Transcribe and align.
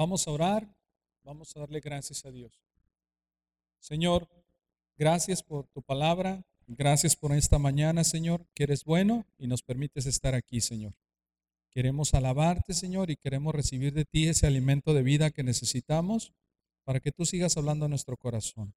Vamos 0.00 0.26
a 0.26 0.30
orar, 0.30 0.66
vamos 1.24 1.54
a 1.54 1.60
darle 1.60 1.78
gracias 1.78 2.24
a 2.24 2.30
Dios. 2.30 2.64
Señor, 3.80 4.30
gracias 4.96 5.42
por 5.42 5.68
tu 5.68 5.82
palabra, 5.82 6.42
gracias 6.66 7.14
por 7.14 7.34
esta 7.34 7.58
mañana, 7.58 8.02
Señor, 8.02 8.46
que 8.54 8.62
eres 8.62 8.82
bueno 8.84 9.26
y 9.36 9.46
nos 9.46 9.62
permites 9.62 10.06
estar 10.06 10.34
aquí, 10.34 10.62
Señor. 10.62 10.94
Queremos 11.68 12.14
alabarte, 12.14 12.72
Señor, 12.72 13.10
y 13.10 13.16
queremos 13.16 13.54
recibir 13.54 13.92
de 13.92 14.06
ti 14.06 14.26
ese 14.26 14.46
alimento 14.46 14.94
de 14.94 15.02
vida 15.02 15.32
que 15.32 15.42
necesitamos 15.42 16.32
para 16.84 17.00
que 17.00 17.12
tú 17.12 17.26
sigas 17.26 17.58
hablando 17.58 17.84
a 17.84 17.90
nuestro 17.90 18.16
corazón. 18.16 18.72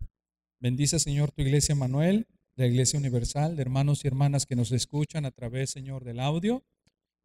Bendice, 0.60 1.00
Señor, 1.00 1.32
tu 1.32 1.42
iglesia 1.42 1.74
Manuel, 1.74 2.28
la 2.58 2.68
iglesia 2.68 3.00
universal, 3.00 3.56
de 3.56 3.62
hermanos 3.62 4.04
y 4.04 4.10
hermanas 4.10 4.46
que 4.46 4.58
nos 4.58 4.74
escuchan 4.74 5.24
a 5.24 5.32
través, 5.32 5.70
Señor, 5.70 6.04
del 6.04 6.20
audio, 6.20 6.66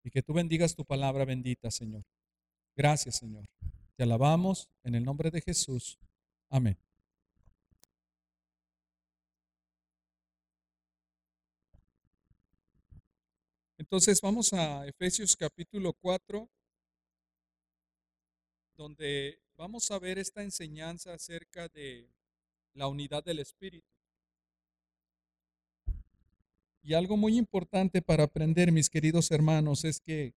y 0.04 0.10
que 0.10 0.22
tú 0.22 0.34
bendigas 0.34 0.76
tu 0.76 0.84
palabra 0.84 1.24
bendita, 1.24 1.72
Señor. 1.72 2.04
Gracias, 2.76 3.16
Señor. 3.16 3.44
Te 3.98 4.04
alabamos 4.04 4.70
en 4.84 4.94
el 4.94 5.04
nombre 5.04 5.28
de 5.28 5.40
Jesús. 5.40 5.98
Amén. 6.50 6.78
Entonces 13.76 14.20
vamos 14.20 14.52
a 14.52 14.86
Efesios 14.86 15.34
capítulo 15.34 15.92
4, 15.94 16.48
donde 18.76 19.40
vamos 19.56 19.90
a 19.90 19.98
ver 19.98 20.20
esta 20.20 20.44
enseñanza 20.44 21.12
acerca 21.12 21.68
de 21.68 22.08
la 22.74 22.86
unidad 22.86 23.24
del 23.24 23.40
Espíritu. 23.40 23.90
Y 26.84 26.94
algo 26.94 27.16
muy 27.16 27.36
importante 27.36 28.00
para 28.00 28.22
aprender, 28.22 28.70
mis 28.70 28.88
queridos 28.90 29.32
hermanos, 29.32 29.84
es 29.84 29.98
que 29.98 30.36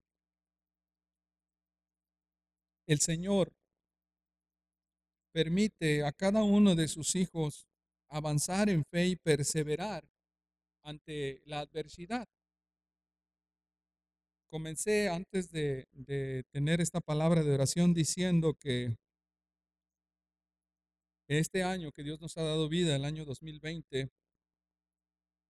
el 2.88 3.00
Señor 3.00 3.54
permite 5.32 6.04
a 6.04 6.12
cada 6.12 6.44
uno 6.44 6.76
de 6.76 6.88
sus 6.88 7.16
hijos 7.16 7.68
avanzar 8.10 8.70
en 8.70 8.84
fe 8.86 9.08
y 9.08 9.16
perseverar 9.16 10.04
ante 10.84 11.42
la 11.46 11.60
adversidad. 11.60 12.28
Comencé 14.50 15.08
antes 15.08 15.50
de, 15.52 15.88
tener 16.52 16.82
esta 16.82 17.00
palabra 17.00 17.42
de 17.44 17.54
oración 17.54 17.94
diciendo 17.94 18.54
que 18.54 18.98
este 21.30 21.64
año 21.64 21.94
que 21.94 22.04
Dios 22.04 22.20
nos 22.20 22.38
ha 22.38 22.44
dado 22.44 22.68
vida, 22.68 22.94
el 22.94 23.06
año 23.06 23.24
2020, 23.24 24.10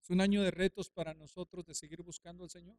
es 0.04 0.09
un 0.09 0.22
año 0.22 0.44
de 0.44 0.52
retos 0.52 0.92
para 0.92 1.16
nosotros 1.16 1.66
de 1.66 1.74
seguir 1.74 2.04
buscando 2.04 2.44
al 2.44 2.52
Señor. 2.52 2.78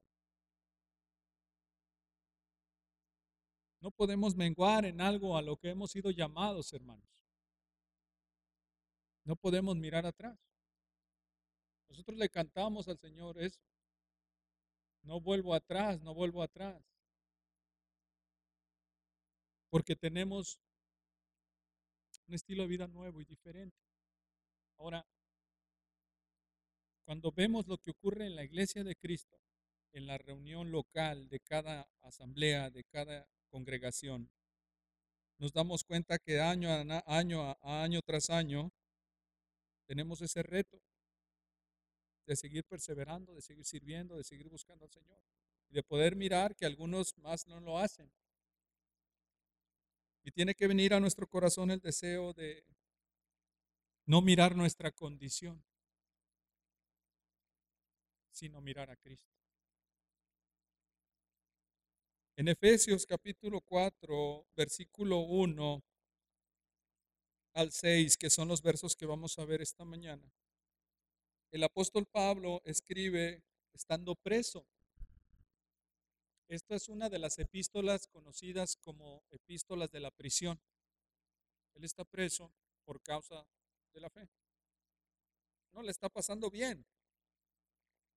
No 3.83 3.91
podemos 3.91 4.36
menguar 4.36 4.84
en 4.84 5.00
algo 5.00 5.36
a 5.36 5.42
lo 5.42 5.56
que 5.56 5.70
hemos 5.70 5.91
sido 5.91 6.12
llamados, 6.12 6.72
hermanos. 6.72 7.05
No 9.24 9.34
podemos 9.34 9.77
mirar 9.77 10.06
atrás. 10.06 10.39
Nosotros 11.89 12.16
le 12.16 12.28
cantamos 12.28 12.86
al 12.86 12.97
Señor 12.98 13.42
eso. 13.42 13.61
No 15.02 15.20
vuelvo 15.20 15.52
atrás, 15.52 16.00
no 16.00 16.14
vuelvo 16.14 16.44
atrás. 16.44 16.80
Porque 19.69 19.96
tenemos 19.96 20.61
un 22.28 22.34
estilo 22.34 22.62
de 22.62 22.69
vida 22.69 22.86
nuevo 22.86 23.20
y 23.20 23.24
diferente. 23.24 23.77
Ahora, 24.78 25.05
cuando 27.05 27.33
vemos 27.33 27.67
lo 27.67 27.78
que 27.78 27.91
ocurre 27.91 28.27
en 28.27 28.36
la 28.36 28.44
iglesia 28.44 28.84
de 28.84 28.94
Cristo, 28.94 29.36
en 29.92 30.06
la 30.06 30.19
reunión 30.19 30.70
local 30.70 31.28
de 31.28 31.41
cada 31.41 31.89
asamblea, 32.00 32.70
de 32.70 32.84
cada 32.84 33.28
congregación, 33.53 34.31
nos 35.39 35.53
damos 35.53 35.84
cuenta 35.84 36.19
que 36.19 36.41
año 36.41 36.70
a 36.70 37.03
año, 37.06 37.56
año 37.62 38.00
tras 38.03 38.31
año, 38.31 38.72
tenemos 39.86 40.22
ese 40.22 40.42
reto 40.42 40.81
de 42.27 42.36
seguir 42.36 42.64
perseverando, 42.64 43.35
de 43.35 43.42
seguir 43.42 43.64
sirviendo, 43.64 44.17
de 44.17 44.24
seguir 44.24 44.48
buscando 44.48 44.85
al 44.85 44.90
Señor 44.90 45.23
y 45.68 45.74
de 45.74 45.83
poder 45.83 46.17
mirar 46.17 46.57
que 46.57 46.64
algunos 46.64 47.17
más 47.18 47.46
no 47.46 47.61
lo 47.61 47.79
hacen. 47.79 48.11
Y 50.24 50.30
tiene 50.30 50.55
que 50.55 50.69
venir 50.69 50.95
a 50.95 51.01
nuestro 51.01 51.27
corazón 51.27 51.70
el 51.70 51.80
deseo 51.80 52.33
de 52.33 52.64
no 54.07 54.23
mirar 54.23 54.57
nuestra 54.57 54.92
condición, 54.92 55.63
sino 58.30 58.61
mirar 58.61 58.90
a 58.90 58.96
Cristo. 58.96 59.42
En 62.35 62.48
Efesios 62.48 63.05
capítulo 63.05 63.61
4, 63.61 64.47
versículo 64.57 65.19
1 65.19 65.83
al 67.53 67.70
6, 67.70 68.17
que 68.17 68.31
son 68.31 68.48
los 68.48 68.63
versos 68.63 68.97
que 68.97 69.05
vamos 69.05 69.39
a 69.39 69.45
ver 69.45 69.61
esta 69.61 69.85
mañana, 69.85 70.33
el 71.51 71.63
apóstol 71.63 72.07
Pablo 72.07 72.63
escribe 72.65 73.43
estando 73.75 74.15
preso. 74.15 74.67
Esta 76.48 76.75
es 76.75 76.89
una 76.89 77.11
de 77.11 77.19
las 77.19 77.39
epístolas 77.39 78.07
conocidas 78.07 78.77
como 78.77 79.23
epístolas 79.31 79.91
de 79.91 80.01
la 80.01 80.11
prisión. 80.11 80.59
Él 81.75 81.85
está 81.85 82.03
preso 82.07 82.51
por 82.87 83.03
causa 83.03 83.47
de 83.93 84.01
la 84.01 84.09
fe. 84.09 84.27
No 85.73 85.83
le 85.83 85.91
está 85.91 86.09
pasando 86.09 86.51
bien. 86.51 86.87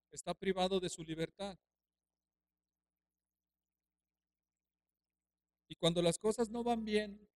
Está 0.09 0.33
privado 0.33 0.79
de 0.79 0.89
su 0.89 1.03
libertad. 1.03 1.57
Y 5.67 5.75
cuando 5.75 6.01
las 6.01 6.19
cosas 6.19 6.49
no 6.49 6.63
van 6.63 6.85
bien, 6.85 7.27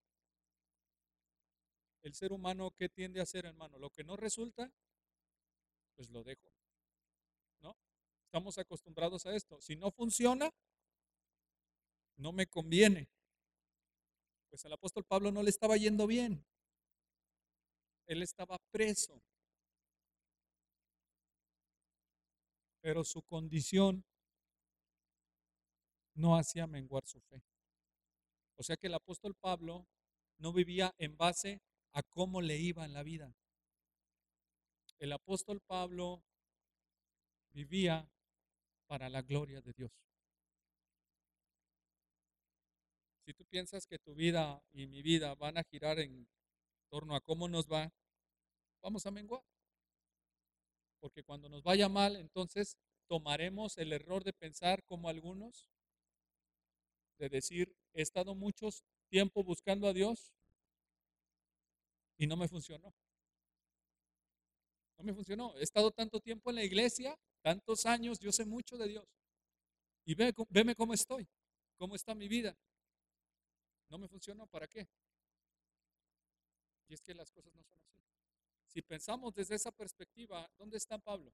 el 2.04 2.14
ser 2.14 2.32
humano, 2.32 2.72
¿qué 2.78 2.90
tiende 2.90 3.20
a 3.20 3.24
hacer, 3.24 3.46
hermano? 3.46 3.78
Lo 3.78 3.90
que 3.90 4.04
no 4.04 4.16
resulta, 4.16 4.72
pues 5.96 6.10
lo 6.10 6.24
dejo. 6.24 6.52
¿No? 7.62 7.76
Estamos 8.26 8.58
acostumbrados 8.58 9.26
a 9.26 9.36
esto. 9.36 9.60
Si 9.62 9.76
no 9.76 9.92
funciona, 9.92 10.50
no 12.18 12.32
me 12.32 12.48
conviene. 12.48 13.10
Pues 14.50 14.66
al 14.66 14.74
apóstol 14.74 15.04
Pablo 15.04 15.32
no 15.32 15.44
le 15.44 15.50
estaba 15.50 15.78
yendo 15.78 16.08
bien. 16.08 16.46
Él 18.08 18.24
estaba 18.24 18.58
preso. 18.72 19.22
Pero 22.82 23.04
su 23.04 23.22
condición 23.24 24.04
no 26.16 26.36
hacía 26.36 26.66
menguar 26.66 27.06
su 27.06 27.20
fe. 27.22 27.44
O 28.60 28.64
sea 28.64 28.76
que 28.76 28.88
el 28.88 28.94
apóstol 28.94 29.36
Pablo 29.36 29.88
no 30.38 30.52
vivía 30.52 30.94
en 30.98 31.16
base 31.16 31.62
a 31.94 32.04
cómo 32.04 32.42
le 32.42 32.58
iba 32.58 32.84
en 32.84 32.92
la 32.92 33.04
vida. 33.04 33.34
El 35.00 35.14
apóstol 35.14 35.62
Pablo 35.62 36.22
vivía 37.52 38.12
para 38.86 39.08
la 39.08 39.22
gloria 39.22 39.62
de 39.62 39.72
Dios. 39.72 39.92
Si 43.26 43.34
tú 43.34 43.46
piensas 43.46 43.88
que 43.88 43.98
tu 43.98 44.14
vida 44.14 44.62
y 44.74 44.88
mi 44.88 45.02
vida 45.02 45.36
van 45.36 45.58
a 45.58 45.64
girar 45.64 45.98
en 46.00 46.28
torno 46.90 47.16
a 47.16 47.22
cómo 47.22 47.48
nos 47.48 47.72
va, 47.72 47.94
vamos 48.82 49.06
a 49.06 49.12
menguar. 49.12 49.44
Porque 51.00 51.24
cuando 51.24 51.48
nos 51.48 51.64
vaya 51.64 51.88
mal, 51.88 52.18
entonces 52.18 52.76
tomaremos 53.08 53.78
el 53.78 53.94
error 53.94 54.26
de 54.26 54.34
pensar 54.34 54.84
como 54.84 55.08
algunos, 55.08 55.70
de 57.20 57.30
decir, 57.30 57.79
he 57.94 58.02
estado 58.02 58.36
mucho 58.36 58.70
tiempo 59.10 59.44
buscando 59.44 59.88
a 59.88 59.94
Dios 59.94 60.32
y 62.18 62.28
no 62.28 62.38
me 62.38 62.48
funcionó. 62.48 62.94
No 64.98 65.04
me 65.06 65.14
funcionó. 65.14 65.56
He 65.58 65.64
estado 65.64 65.92
tanto 65.92 66.20
tiempo 66.20 66.50
en 66.50 66.58
la 66.58 66.64
iglesia, 66.64 67.18
tantos 67.42 67.86
años, 67.86 68.20
yo 68.20 68.32
sé 68.32 68.46
mucho 68.46 68.78
de 68.78 68.90
Dios. 68.90 69.08
Y 70.06 70.16
ve, 70.16 70.34
veme 70.50 70.76
cómo 70.76 70.94
estoy, 70.94 71.28
cómo 71.78 71.96
está 71.96 72.14
mi 72.14 72.28
vida. 72.28 72.58
No 73.90 73.98
me 73.98 74.08
funcionó, 74.08 74.46
¿para 74.48 74.68
qué? 74.68 74.88
Y 76.88 76.94
es 76.94 77.02
que 77.02 77.14
las 77.14 77.32
cosas 77.32 77.54
no 77.54 77.64
son 77.64 77.80
así. 77.80 78.04
Si 78.68 78.82
pensamos 78.82 79.34
desde 79.34 79.56
esa 79.56 79.72
perspectiva, 79.72 80.50
¿dónde 80.58 80.78
está 80.78 80.98
Pablo? 80.98 81.34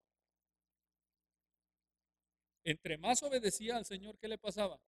Entre 2.63 2.97
más 2.97 3.21
obedecía 3.23 3.77
al 3.77 3.85
Señor, 3.85 4.17
¿qué 4.17 4.27
le 4.27 4.37
pasaba? 4.37 4.79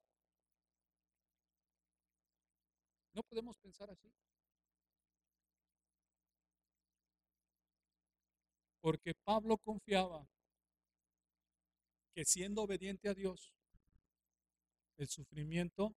No 3.17 3.23
podemos 3.23 3.57
pensar 3.57 3.89
así. 3.89 4.13
Porque 8.79 9.15
Pablo 9.15 9.57
confiaba 9.57 10.29
que 12.13 12.23
siendo 12.25 12.61
obediente 12.61 13.09
a 13.09 13.15
Dios, 13.15 13.51
el 14.97 15.07
sufrimiento 15.07 15.95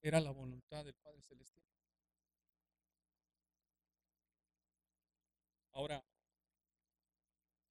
era 0.00 0.20
la 0.20 0.30
voluntad 0.30 0.84
del 0.84 0.94
Padre 1.02 1.22
Celestial. 1.22 1.66
Ahora, 5.72 6.04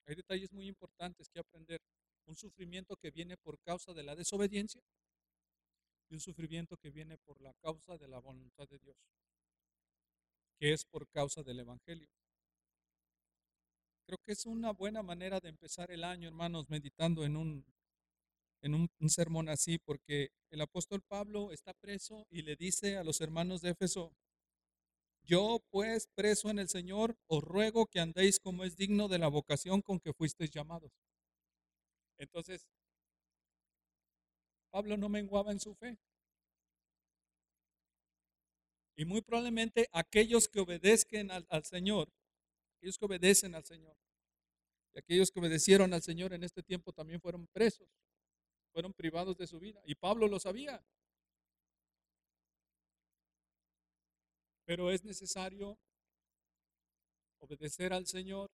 hay 0.08 0.16
detalles 0.16 0.52
muy 0.52 0.68
importantes 0.68 1.30
que 1.30 1.40
aprender. 1.40 1.80
Un 2.26 2.36
sufrimiento 2.36 2.98
que 2.98 3.12
viene 3.12 3.38
por 3.38 3.58
causa 3.62 3.94
de 3.94 4.04
la 4.04 4.14
desobediencia 4.14 4.82
y 6.10 6.14
un 6.16 6.20
sufrimiento 6.20 6.78
que 6.78 6.92
viene 6.92 7.18
por 7.18 7.42
la 7.42 7.54
causa 7.56 7.98
de 7.98 8.08
la 8.08 8.20
voluntad 8.20 8.68
de 8.68 8.80
Dios, 8.80 8.98
que 10.60 10.74
es 10.74 10.86
por 10.86 11.08
causa 11.10 11.44
del 11.44 11.60
Evangelio. 11.60 12.08
Creo 14.06 14.18
que 14.26 14.34
es 14.34 14.46
una 14.46 14.72
buena 14.72 15.02
manera 15.02 15.40
de 15.40 15.50
empezar 15.50 15.92
el 15.92 16.04
año, 16.04 16.28
hermanos, 16.28 16.70
meditando 16.70 17.24
en 17.24 17.38
un, 17.38 17.66
en 18.62 18.74
un, 18.76 18.90
un 19.00 19.10
sermón 19.10 19.50
así, 19.50 19.78
porque 19.80 20.32
el 20.50 20.62
apóstol 20.62 21.02
Pablo 21.02 21.52
está 21.52 21.74
preso 21.74 22.28
y 22.30 22.42
le 22.42 22.56
dice 22.56 22.98
a 22.98 23.04
los 23.04 23.22
hermanos 23.22 23.62
de 23.62 23.72
Éfeso, 23.72 24.14
yo 25.26 25.64
pues 25.70 26.08
preso 26.16 26.50
en 26.50 26.60
el 26.60 26.68
Señor, 26.68 27.18
os 27.28 27.44
ruego 27.44 27.88
que 27.88 28.02
andéis 28.02 28.40
como 28.40 28.66
es 28.66 28.76
digno 28.76 29.08
de 29.08 29.20
la 29.20 29.30
vocación 29.30 29.82
con 29.82 30.00
que 30.00 30.14
fuisteis 30.14 30.52
llamados. 30.52 30.92
Entonces, 32.18 32.68
Pablo 34.74 34.98
no 34.98 35.08
menguaba 35.08 35.52
en 35.52 35.60
su 35.60 35.76
fe. 35.76 36.00
Y 38.96 39.06
muy 39.06 39.22
probablemente 39.22 39.88
aquellos 39.92 40.48
que 40.48 40.62
obedezcan 40.62 41.30
al, 41.30 41.46
al, 41.50 41.64
Señor, 41.64 42.12
aquellos 42.78 42.98
que 42.98 43.06
obedecen 43.06 43.54
al 43.54 43.66
Señor, 43.66 43.96
y 44.96 44.98
aquellos 44.98 45.30
que 45.30 45.40
obedecieron 45.40 45.94
al 45.94 46.02
Señor 46.02 46.34
en 46.34 46.44
este 46.44 46.64
tiempo 46.64 46.92
también 46.92 47.22
fueron 47.22 47.46
presos, 47.54 47.88
fueron 48.72 48.94
privados 48.94 49.38
de 49.38 49.46
su 49.46 49.60
vida. 49.60 49.80
Y 49.86 49.94
Pablo 49.94 50.28
lo 50.28 50.40
sabía. 50.40 50.84
Pero 54.66 54.90
es 54.90 55.04
necesario 55.04 55.78
obedecer 57.38 57.94
al 57.94 58.08
Señor, 58.08 58.50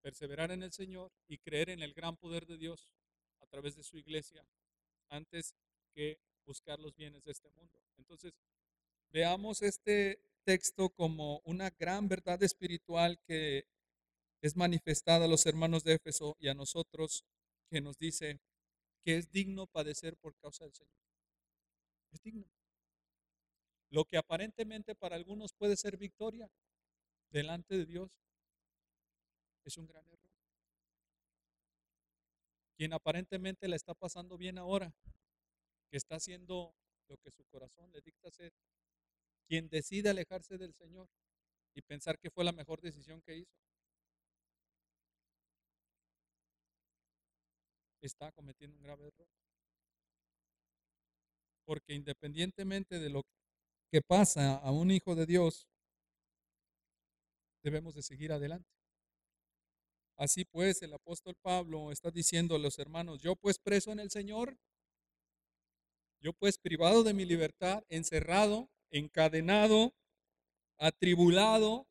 perseverar 0.00 0.50
en 0.50 0.62
el 0.62 0.72
Señor 0.72 1.12
y 1.28 1.36
creer 1.36 1.68
en 1.68 1.82
el 1.82 1.92
gran 1.92 2.16
poder 2.16 2.46
de 2.46 2.56
Dios 2.56 2.88
a 3.40 3.46
través 3.46 3.76
de 3.76 3.82
su 3.82 3.98
iglesia 3.98 4.46
antes 5.10 5.54
que 5.94 6.18
buscar 6.46 6.78
los 6.80 6.96
bienes 6.96 7.22
de 7.24 7.32
este 7.32 7.50
mundo. 7.50 7.78
Entonces, 7.98 8.32
veamos 9.12 9.62
este 9.62 10.20
texto 10.44 10.88
como 10.90 11.40
una 11.44 11.70
gran 11.70 12.08
verdad 12.08 12.42
espiritual 12.42 13.18
que 13.26 13.66
es 14.42 14.56
manifestada 14.56 15.26
a 15.26 15.28
los 15.28 15.44
hermanos 15.46 15.84
de 15.84 15.94
Éfeso 15.94 16.36
y 16.40 16.48
a 16.48 16.54
nosotros, 16.54 17.24
que 17.70 17.80
nos 17.80 17.98
dice 17.98 18.40
que 19.04 19.16
es 19.16 19.30
digno 19.30 19.66
padecer 19.66 20.16
por 20.16 20.34
causa 20.36 20.64
del 20.64 20.74
Señor. 20.74 20.94
Es 22.12 22.22
digno. 22.22 22.46
Lo 23.90 24.04
que 24.04 24.16
aparentemente 24.16 24.94
para 24.94 25.16
algunos 25.16 25.52
puede 25.52 25.76
ser 25.76 25.96
victoria 25.96 26.48
delante 27.30 27.76
de 27.76 27.86
Dios 27.86 28.10
es 29.64 29.76
un 29.76 29.86
gran 29.86 30.04
error. 30.08 30.19
Quien 32.80 32.94
aparentemente 32.94 33.68
la 33.68 33.76
está 33.76 33.92
pasando 33.92 34.38
bien 34.38 34.56
ahora, 34.56 34.90
que 35.90 35.98
está 35.98 36.14
haciendo 36.14 36.74
lo 37.08 37.18
que 37.18 37.30
su 37.30 37.44
corazón 37.44 37.92
le 37.92 38.00
dicta 38.00 38.28
hacer, 38.28 38.54
quien 39.46 39.68
decide 39.68 40.08
alejarse 40.08 40.56
del 40.56 40.72
Señor 40.72 41.06
y 41.74 41.82
pensar 41.82 42.18
que 42.18 42.30
fue 42.30 42.42
la 42.42 42.52
mejor 42.52 42.80
decisión 42.80 43.20
que 43.20 43.36
hizo, 43.36 43.52
está 48.00 48.32
cometiendo 48.32 48.78
un 48.78 48.82
grave 48.82 49.08
error. 49.08 49.28
Porque 51.66 51.92
independientemente 51.92 52.98
de 52.98 53.10
lo 53.10 53.24
que 53.92 54.00
pasa 54.00 54.56
a 54.56 54.72
un 54.72 54.90
hijo 54.90 55.14
de 55.14 55.26
Dios, 55.26 55.68
debemos 57.62 57.94
de 57.94 58.02
seguir 58.02 58.32
adelante. 58.32 58.79
Así 60.20 60.44
pues, 60.44 60.82
el 60.82 60.92
apóstol 60.92 61.34
Pablo 61.40 61.90
está 61.90 62.10
diciendo 62.10 62.54
a 62.54 62.58
los 62.58 62.78
hermanos, 62.78 63.22
yo 63.22 63.36
pues 63.36 63.58
preso 63.58 63.90
en 63.90 64.00
el 64.00 64.10
Señor, 64.10 64.58
yo 66.20 66.34
pues 66.34 66.58
privado 66.58 67.02
de 67.04 67.14
mi 67.14 67.24
libertad, 67.24 67.84
encerrado, 67.88 68.68
encadenado, 68.90 69.94
atribulado, 70.76 71.86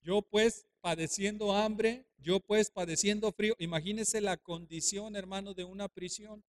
yo 0.00 0.22
pues 0.22 0.66
padeciendo 0.80 1.52
hambre, 1.52 2.06
yo 2.16 2.40
pues 2.40 2.70
padeciendo 2.70 3.30
frío. 3.30 3.54
Imagínese 3.58 4.22
la 4.22 4.38
condición, 4.38 5.16
hermano, 5.16 5.52
de 5.52 5.64
una 5.64 5.90
prisión. 5.90 6.42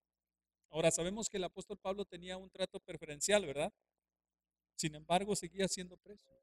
Ahora 0.69 0.91
sabemos 0.91 1.27
que 1.27 1.35
el 1.35 1.43
apóstol 1.43 1.77
Pablo 1.77 2.05
tenía 2.05 2.37
un 2.37 2.49
trato 2.49 2.79
preferencial, 2.79 3.45
¿verdad? 3.45 3.73
Sin 4.77 4.95
embargo, 4.95 5.35
seguía 5.35 5.67
siendo 5.67 5.97
preso 5.97 6.37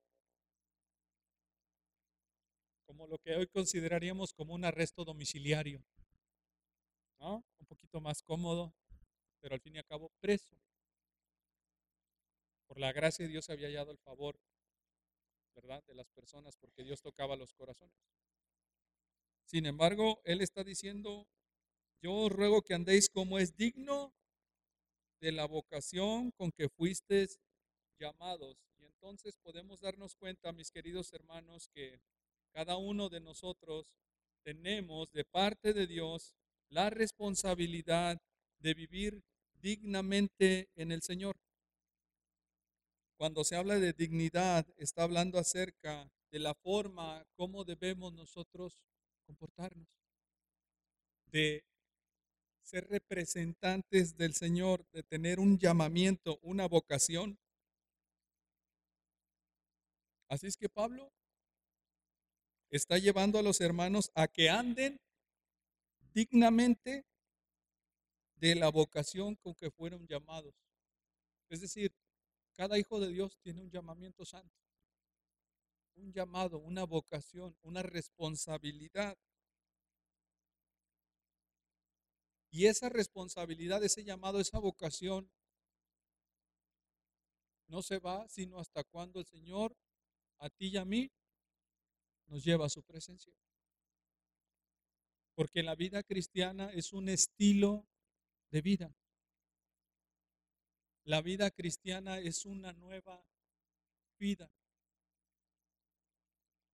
como 2.94 3.08
lo 3.08 3.18
que 3.18 3.34
hoy 3.34 3.48
consideraríamos 3.48 4.32
como 4.32 4.54
un 4.54 4.64
arresto 4.64 5.04
domiciliario. 5.04 5.82
Un 7.18 7.66
poquito 7.66 8.00
más 8.00 8.22
cómodo, 8.22 8.72
pero 9.40 9.54
al 9.54 9.60
fin 9.60 9.74
y 9.74 9.78
al 9.78 9.84
cabo 9.84 10.12
preso. 10.20 10.54
Por 12.68 12.78
la 12.78 12.92
gracia 12.92 13.24
de 13.24 13.32
Dios 13.32 13.50
había 13.50 13.66
hallado 13.66 13.90
el 13.90 13.98
favor, 13.98 14.38
¿verdad?, 15.56 15.82
de 15.86 15.94
las 15.94 16.08
personas, 16.10 16.56
porque 16.56 16.84
Dios 16.84 17.00
tocaba 17.00 17.34
los 17.34 17.52
corazones. 17.54 17.96
Sin 19.44 19.66
embargo, 19.66 20.20
Él 20.24 20.40
está 20.40 20.62
diciendo, 20.62 21.26
yo 22.00 22.14
os 22.14 22.30
ruego 22.32 22.62
que 22.62 22.74
andéis 22.74 23.08
como 23.08 23.38
es 23.38 23.56
digno 23.56 24.12
de 25.20 25.32
la 25.32 25.46
vocación 25.46 26.30
con 26.32 26.52
que 26.52 26.68
fuisteis 26.68 27.40
llamados. 27.98 28.56
Y 28.76 28.84
entonces 28.84 29.36
podemos 29.38 29.80
darnos 29.80 30.14
cuenta, 30.14 30.52
mis 30.52 30.70
queridos 30.70 31.12
hermanos, 31.12 31.68
que 31.74 32.00
cada 32.54 32.76
uno 32.76 33.08
de 33.08 33.20
nosotros 33.20 33.92
tenemos 34.44 35.10
de 35.10 35.24
parte 35.24 35.74
de 35.74 35.88
Dios 35.88 36.36
la 36.68 36.88
responsabilidad 36.88 38.22
de 38.60 38.74
vivir 38.74 39.24
dignamente 39.60 40.68
en 40.76 40.92
el 40.92 41.02
Señor. 41.02 41.36
Cuando 43.16 43.42
se 43.42 43.56
habla 43.56 43.78
de 43.80 43.92
dignidad, 43.92 44.66
está 44.76 45.02
hablando 45.02 45.38
acerca 45.38 46.08
de 46.30 46.38
la 46.38 46.54
forma 46.54 47.26
como 47.34 47.64
debemos 47.64 48.12
nosotros 48.12 48.78
comportarnos, 49.26 49.88
de 51.26 51.64
ser 52.62 52.88
representantes 52.88 54.16
del 54.16 54.34
Señor, 54.34 54.86
de 54.92 55.02
tener 55.02 55.40
un 55.40 55.58
llamamiento, 55.58 56.38
una 56.42 56.66
vocación. 56.68 57.38
Así 60.28 60.46
es 60.46 60.56
que 60.56 60.68
Pablo 60.68 61.12
está 62.76 62.98
llevando 62.98 63.38
a 63.38 63.42
los 63.42 63.60
hermanos 63.60 64.10
a 64.14 64.26
que 64.26 64.50
anden 64.50 65.00
dignamente 66.12 67.04
de 68.36 68.56
la 68.56 68.68
vocación 68.68 69.36
con 69.36 69.54
que 69.54 69.70
fueron 69.70 70.06
llamados. 70.06 70.54
Es 71.48 71.60
decir, 71.60 71.94
cada 72.56 72.78
hijo 72.78 72.98
de 72.98 73.08
Dios 73.08 73.38
tiene 73.42 73.60
un 73.60 73.70
llamamiento 73.70 74.24
santo, 74.24 74.56
un 75.94 76.12
llamado, 76.12 76.58
una 76.58 76.84
vocación, 76.84 77.56
una 77.62 77.82
responsabilidad. 77.82 79.16
Y 82.50 82.66
esa 82.66 82.88
responsabilidad, 82.88 83.82
ese 83.84 84.04
llamado, 84.04 84.40
esa 84.40 84.58
vocación, 84.58 85.30
no 87.68 87.82
se 87.82 87.98
va 87.98 88.28
sino 88.28 88.58
hasta 88.58 88.82
cuando 88.84 89.20
el 89.20 89.26
Señor 89.26 89.76
a 90.38 90.50
ti 90.50 90.68
y 90.68 90.76
a 90.76 90.84
mí 90.84 91.10
nos 92.26 92.44
lleva 92.44 92.66
a 92.66 92.70
su 92.70 92.82
presencia. 92.82 93.32
Porque 95.34 95.62
la 95.62 95.74
vida 95.74 96.02
cristiana 96.02 96.70
es 96.72 96.92
un 96.92 97.08
estilo 97.08 97.86
de 98.50 98.60
vida. 98.62 98.94
La 101.04 101.20
vida 101.20 101.50
cristiana 101.50 102.18
es 102.18 102.46
una 102.46 102.72
nueva 102.72 103.26
vida. 104.18 104.50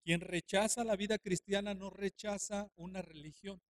Quien 0.04 0.20
rechaza 0.20 0.84
la 0.84 0.96
vida 0.96 1.18
cristiana 1.18 1.74
no 1.74 1.90
rechaza 1.90 2.70
una 2.76 3.02
religión, 3.02 3.60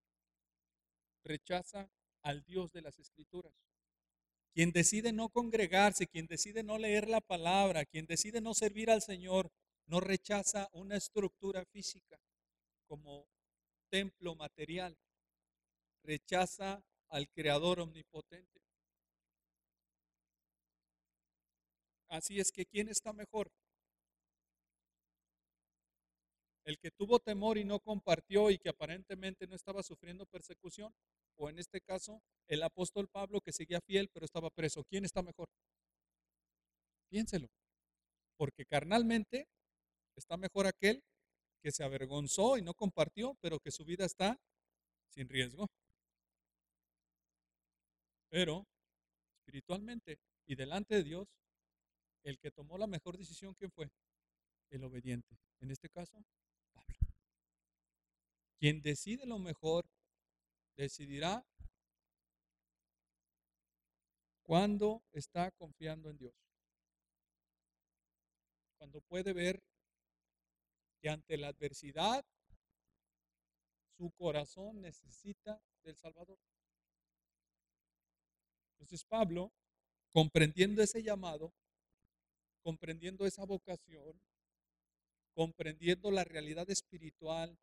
rechaza 1.23 1.89
al 2.21 2.43
Dios 2.43 2.71
de 2.71 2.81
las 2.81 2.99
Escrituras. 2.99 3.53
Quien 4.53 4.71
decide 4.71 5.13
no 5.13 5.29
congregarse, 5.29 6.07
quien 6.07 6.27
decide 6.27 6.63
no 6.63 6.77
leer 6.77 7.07
la 7.07 7.21
palabra, 7.21 7.85
quien 7.85 8.05
decide 8.05 8.41
no 8.41 8.53
servir 8.53 8.91
al 8.91 9.01
Señor, 9.01 9.51
no 9.87 9.99
rechaza 9.99 10.69
una 10.73 10.95
estructura 10.95 11.65
física 11.65 12.19
como 12.87 13.27
templo 13.89 14.35
material, 14.35 14.97
rechaza 16.03 16.83
al 17.09 17.29
Creador 17.29 17.79
omnipotente. 17.81 18.61
Así 22.09 22.39
es 22.39 22.51
que, 22.51 22.65
¿quién 22.65 22.89
está 22.89 23.13
mejor? 23.13 23.49
El 26.65 26.77
que 26.77 26.91
tuvo 26.91 27.19
temor 27.19 27.57
y 27.57 27.65
no 27.65 27.79
compartió 27.79 28.49
y 28.51 28.59
que 28.59 28.69
aparentemente 28.69 29.47
no 29.47 29.55
estaba 29.55 29.81
sufriendo 29.81 30.25
persecución, 30.25 30.93
o 31.37 31.49
en 31.49 31.57
este 31.57 31.81
caso, 31.81 32.21
el 32.47 32.61
apóstol 32.63 33.07
Pablo 33.07 33.41
que 33.41 33.51
seguía 33.51 33.81
fiel 33.81 34.09
pero 34.13 34.25
estaba 34.25 34.49
preso. 34.49 34.83
¿Quién 34.83 35.05
está 35.05 35.21
mejor? 35.23 35.47
Piénselo. 37.09 37.49
Porque 38.37 38.65
carnalmente 38.65 39.47
Está 40.15 40.37
mejor 40.37 40.67
aquel 40.67 41.03
que 41.61 41.71
se 41.71 41.83
avergonzó 41.83 42.57
y 42.57 42.61
no 42.61 42.73
compartió, 42.73 43.35
pero 43.41 43.59
que 43.59 43.71
su 43.71 43.85
vida 43.85 44.05
está 44.05 44.39
sin 45.09 45.29
riesgo. 45.29 45.67
Pero 48.29 48.65
espiritualmente 49.39 50.19
y 50.45 50.55
delante 50.55 50.95
de 50.95 51.03
Dios, 51.03 51.27
el 52.23 52.39
que 52.39 52.51
tomó 52.51 52.77
la 52.77 52.87
mejor 52.87 53.17
decisión, 53.17 53.53
¿quién 53.55 53.71
fue? 53.71 53.89
El 54.69 54.83
obediente. 54.83 55.37
En 55.59 55.71
este 55.71 55.89
caso, 55.89 56.23
Pablo. 56.73 56.95
Quien 58.57 58.81
decide 58.81 59.25
lo 59.25 59.39
mejor, 59.39 59.85
decidirá 60.77 61.45
cuando 64.43 65.03
está 65.11 65.51
confiando 65.51 66.09
en 66.09 66.17
Dios. 66.17 66.33
Cuando 68.77 69.01
puede 69.01 69.33
ver 69.33 69.61
que 71.01 71.09
ante 71.09 71.37
la 71.37 71.47
adversidad 71.47 72.23
su 73.97 74.11
corazón 74.11 74.81
necesita 74.81 75.61
del 75.83 75.95
Salvador. 75.95 76.37
Entonces 78.73 79.03
Pablo, 79.05 79.51
comprendiendo 80.11 80.81
ese 80.81 81.03
llamado, 81.03 81.53
comprendiendo 82.63 83.25
esa 83.25 83.45
vocación, 83.45 84.19
comprendiendo 85.33 86.11
la 86.11 86.23
realidad 86.23 86.69
espiritual 86.69 87.57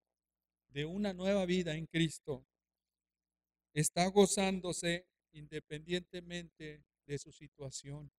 de 0.69 0.85
una 0.85 1.13
nueva 1.13 1.45
vida 1.47 1.75
en 1.75 1.87
Cristo, 1.87 2.45
está 3.73 4.07
gozándose 4.07 5.07
independientemente 5.33 6.83
de 7.07 7.19
su 7.19 7.33
situación. 7.33 8.11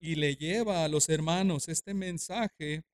Y 0.00 0.14
le 0.14 0.36
lleva 0.36 0.84
a 0.84 0.88
los 0.88 1.08
hermanos 1.08 1.68
este 1.68 1.92
mensaje 1.94 2.84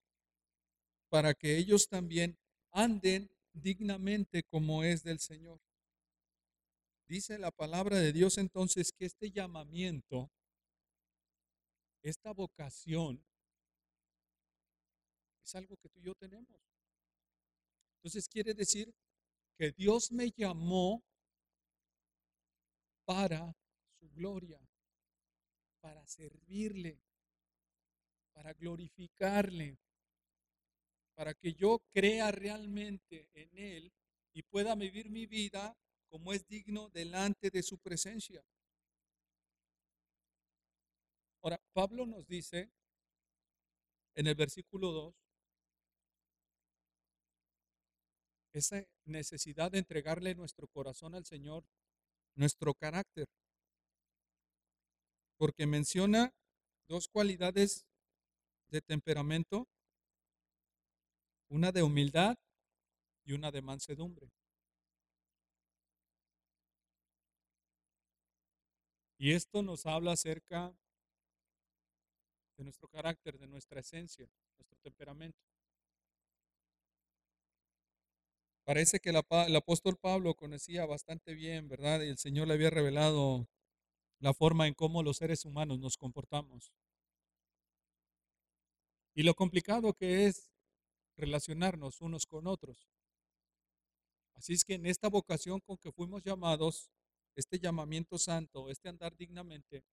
para 1.08 1.34
que 1.34 1.58
ellos 1.58 1.88
también 1.88 2.38
anden 2.70 3.30
dignamente 3.52 4.42
como 4.42 4.82
es 4.82 5.02
del 5.02 5.20
Señor. 5.20 5.60
Dice 7.06 7.38
la 7.38 7.50
palabra 7.50 7.98
de 7.98 8.12
Dios 8.12 8.38
entonces 8.38 8.90
que 8.90 9.04
este 9.04 9.30
llamamiento, 9.30 10.30
esta 12.02 12.32
vocación, 12.32 13.24
es 15.44 15.54
algo 15.54 15.76
que 15.76 15.88
tú 15.90 16.00
y 16.00 16.04
yo 16.04 16.14
tenemos. 16.14 16.60
Entonces 17.98 18.28
quiere 18.28 18.54
decir 18.54 18.92
que 19.56 19.72
Dios 19.72 20.10
me 20.10 20.30
llamó 20.30 21.04
para 23.04 23.54
su 23.98 24.08
gloria, 24.10 24.58
para 25.84 26.06
servirle, 26.06 26.98
para 28.32 28.54
glorificarle, 28.54 29.78
para 31.14 31.34
que 31.34 31.52
yo 31.52 31.82
crea 31.92 32.30
realmente 32.30 33.28
en 33.34 33.58
Él 33.58 33.92
y 34.32 34.44
pueda 34.44 34.74
vivir 34.76 35.10
mi 35.10 35.26
vida 35.26 35.76
como 36.08 36.32
es 36.32 36.46
digno 36.46 36.88
delante 36.88 37.50
de 37.50 37.62
su 37.62 37.76
presencia. 37.76 38.42
Ahora, 41.42 41.60
Pablo 41.74 42.06
nos 42.06 42.26
dice 42.26 42.72
en 44.14 44.26
el 44.26 44.36
versículo 44.36 44.90
2 44.90 45.14
esa 48.54 48.82
necesidad 49.04 49.70
de 49.70 49.80
entregarle 49.80 50.34
nuestro 50.34 50.66
corazón 50.66 51.14
al 51.14 51.26
Señor, 51.26 51.62
nuestro 52.36 52.72
carácter, 52.72 53.28
porque 55.44 55.66
menciona 55.66 56.32
dos 56.88 57.06
cualidades 57.06 57.84
de 58.70 58.80
temperamento, 58.80 59.68
una 61.50 61.70
de 61.70 61.82
humildad 61.82 62.38
y 63.26 63.34
una 63.34 63.50
de 63.50 63.60
mansedumbre. 63.60 64.32
Y 69.18 69.32
esto 69.32 69.62
nos 69.62 69.84
habla 69.84 70.12
acerca 70.12 70.74
de 72.56 72.64
nuestro 72.64 72.88
carácter, 72.88 73.38
de 73.38 73.46
nuestra 73.46 73.80
esencia, 73.80 74.26
nuestro 74.56 74.78
temperamento. 74.78 75.44
Parece 78.64 78.98
que 78.98 79.10
el, 79.10 79.16
apóstol 79.56 79.98
Pablo 79.98 80.36
conocía 80.36 80.86
bastante 80.86 81.34
bien, 81.34 81.68
¿verdad? 81.68 82.00
Y 82.00 82.08
el 82.08 82.16
Señor 82.16 82.48
le 82.48 82.54
había 82.54 82.70
revelado 82.70 83.46
la 84.24 84.32
forma 84.32 84.66
en 84.66 84.72
cómo 84.72 85.02
los 85.02 85.18
seres 85.18 85.44
humanos 85.44 85.78
nos 85.78 85.98
comportamos. 85.98 86.72
Y 89.14 89.22
lo 89.22 89.34
complicado 89.34 89.92
que 89.92 90.24
es 90.24 90.50
relacionarnos 91.18 92.00
unos 92.00 92.24
con 92.24 92.46
otros. 92.46 92.88
Así 94.34 94.54
es 94.54 94.64
que 94.64 94.76
en 94.76 94.86
esta 94.86 95.10
vocación 95.10 95.60
con 95.60 95.76
que 95.76 95.92
fuimos 95.92 96.22
llamados, 96.22 96.90
este 97.36 97.58
llamamiento 97.58 98.16
santo, 98.16 98.70
este 98.70 98.88
andar 98.88 99.14
dignamente, 99.14 99.84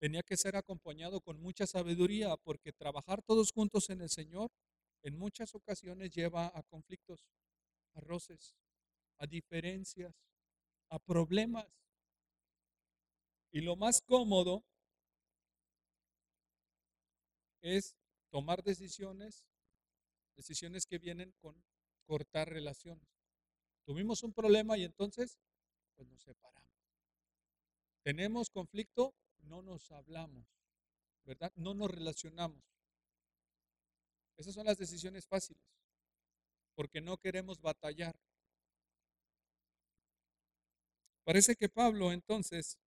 tenía 0.00 0.22
que 0.22 0.38
ser 0.38 0.56
acompañado 0.56 1.20
con 1.20 1.38
mucha 1.38 1.66
sabiduría, 1.66 2.34
porque 2.38 2.72
trabajar 2.72 3.20
todos 3.20 3.52
juntos 3.52 3.90
en 3.90 4.00
el 4.00 4.08
Señor 4.08 4.50
en 5.02 5.18
muchas 5.18 5.54
ocasiones 5.54 6.10
lleva 6.10 6.50
a 6.54 6.62
conflictos, 6.62 7.20
a 7.96 8.00
roces, 8.00 8.56
a 9.18 9.26
diferencias, 9.26 10.14
a 10.88 10.98
problemas. 10.98 11.83
Y 13.54 13.60
lo 13.60 13.76
más 13.76 14.02
cómodo 14.02 14.64
es 17.62 17.94
tomar 18.30 18.64
decisiones, 18.64 19.46
decisiones 20.34 20.86
que 20.86 20.98
vienen 20.98 21.32
con 21.40 21.64
cortar 22.04 22.48
relaciones. 22.48 23.08
Tuvimos 23.86 24.24
un 24.24 24.32
problema 24.32 24.76
y 24.76 24.82
entonces 24.82 25.38
pues 25.94 26.08
nos 26.08 26.20
separamos. 26.20 26.68
Tenemos 28.02 28.50
conflicto, 28.50 29.14
no 29.38 29.62
nos 29.62 29.88
hablamos, 29.92 30.48
¿verdad? 31.22 31.52
No 31.54 31.74
nos 31.74 31.92
relacionamos. 31.92 32.60
Esas 34.36 34.52
son 34.52 34.66
las 34.66 34.78
decisiones 34.78 35.28
fáciles, 35.28 35.62
porque 36.74 37.00
no 37.00 37.18
queremos 37.18 37.60
batallar. 37.60 38.16
Parece 41.22 41.54
que 41.54 41.68
Pablo 41.68 42.10
entonces, 42.10 42.80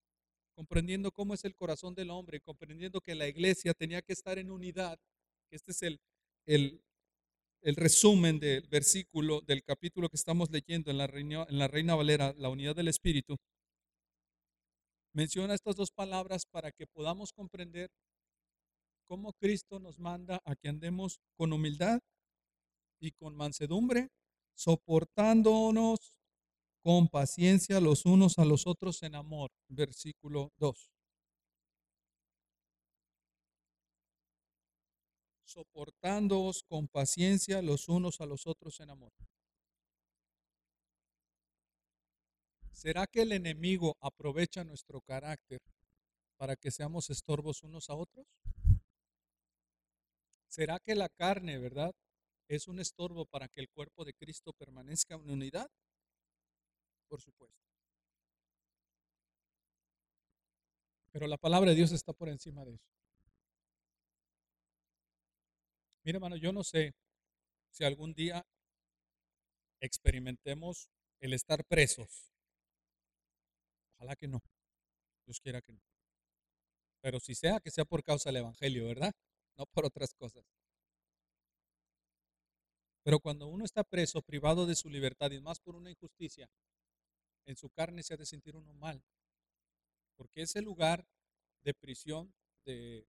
comprendiendo 0.57 1.11
cómo 1.11 1.35
es 1.35 1.45
el 1.45 1.53
corazón 1.53 1.93
del 1.93 2.09
hombre, 2.09 2.41
comprendiendo 2.41 2.99
que 2.99 3.13
la 3.13 3.27
iglesia 3.27 3.75
tenía 3.75 4.01
que 4.01 4.13
estar 4.13 4.39
en 4.39 4.49
unidad, 4.49 4.97
este 5.51 5.71
es 5.71 5.83
el, 5.83 5.99
el, 6.47 6.81
el 7.61 7.75
resumen 7.75 8.39
del 8.39 8.67
versículo 8.67 9.41
del 9.41 9.61
capítulo 9.63 10.09
que 10.09 10.15
estamos 10.15 10.49
leyendo 10.49 10.89
en 10.89 10.97
la, 10.97 11.05
Reina, 11.05 11.45
en 11.47 11.59
la 11.59 11.67
Reina 11.67 11.93
Valera, 11.93 12.33
la 12.37 12.49
unidad 12.49 12.75
del 12.75 12.87
Espíritu, 12.87 13.37
menciona 15.13 15.53
estas 15.53 15.75
dos 15.75 15.91
palabras 15.91 16.47
para 16.47 16.71
que 16.71 16.87
podamos 16.87 17.33
comprender 17.33 17.91
cómo 19.07 19.33
Cristo 19.33 19.79
nos 19.79 19.99
manda 19.99 20.41
a 20.43 20.55
que 20.55 20.69
andemos 20.69 21.19
con 21.35 21.53
humildad 21.53 21.99
y 22.99 23.11
con 23.11 23.35
mansedumbre, 23.35 24.09
soportándonos 24.55 26.15
con 26.83 27.07
paciencia 27.07 27.79
los 27.81 28.05
unos 28.05 28.39
a 28.39 28.45
los 28.45 28.67
otros 28.67 29.03
en 29.03 29.15
amor. 29.15 29.51
Versículo 29.69 30.51
2. 30.57 30.89
soportándoos 35.47 36.63
con 36.67 36.87
paciencia 36.87 37.61
los 37.61 37.87
unos 37.87 38.21
a 38.21 38.25
los 38.25 38.45
otros 38.45 38.79
en 38.79 38.89
amor. 38.91 39.11
¿Será 42.71 43.07
que 43.07 43.23
el 43.23 43.31
enemigo 43.31 43.97
aprovecha 44.01 44.63
nuestro 44.63 45.01
carácter 45.01 45.59
para 46.37 46.55
que 46.55 46.69
seamos 46.69 47.09
estorbos 47.09 47.63
unos 47.63 47.89
a 47.89 47.95
otros? 47.95 48.27
¿Será 50.47 50.79
que 50.79 50.95
la 50.95 51.09
carne, 51.09 51.57
verdad, 51.57 51.93
es 52.47 52.67
un 52.67 52.79
estorbo 52.79 53.25
para 53.25 53.47
que 53.47 53.61
el 53.61 53.69
cuerpo 53.69 54.05
de 54.05 54.13
Cristo 54.13 54.53
permanezca 54.53 55.15
en 55.15 55.29
unidad? 55.29 55.67
Por 57.07 57.21
supuesto. 57.21 57.57
Pero 61.11 61.27
la 61.27 61.37
palabra 61.37 61.71
de 61.71 61.75
Dios 61.75 61.91
está 61.91 62.13
por 62.13 62.29
encima 62.29 62.63
de 62.65 62.75
eso. 62.75 62.85
Mire, 66.03 66.17
hermano, 66.17 66.35
yo 66.37 66.51
no 66.53 66.63
sé 66.63 66.93
si 67.71 67.83
algún 67.83 68.13
día 68.13 68.45
experimentemos 69.81 70.89
el 71.19 71.33
estar 71.33 71.65
presos. 71.65 72.31
Ojalá 73.95 74.15
que 74.15 74.27
no. 74.27 74.41
Dios 75.25 75.39
quiera 75.39 75.61
que 75.61 75.73
no. 75.73 75.81
Pero 77.01 77.19
si 77.19 77.35
sea, 77.35 77.59
que 77.59 77.71
sea 77.71 77.85
por 77.85 78.03
causa 78.03 78.29
del 78.29 78.37
Evangelio, 78.37 78.87
¿verdad? 78.87 79.13
No 79.57 79.65
por 79.65 79.85
otras 79.85 80.13
cosas. 80.13 80.45
Pero 83.03 83.19
cuando 83.19 83.47
uno 83.47 83.65
está 83.65 83.83
preso, 83.83 84.21
privado 84.21 84.65
de 84.65 84.75
su 84.75 84.89
libertad 84.89 85.31
y 85.31 85.39
más 85.39 85.59
por 85.59 85.75
una 85.75 85.89
injusticia, 85.89 86.49
en 87.47 87.55
su 87.55 87.69
carne 87.69 88.03
se 88.03 88.13
ha 88.13 88.17
de 88.17 88.25
sentir 88.25 88.55
uno 88.55 88.73
mal. 88.73 89.01
Porque 90.15 90.41
ese 90.43 90.61
lugar 90.61 91.07
de 91.63 91.73
prisión, 91.73 92.33
de 92.65 93.07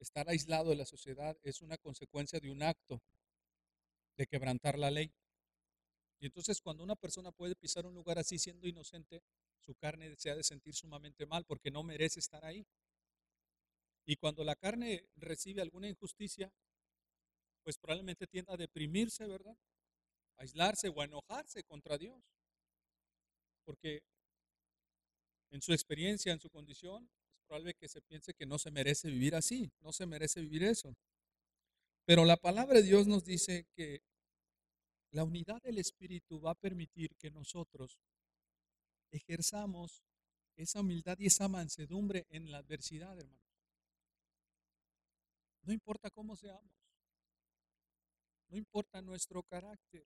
estar 0.00 0.28
aislado 0.28 0.70
de 0.70 0.76
la 0.76 0.86
sociedad 0.86 1.36
es 1.42 1.62
una 1.62 1.78
consecuencia 1.78 2.40
de 2.40 2.50
un 2.50 2.62
acto 2.62 3.00
de 4.16 4.26
quebrantar 4.26 4.78
la 4.78 4.90
ley. 4.90 5.12
Y 6.20 6.26
entonces 6.26 6.60
cuando 6.60 6.82
una 6.82 6.96
persona 6.96 7.32
puede 7.32 7.54
pisar 7.54 7.86
un 7.86 7.94
lugar 7.94 8.18
así 8.18 8.38
siendo 8.38 8.66
inocente, 8.66 9.22
su 9.60 9.74
carne 9.74 10.14
se 10.16 10.30
ha 10.30 10.36
de 10.36 10.42
sentir 10.42 10.74
sumamente 10.74 11.24
mal 11.26 11.44
porque 11.44 11.70
no 11.70 11.82
merece 11.82 12.18
estar 12.18 12.44
ahí. 12.44 12.66
Y 14.06 14.16
cuando 14.16 14.42
la 14.42 14.56
carne 14.56 15.06
recibe 15.16 15.62
alguna 15.62 15.88
injusticia, 15.88 16.52
pues 17.62 17.78
probablemente 17.78 18.26
tienda 18.26 18.54
a 18.54 18.56
deprimirse, 18.56 19.26
¿verdad? 19.26 19.56
Aislarse 20.36 20.88
o 20.88 21.00
a 21.00 21.04
enojarse 21.04 21.62
contra 21.62 21.96
Dios. 21.96 22.22
Porque 23.70 24.02
en 25.52 25.62
su 25.62 25.72
experiencia, 25.72 26.32
en 26.32 26.40
su 26.40 26.50
condición, 26.50 27.04
es 27.04 27.44
probable 27.46 27.74
que 27.74 27.86
se 27.86 28.02
piense 28.02 28.34
que 28.34 28.44
no 28.44 28.58
se 28.58 28.72
merece 28.72 29.08
vivir 29.08 29.36
así, 29.36 29.70
no 29.80 29.92
se 29.92 30.06
merece 30.06 30.40
vivir 30.40 30.64
eso. 30.64 30.92
Pero 32.04 32.24
la 32.24 32.36
palabra 32.36 32.78
de 32.78 32.82
Dios 32.82 33.06
nos 33.06 33.24
dice 33.24 33.68
que 33.76 34.02
la 35.12 35.22
unidad 35.22 35.62
del 35.62 35.78
Espíritu 35.78 36.40
va 36.40 36.50
a 36.50 36.56
permitir 36.56 37.14
que 37.14 37.30
nosotros 37.30 38.00
ejerzamos 39.12 40.02
esa 40.56 40.80
humildad 40.80 41.16
y 41.20 41.26
esa 41.26 41.46
mansedumbre 41.46 42.26
en 42.30 42.50
la 42.50 42.58
adversidad, 42.58 43.16
hermano. 43.16 43.46
No 45.62 45.72
importa 45.72 46.10
cómo 46.10 46.34
seamos, 46.34 46.72
no 48.48 48.56
importa 48.56 49.00
nuestro 49.00 49.44
carácter, 49.44 50.04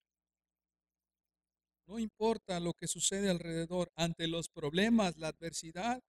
no 1.87 1.99
importa 1.99 2.61
lo 2.61 2.73
que 2.75 2.87
sucede 2.87 3.31
alrededor, 3.31 3.93
ante 3.95 4.27
los 4.27 4.49
problemas, 4.49 5.17
la 5.17 5.29
adversidad, 5.29 6.03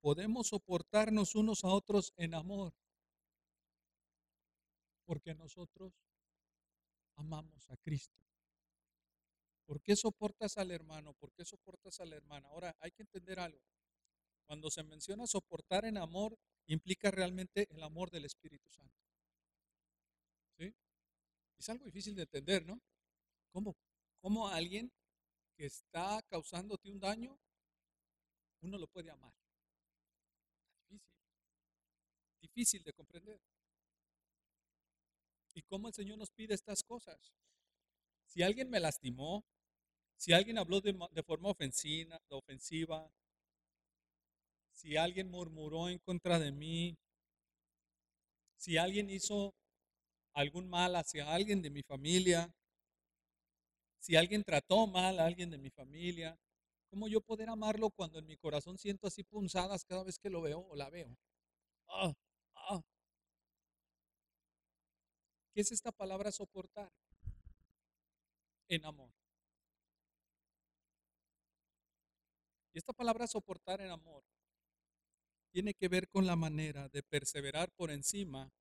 podemos 0.00 0.48
soportarnos 0.48 1.34
unos 1.34 1.64
a 1.64 1.68
otros 1.68 2.12
en 2.16 2.34
amor, 2.34 2.74
porque 5.04 5.34
nosotros 5.34 5.92
amamos 7.16 7.68
a 7.70 7.76
Cristo. 7.78 8.16
¿Por 9.66 9.80
qué 9.82 9.96
soportas 9.96 10.58
al 10.58 10.70
hermano? 10.70 11.12
¿Por 11.14 11.32
qué 11.32 11.44
soportas 11.44 11.98
a 12.00 12.06
la 12.06 12.16
hermana? 12.16 12.48
Ahora, 12.48 12.76
hay 12.78 12.92
que 12.92 13.02
entender 13.02 13.40
algo. 13.40 13.60
Cuando 14.46 14.70
se 14.70 14.84
menciona 14.84 15.26
soportar 15.26 15.86
en 15.86 15.96
amor, 15.96 16.38
implica 16.66 17.10
realmente 17.10 17.66
el 17.70 17.82
amor 17.82 18.10
del 18.12 18.26
Espíritu 18.26 18.70
Santo. 18.70 18.94
Es 21.58 21.68
algo 21.68 21.84
difícil 21.84 22.14
de 22.14 22.22
entender, 22.22 22.66
¿no? 22.66 22.80
¿Cómo, 23.50 23.74
cómo 24.20 24.48
alguien 24.48 24.92
que 25.56 25.66
está 25.66 26.22
causándote 26.28 26.90
un 26.90 27.00
daño, 27.00 27.38
uno 28.60 28.78
lo 28.78 28.86
puede 28.86 29.10
amar? 29.10 29.32
Difícil. 30.88 31.02
Difícil 32.40 32.82
de 32.84 32.92
comprender. 32.92 33.40
¿Y 35.54 35.62
cómo 35.62 35.88
el 35.88 35.94
Señor 35.94 36.18
nos 36.18 36.30
pide 36.30 36.54
estas 36.54 36.82
cosas? 36.82 37.32
Si 38.26 38.42
alguien 38.42 38.68
me 38.68 38.78
lastimó, 38.78 39.44
si 40.16 40.32
alguien 40.32 40.58
habló 40.58 40.80
de, 40.80 40.94
forma 41.22 41.48
ofensiva, 41.48 42.20
si 44.72 44.96
alguien 44.96 45.30
murmuró 45.30 45.88
en 45.88 45.98
contra 45.98 46.38
de 46.38 46.52
mí, 46.52 46.98
si 48.56 48.76
alguien 48.76 49.08
hizo 49.10 49.54
algún 50.34 50.68
mal 50.68 50.96
hacia 50.96 51.32
alguien 51.32 51.62
de 51.62 51.70
mi 51.70 51.82
familia, 51.82 52.52
si 54.06 54.14
alguien 54.14 54.44
trató 54.44 54.86
mal 54.86 55.18
a 55.18 55.26
alguien 55.26 55.50
de 55.50 55.58
mi 55.58 55.68
familia, 55.68 56.38
¿cómo 56.90 57.08
yo 57.08 57.20
poder 57.20 57.48
amarlo 57.48 57.90
cuando 57.90 58.20
en 58.20 58.26
mi 58.26 58.36
corazón 58.36 58.78
siento 58.78 59.08
así 59.08 59.24
punzadas 59.24 59.84
cada 59.84 60.04
vez 60.04 60.16
que 60.20 60.30
lo 60.30 60.40
veo 60.40 60.60
o 60.60 60.76
la 60.76 60.88
veo? 60.90 61.18
Ah, 61.88 62.14
ah. 62.54 62.80
¿Qué 65.52 65.62
es 65.62 65.72
esta 65.72 65.90
palabra 65.90 66.30
soportar? 66.30 66.92
En 68.68 68.84
amor. 68.84 69.10
Y 72.72 72.78
esta 72.78 72.92
palabra 72.92 73.26
soportar 73.26 73.80
en 73.80 73.90
amor 73.90 74.22
tiene 75.50 75.74
que 75.74 75.88
ver 75.88 76.08
con 76.08 76.26
la 76.26 76.36
manera 76.36 76.88
de 76.90 77.02
perseverar 77.02 77.72
por 77.72 77.90
encima 77.90 78.52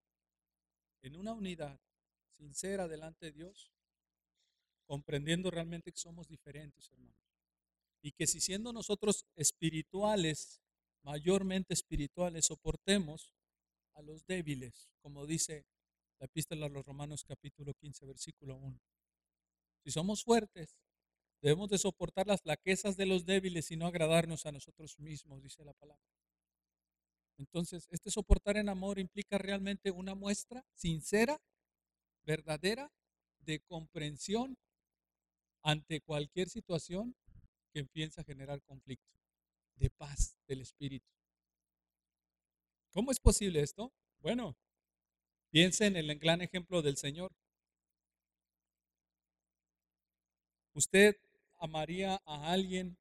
en 1.04 1.16
una 1.16 1.34
unidad 1.34 1.80
sincera 2.36 2.88
delante 2.88 3.28
de 3.28 3.32
Dios, 3.34 3.75
comprendiendo 4.86 5.52
realmente 5.52 5.92
que 5.92 6.00
somos 6.00 6.28
diferentes, 6.28 6.90
hermanos. 6.92 7.16
Y 8.02 8.12
que 8.12 8.28
si 8.28 8.40
siendo 8.40 8.72
nosotros 8.72 9.26
espirituales, 9.36 10.62
mayormente 11.04 11.74
espirituales, 11.74 12.46
soportemos 12.46 13.34
a 13.94 14.02
los 14.02 14.26
débiles, 14.26 14.90
como 15.02 15.26
dice 15.26 15.66
la 16.20 16.26
epístola 16.26 16.68
a 16.68 16.70
los 16.70 16.86
Romanos 16.86 17.24
capítulo 17.24 17.74
15, 17.74 18.06
versículo 18.06 18.58
1. 18.58 18.80
Si 19.84 19.92
somos 19.92 20.24
fuertes, 20.24 20.78
Debemos 21.46 21.70
de 21.70 21.78
soportar 21.78 22.26
las 22.26 22.42
flaquezas 22.42 22.98
de 22.98 23.06
los 23.06 23.24
débiles 23.24 23.70
y 23.70 23.78
no 23.78 23.86
agradarnos 23.86 24.48
a 24.48 24.52
nosotros 24.52 24.98
mismos, 25.00 25.44
dice 25.44 25.64
la 25.64 25.74
palabra. 25.74 26.04
Entonces, 27.38 27.86
este 27.92 28.10
soportar 28.10 28.58
en 28.58 28.68
amor 28.68 28.98
implica 28.98 29.38
realmente 29.38 29.92
una 29.92 30.16
muestra 30.16 30.66
sincera, 30.74 31.40
verdadera, 32.26 32.92
de 33.42 33.60
comprensión 33.60 34.58
ante 35.66 36.00
cualquier 36.00 36.48
situación 36.48 37.16
que 37.74 37.80
empiece 37.80 38.22
a 38.22 38.24
generar 38.24 38.62
conflicto, 38.62 39.12
de 39.78 39.90
paz 39.90 40.38
del 40.48 40.62
espíritu. 40.62 41.10
¿Cómo 42.92 43.12
es 43.12 43.20
posible 43.20 43.62
esto? 43.62 43.92
Bueno, 44.20 44.56
piensen 45.50 45.98
en 45.98 46.08
el 46.12 46.20
gran 46.20 46.42
ejemplo 46.42 46.84
del 46.84 46.98
Señor. 46.98 47.32
Usted 50.76 51.16
amaría 51.58 52.22
a 52.26 52.52
alguien 52.52 52.96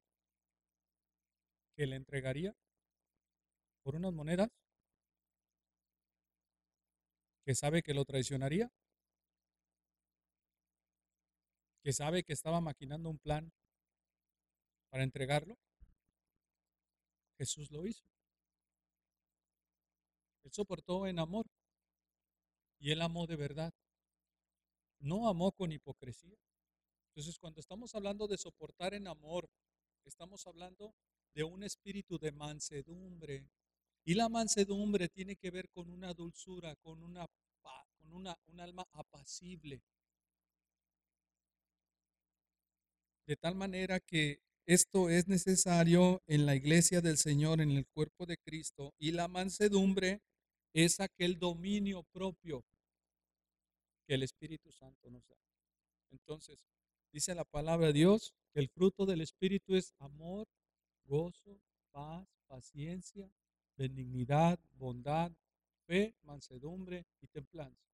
que 1.75 1.85
le 1.85 1.97
entregaría 1.97 2.55
por 3.83 3.95
unas 3.95 4.11
monedas? 4.11 4.49
¿Que 7.45 7.53
sabe 7.53 7.83
que 7.83 7.93
lo 7.93 8.05
traicionaría? 8.05 8.71
¿Que 11.85 11.93
sabe 11.93 12.23
que 12.23 12.33
estaba 12.33 12.61
maquinando 12.61 13.11
un 13.11 13.19
plan 13.19 13.53
para 14.89 15.03
entregarlo? 15.03 15.55
Jesús 17.37 17.69
lo 17.69 17.85
hizo. 17.85 18.07
Él 20.43 20.51
soportó 20.51 21.05
en 21.05 21.19
amor 21.19 21.45
y 22.79 22.89
él 22.89 23.03
amó 23.03 23.27
de 23.27 23.35
verdad. 23.35 23.71
No 24.97 25.29
amó 25.29 25.51
con 25.51 25.71
hipocresía. 25.71 26.39
Entonces, 27.09 27.37
cuando 27.37 27.59
estamos 27.59 27.93
hablando 27.93 28.27
de 28.27 28.39
soportar 28.39 28.95
en 28.95 29.07
amor, 29.07 29.47
estamos 30.05 30.47
hablando 30.47 30.95
de 31.35 31.43
un 31.43 31.61
espíritu 31.61 32.17
de 32.17 32.31
mansedumbre. 32.31 33.47
Y 34.05 34.15
la 34.15 34.27
mansedumbre 34.27 35.07
tiene 35.07 35.35
que 35.35 35.51
ver 35.51 35.69
con 35.69 35.91
una 35.91 36.15
dulzura, 36.15 36.75
con 36.77 37.03
una 37.03 37.27
con 37.61 38.11
una, 38.11 38.35
un 38.47 38.59
alma 38.59 38.87
apacible. 38.91 39.83
De 43.25 43.35
tal 43.35 43.55
manera 43.55 43.99
que 43.99 44.39
esto 44.65 45.09
es 45.09 45.27
necesario 45.27 46.21
en 46.27 46.45
la 46.45 46.55
iglesia 46.55 47.01
del 47.01 47.17
Señor, 47.17 47.61
en 47.61 47.71
el 47.71 47.85
cuerpo 47.87 48.25
de 48.25 48.37
Cristo. 48.37 48.93
Y 48.97 49.11
la 49.11 49.27
mansedumbre 49.27 50.21
es 50.73 50.99
aquel 50.99 51.39
dominio 51.39 52.03
propio 52.11 52.63
que 54.07 54.15
el 54.15 54.23
Espíritu 54.23 54.71
Santo 54.71 55.09
nos 55.09 55.27
da. 55.27 55.35
Entonces, 56.11 56.59
Dice 57.15 57.33
la 57.33 57.45
palabra 57.45 57.87
de 57.87 57.93
Dios 57.93 58.35
que 58.51 58.59
el 58.59 58.67
fruto 58.67 59.05
del 59.05 59.21
Espíritu 59.21 59.73
es 59.73 59.93
amor, 59.99 60.49
gozo, 61.05 61.61
paz, 61.93 62.27
paciencia, 62.45 63.31
benignidad, 63.77 64.59
bondad, 64.73 65.31
fe, 65.87 66.13
mansedumbre 66.23 67.05
y 67.21 67.27
templanza. 67.27 67.87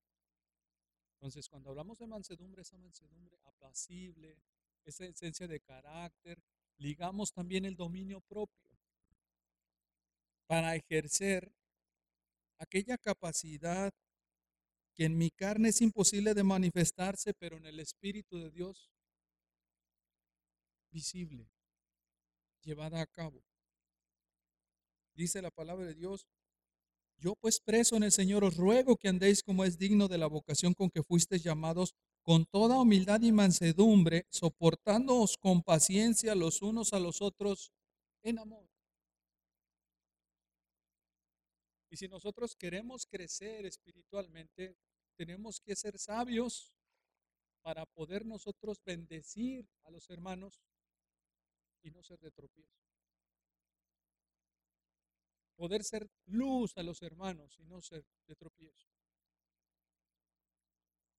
Entonces, 1.13 1.47
cuando 1.49 1.69
hablamos 1.69 1.99
de 1.99 2.07
mansedumbre, 2.07 2.63
esa 2.63 2.79
mansedumbre 2.79 3.37
apacible, 3.43 4.39
esa 4.85 5.05
esencia 5.05 5.47
de 5.47 5.59
carácter, 5.59 6.41
ligamos 6.77 7.31
también 7.31 7.65
el 7.65 7.75
dominio 7.75 8.21
propio 8.21 8.71
para 10.47 10.75
ejercer 10.75 11.53
aquella 12.57 12.97
capacidad 12.97 13.93
que 14.93 15.05
en 15.05 15.17
mi 15.17 15.31
carne 15.31 15.69
es 15.69 15.81
imposible 15.81 16.33
de 16.33 16.43
manifestarse, 16.43 17.33
pero 17.33 17.57
en 17.57 17.65
el 17.65 17.79
Espíritu 17.79 18.37
de 18.37 18.51
Dios 18.51 18.91
visible, 20.91 21.49
llevada 22.61 23.01
a 23.01 23.07
cabo. 23.07 23.41
Dice 25.13 25.41
la 25.41 25.51
palabra 25.51 25.85
de 25.85 25.95
Dios, 25.95 26.27
yo 27.17 27.35
pues 27.35 27.59
preso 27.59 27.95
en 27.95 28.03
el 28.03 28.11
Señor 28.11 28.43
os 28.43 28.57
ruego 28.57 28.97
que 28.97 29.07
andéis 29.07 29.43
como 29.43 29.63
es 29.63 29.77
digno 29.77 30.07
de 30.07 30.17
la 30.17 30.27
vocación 30.27 30.73
con 30.73 30.89
que 30.89 31.03
fuisteis 31.03 31.43
llamados, 31.43 31.95
con 32.23 32.45
toda 32.45 32.79
humildad 32.79 33.21
y 33.21 33.31
mansedumbre, 33.31 34.25
soportándoos 34.29 35.37
con 35.37 35.63
paciencia 35.63 36.35
los 36.35 36.61
unos 36.61 36.93
a 36.93 36.99
los 36.99 37.21
otros 37.21 37.71
en 38.23 38.39
amor. 38.39 38.69
Y 41.89 41.97
si 41.97 42.07
nosotros 42.07 42.55
queremos 42.55 43.05
crecer 43.05 43.65
espiritualmente, 43.65 44.77
tenemos 45.17 45.59
que 45.59 45.75
ser 45.75 45.99
sabios 45.99 46.73
para 47.61 47.85
poder 47.85 48.25
nosotros 48.25 48.81
bendecir 48.83 49.67
a 49.83 49.91
los 49.91 50.09
hermanos 50.09 50.61
y 51.83 51.91
no 51.91 52.01
ser 52.03 52.19
de 52.19 52.31
tropiezo. 52.31 52.81
poder 55.61 55.83
ser 55.83 56.09
luz 56.25 56.75
a 56.75 56.81
los 56.81 57.03
hermanos 57.03 57.55
y 57.59 57.65
no 57.65 57.79
ser 57.81 58.03
de 58.25 58.35
tropiezo. 58.35 58.87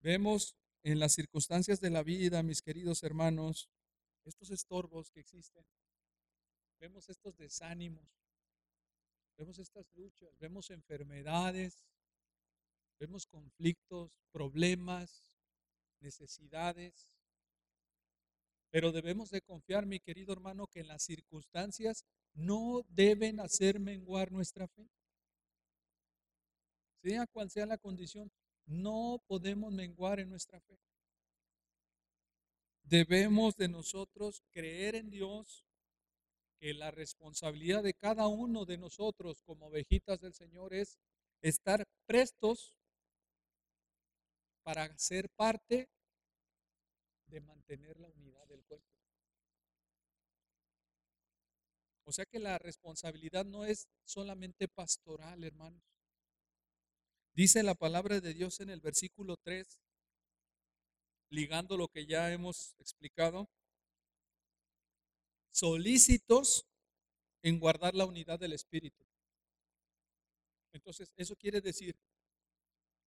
Vemos 0.00 0.56
en 0.82 0.98
las 0.98 1.12
circunstancias 1.12 1.80
de 1.80 1.90
la 1.90 2.02
vida, 2.02 2.42
mis 2.42 2.60
queridos 2.60 3.02
hermanos, 3.02 3.68
estos 4.24 4.50
estorbos 4.50 5.10
que 5.10 5.20
existen. 5.20 5.64
Vemos 6.80 7.08
estos 7.08 7.36
desánimos, 7.36 8.08
vemos 9.36 9.58
estas 9.58 9.86
luchas, 9.94 10.36
vemos 10.38 10.70
enfermedades, 10.70 11.84
vemos 12.98 13.26
conflictos, 13.26 14.10
problemas, 14.32 15.32
necesidades. 16.00 17.08
Pero 18.70 18.90
debemos 18.90 19.30
de 19.30 19.42
confiar, 19.42 19.86
mi 19.86 20.00
querido 20.00 20.32
hermano, 20.32 20.66
que 20.66 20.80
en 20.80 20.88
las 20.88 21.04
circunstancias 21.04 22.04
no 22.34 22.82
deben 22.88 23.38
hacer 23.38 23.78
menguar 23.78 24.32
nuestra 24.32 24.66
fe. 24.66 24.88
Sea 27.02 27.26
cual 27.26 27.50
sea 27.50 27.66
la 27.66 27.78
condición, 27.78 28.30
no 28.66 29.22
podemos 29.26 29.72
menguar 29.72 30.20
en 30.20 30.30
nuestra 30.30 30.60
fe. 30.60 30.78
Debemos 32.84 33.56
de 33.56 33.68
nosotros 33.68 34.42
creer 34.50 34.94
en 34.94 35.10
Dios, 35.10 35.64
que 36.58 36.74
la 36.74 36.92
responsabilidad 36.92 37.82
de 37.82 37.94
cada 37.94 38.28
uno 38.28 38.64
de 38.64 38.78
nosotros 38.78 39.42
como 39.42 39.66
ovejitas 39.66 40.20
del 40.20 40.32
Señor 40.32 40.72
es 40.74 40.96
estar 41.40 41.84
prestos 42.06 42.72
para 44.62 44.96
ser 44.96 45.28
parte 45.30 45.88
de 47.26 47.40
mantener 47.40 47.98
la 47.98 48.08
unidad 48.08 48.46
del 48.46 48.62
cuerpo. 48.64 48.86
O 52.04 52.12
sea 52.12 52.26
que 52.26 52.38
la 52.38 52.58
responsabilidad 52.58 53.44
no 53.44 53.64
es 53.64 53.88
solamente 54.04 54.68
pastoral, 54.68 55.42
hermanos. 55.42 55.82
Dice 57.34 57.62
la 57.62 57.74
palabra 57.74 58.20
de 58.20 58.34
Dios 58.34 58.60
en 58.60 58.68
el 58.68 58.80
versículo 58.80 59.38
3, 59.38 59.80
ligando 61.30 61.78
lo 61.78 61.88
que 61.88 62.04
ya 62.04 62.30
hemos 62.30 62.74
explicado, 62.78 63.48
solícitos 65.50 66.66
en 67.42 67.58
guardar 67.58 67.94
la 67.94 68.04
unidad 68.04 68.38
del 68.38 68.52
Espíritu. 68.52 69.02
Entonces, 70.72 71.12
eso 71.16 71.34
quiere 71.36 71.62
decir, 71.62 71.96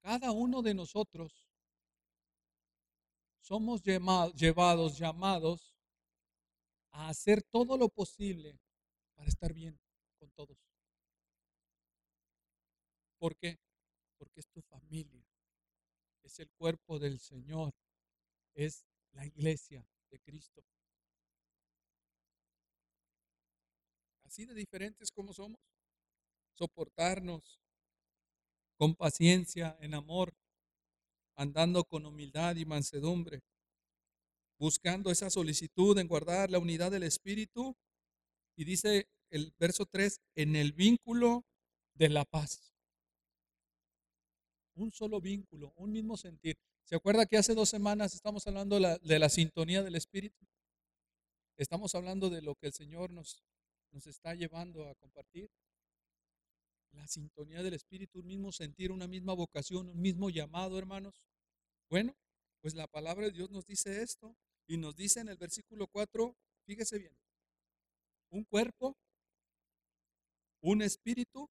cada 0.02 0.32
uno 0.32 0.64
de 0.64 0.74
nosotros 0.74 1.48
somos 3.42 3.84
llevados, 3.84 4.98
llamados 4.98 5.76
a 6.92 7.10
hacer 7.10 7.44
todo 7.44 7.78
lo 7.78 7.90
posible 7.90 8.60
para 9.16 9.30
estar 9.30 9.54
bien 9.54 9.80
con 10.20 10.32
todos. 10.32 10.58
¿Por 13.20 13.36
qué? 13.38 13.60
Porque 14.18 14.40
es 14.40 14.48
tu 14.48 14.62
familia, 14.62 15.26
es 16.24 16.40
el 16.40 16.50
cuerpo 16.52 17.00
del 17.00 17.20
Señor, 17.20 17.74
es 18.54 18.86
la 19.12 19.26
iglesia 19.26 19.86
de 20.10 20.20
Cristo. 20.20 20.64
Así 24.24 24.46
de 24.46 24.54
diferentes 24.54 25.12
como 25.12 25.34
somos, 25.34 25.60
soportarnos 26.54 27.62
con 28.78 28.96
paciencia, 28.96 29.78
en 29.80 29.94
amor, 29.94 30.34
andando 31.36 31.84
con 31.84 32.06
humildad 32.06 32.56
y 32.56 32.66
mansedumbre, 32.66 33.42
buscando 34.58 35.12
esa 35.12 35.30
solicitud 35.30 35.98
en 35.98 36.08
guardar 36.08 36.50
la 36.50 36.60
unidad 36.60 36.92
del 36.92 37.04
Espíritu 37.04 37.76
y 38.58 38.66
dice 38.66 39.08
el 39.30 39.54
verso 39.60 39.86
3, 39.86 40.22
en 40.36 40.56
el 40.56 40.72
vínculo 40.72 41.46
de 41.94 42.10
la 42.10 42.26
paz. 42.26 42.75
Un 44.76 44.92
solo 44.92 45.22
vínculo, 45.22 45.74
un 45.78 45.92
mismo 45.92 46.18
sentir. 46.18 46.58
¿Se 46.84 46.96
acuerda 46.96 47.26
que 47.26 47.38
hace 47.38 47.56
dos 47.56 47.70
semanas 47.70 48.14
estamos 48.14 48.46
hablando 48.46 48.80
de 48.80 49.20
la, 49.20 49.30
sintonía 49.30 49.82
del 49.82 49.96
Espíritu? 49.96 50.46
Estamos 51.58 51.96
hablando 51.96 52.30
de 52.30 52.42
lo 52.42 52.56
que 52.56 52.68
el 52.68 52.74
Señor 52.74 53.12
nos, 53.12 53.44
nos 53.92 54.06
está 54.06 54.36
llevando 54.36 54.88
a 54.88 54.96
compartir. 54.96 55.50
La 56.92 57.08
sintonía 57.08 57.64
del 57.64 57.74
Espíritu, 57.74 58.20
un 58.20 58.28
mismo 58.28 58.52
sentir, 58.52 58.92
una 58.92 59.08
misma 59.08 59.34
vocación, 59.34 59.90
un 59.90 60.00
mismo 60.00 60.30
llamado, 60.30 60.78
hermanos. 60.78 61.24
Bueno, 61.90 62.16
pues 62.62 62.76
la 62.76 62.88
palabra 62.88 63.26
de 63.26 63.32
Dios 63.32 63.50
nos 63.50 63.66
dice 63.66 64.02
esto 64.02 64.36
y 64.68 64.78
nos 64.78 64.96
dice 64.96 65.22
en 65.22 65.30
el 65.30 65.38
versículo 65.38 65.88
4, 65.88 66.36
fíjese 66.66 67.00
bien, 67.00 67.18
un 68.30 68.44
cuerpo, 68.44 68.98
un 70.62 70.82
espíritu, 70.82 71.50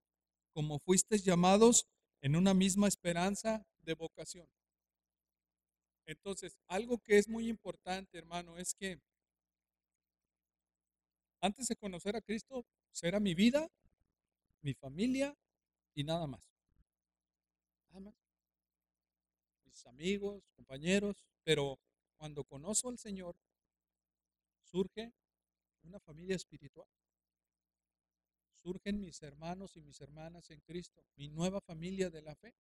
como 0.53 0.79
fuisteis 0.81 1.25
llamados 1.25 1.87
en 2.25 2.37
una 2.37 2.55
misma 2.55 2.89
esperanza 2.89 3.63
de 3.83 3.93
vocación. 3.93 4.49
Entonces, 6.07 6.57
algo 6.69 6.97
que 6.97 7.19
es 7.19 7.29
muy 7.29 7.51
importante, 7.51 8.17
hermano, 8.17 8.57
es 8.57 8.73
que 8.73 8.99
antes 11.43 11.69
de 11.69 11.77
conocer 11.77 12.17
a 12.17 12.23
Cristo, 12.23 12.65
será 12.93 13.21
mi 13.21 13.35
vida, 13.35 13.69
mi 14.63 14.73
familia 14.73 15.37
y 15.95 16.05
nada 16.05 16.27
más. 16.27 16.49
Nada 17.91 18.01
más. 18.01 18.15
Mis 19.67 19.85
amigos, 19.85 20.43
compañeros, 20.57 21.27
pero 21.43 21.79
cuando 22.17 22.43
conozco 22.45 22.89
al 22.89 22.97
Señor, 22.97 23.37
surge 24.63 25.13
una 25.83 26.01
familia 26.01 26.37
espiritual. 26.37 26.89
Surgen 28.65 28.99
mis 28.99 29.23
hermanos 29.23 29.77
y 29.77 29.83
mis 29.83 30.01
hermanas 30.01 30.51
en 30.51 30.59
Cristo, 30.61 31.05
mi 31.17 31.29
nueva 31.29 31.61
familia 31.61 32.09
de 32.09 32.23
la 32.23 32.35
fe. 32.35 32.55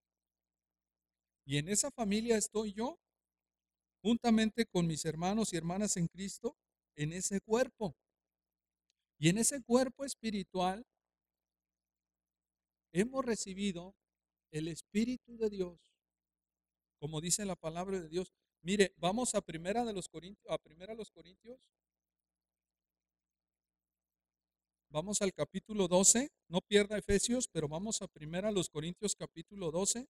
Y 1.46 1.56
en 1.56 1.66
esa 1.70 1.90
familia 1.90 2.36
estoy 2.36 2.74
yo, 2.74 2.98
juntamente 4.02 4.66
con 4.66 4.86
mis 4.86 5.06
hermanos 5.06 5.54
y 5.54 5.56
hermanas 5.56 5.96
en 5.96 6.08
Cristo, 6.08 6.58
en 6.94 7.14
ese 7.14 7.40
cuerpo. 7.40 7.96
Y 9.18 9.30
en 9.30 9.38
ese 9.38 9.62
cuerpo 9.62 10.04
espiritual 10.04 10.84
hemos 12.92 13.24
recibido 13.24 13.94
el 14.50 14.68
Espíritu 14.68 15.38
de 15.38 15.48
Dios, 15.48 15.78
como 16.98 17.22
dice 17.22 17.46
la 17.46 17.56
palabra 17.56 17.98
de 17.98 18.10
Dios. 18.10 18.30
Mire, 18.60 18.92
vamos 18.98 19.34
a 19.34 19.40
primera 19.40 19.86
de 19.86 19.94
los 19.94 20.10
Corintios, 20.10 20.52
a 20.52 20.58
primera 20.58 20.92
de 20.92 20.98
los 20.98 21.10
Corintios 21.10 21.70
Vamos 24.94 25.22
al 25.22 25.32
capítulo 25.32 25.88
12, 25.88 26.30
no 26.48 26.60
pierda 26.60 26.96
Efesios, 26.96 27.48
pero 27.48 27.66
vamos 27.66 28.00
a 28.00 28.06
primera 28.06 28.50
a 28.50 28.52
los 28.52 28.68
Corintios 28.70 29.16
capítulo 29.16 29.72
12. 29.72 30.06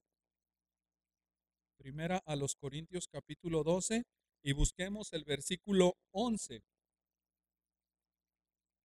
Primera 1.79 2.20
a 2.27 2.37
los 2.37 2.55
Corintios 2.55 3.09
capítulo 3.09 3.64
12 3.64 4.03
y 4.42 4.53
busquemos 4.53 5.14
el 5.14 5.25
versículo 5.25 5.97
11. 6.12 6.62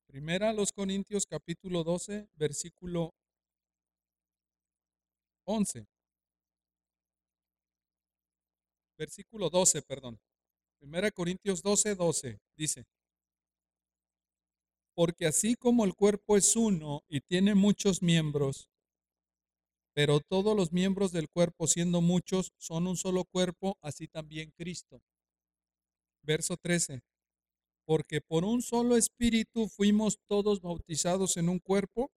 Primera 0.07 0.51
a 0.51 0.53
los 0.53 0.71
Corintios 0.71 1.25
capítulo 1.25 1.83
12, 1.83 2.29
versículo 2.35 3.13
11. 5.43 5.85
Versículo 8.97 9.49
12, 9.49 9.81
perdón. 9.81 10.17
Primera 10.79 11.12
Corintios 11.12 11.62
12, 11.62 11.95
12 11.95 12.39
dice 12.55 12.85
porque 14.99 15.25
así 15.25 15.55
como 15.55 15.85
el 15.85 15.95
cuerpo 15.95 16.35
es 16.35 16.57
uno 16.57 17.05
y 17.07 17.21
tiene 17.21 17.55
muchos 17.55 18.01
miembros, 18.01 18.69
pero 19.93 20.19
todos 20.19 20.57
los 20.57 20.73
miembros 20.73 21.13
del 21.13 21.29
cuerpo, 21.29 21.67
siendo 21.67 22.01
muchos, 22.01 22.51
son 22.57 22.85
un 22.85 22.97
solo 22.97 23.23
cuerpo, 23.23 23.77
así 23.81 24.09
también 24.09 24.51
Cristo. 24.57 25.01
Verso 26.21 26.57
13. 26.57 26.99
Porque 27.85 28.19
por 28.19 28.43
un 28.43 28.62
solo 28.62 28.97
espíritu 28.97 29.69
fuimos 29.69 30.19
todos 30.27 30.59
bautizados 30.59 31.38
en 31.38 31.47
un 31.47 31.59
cuerpo, 31.59 32.12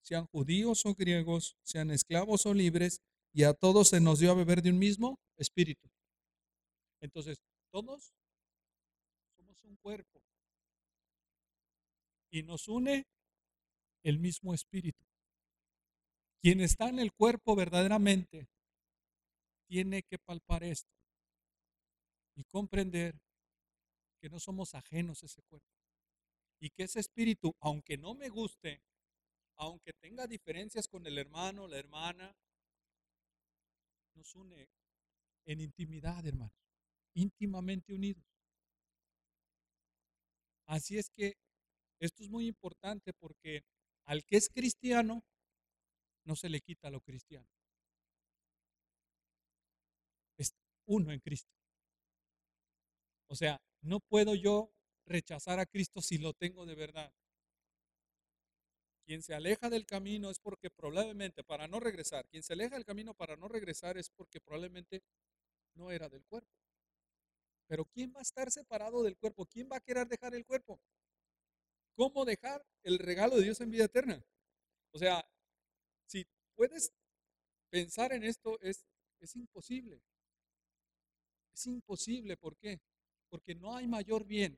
sean 0.00 0.28
judíos 0.28 0.86
o 0.86 0.94
griegos, 0.94 1.56
sean 1.64 1.90
esclavos 1.90 2.46
o 2.46 2.54
libres, 2.54 3.02
y 3.32 3.42
a 3.42 3.52
todos 3.52 3.88
se 3.88 3.98
nos 3.98 4.20
dio 4.20 4.30
a 4.30 4.34
beber 4.34 4.62
de 4.62 4.70
un 4.70 4.78
mismo 4.78 5.18
espíritu. 5.38 5.90
Entonces, 7.00 7.42
todos 7.72 8.14
somos 9.34 9.56
un 9.64 9.74
cuerpo 9.78 10.27
y 12.30 12.42
nos 12.42 12.68
une 12.68 13.06
el 14.02 14.18
mismo 14.18 14.54
espíritu. 14.54 15.04
Quien 16.40 16.60
está 16.60 16.88
en 16.88 16.98
el 16.98 17.12
cuerpo 17.12 17.56
verdaderamente 17.56 18.48
tiene 19.66 20.02
que 20.02 20.18
palpar 20.18 20.64
esto 20.64 20.92
y 22.34 22.44
comprender 22.44 23.20
que 24.20 24.28
no 24.28 24.38
somos 24.40 24.74
ajenos 24.74 25.22
a 25.22 25.26
ese 25.26 25.42
cuerpo. 25.42 25.68
Y 26.60 26.70
que 26.70 26.84
ese 26.84 27.00
espíritu, 27.00 27.54
aunque 27.60 27.96
no 27.96 28.14
me 28.14 28.28
guste, 28.28 28.82
aunque 29.56 29.92
tenga 29.92 30.26
diferencias 30.26 30.88
con 30.88 31.06
el 31.06 31.18
hermano, 31.18 31.66
la 31.68 31.78
hermana, 31.78 32.36
nos 34.14 34.34
une 34.34 34.68
en 35.44 35.60
intimidad, 35.60 36.24
hermanos, 36.26 36.52
íntimamente 37.14 37.94
unidos. 37.94 38.24
Así 40.66 40.98
es 40.98 41.10
que 41.10 41.36
esto 42.00 42.22
es 42.22 42.28
muy 42.28 42.46
importante 42.46 43.12
porque 43.12 43.62
al 44.04 44.24
que 44.24 44.36
es 44.36 44.48
cristiano 44.48 45.24
no 46.24 46.36
se 46.36 46.48
le 46.48 46.60
quita 46.60 46.90
lo 46.90 47.00
cristiano. 47.00 47.48
Es 50.38 50.54
uno 50.86 51.12
en 51.12 51.20
Cristo. 51.20 51.50
O 53.30 53.36
sea, 53.36 53.60
no 53.82 54.00
puedo 54.00 54.34
yo 54.34 54.70
rechazar 55.06 55.58
a 55.60 55.66
Cristo 55.66 56.00
si 56.00 56.18
lo 56.18 56.32
tengo 56.32 56.66
de 56.66 56.74
verdad. 56.74 57.12
Quien 59.06 59.22
se 59.22 59.34
aleja 59.34 59.70
del 59.70 59.86
camino 59.86 60.30
es 60.30 60.38
porque 60.38 60.70
probablemente 60.70 61.42
para 61.42 61.66
no 61.66 61.80
regresar, 61.80 62.28
quien 62.28 62.42
se 62.42 62.52
aleja 62.52 62.74
del 62.74 62.84
camino 62.84 63.14
para 63.14 63.36
no 63.36 63.48
regresar 63.48 63.96
es 63.96 64.10
porque 64.10 64.40
probablemente 64.40 65.02
no 65.74 65.90
era 65.90 66.08
del 66.08 66.24
cuerpo. 66.26 66.52
Pero 67.66 67.84
¿quién 67.86 68.12
va 68.14 68.20
a 68.20 68.22
estar 68.22 68.50
separado 68.50 69.02
del 69.02 69.16
cuerpo? 69.16 69.46
¿Quién 69.46 69.68
va 69.70 69.76
a 69.76 69.80
querer 69.80 70.08
dejar 70.08 70.34
el 70.34 70.44
cuerpo? 70.44 70.80
¿Cómo 71.98 72.24
dejar 72.24 72.64
el 72.84 73.00
regalo 73.00 73.34
de 73.34 73.42
Dios 73.42 73.60
en 73.60 73.72
vida 73.72 73.86
eterna? 73.86 74.24
O 74.92 74.98
sea, 74.98 75.28
si 76.06 76.24
puedes 76.54 76.92
pensar 77.70 78.12
en 78.12 78.22
esto, 78.22 78.56
es, 78.60 78.86
es 79.18 79.34
imposible. 79.34 80.00
Es 81.52 81.66
imposible, 81.66 82.36
¿por 82.36 82.56
qué? 82.56 82.80
Porque 83.28 83.56
no 83.56 83.74
hay 83.74 83.88
mayor 83.88 84.24
bien 84.24 84.56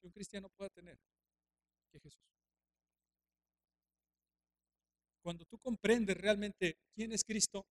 que 0.00 0.08
un 0.08 0.12
cristiano 0.12 0.48
pueda 0.48 0.68
tener 0.70 0.98
que 1.92 2.00
Jesús. 2.00 2.26
Cuando 5.22 5.44
tú 5.44 5.60
comprendes 5.60 6.16
realmente 6.16 6.76
quién 6.92 7.12
es 7.12 7.22
Cristo, 7.22 7.64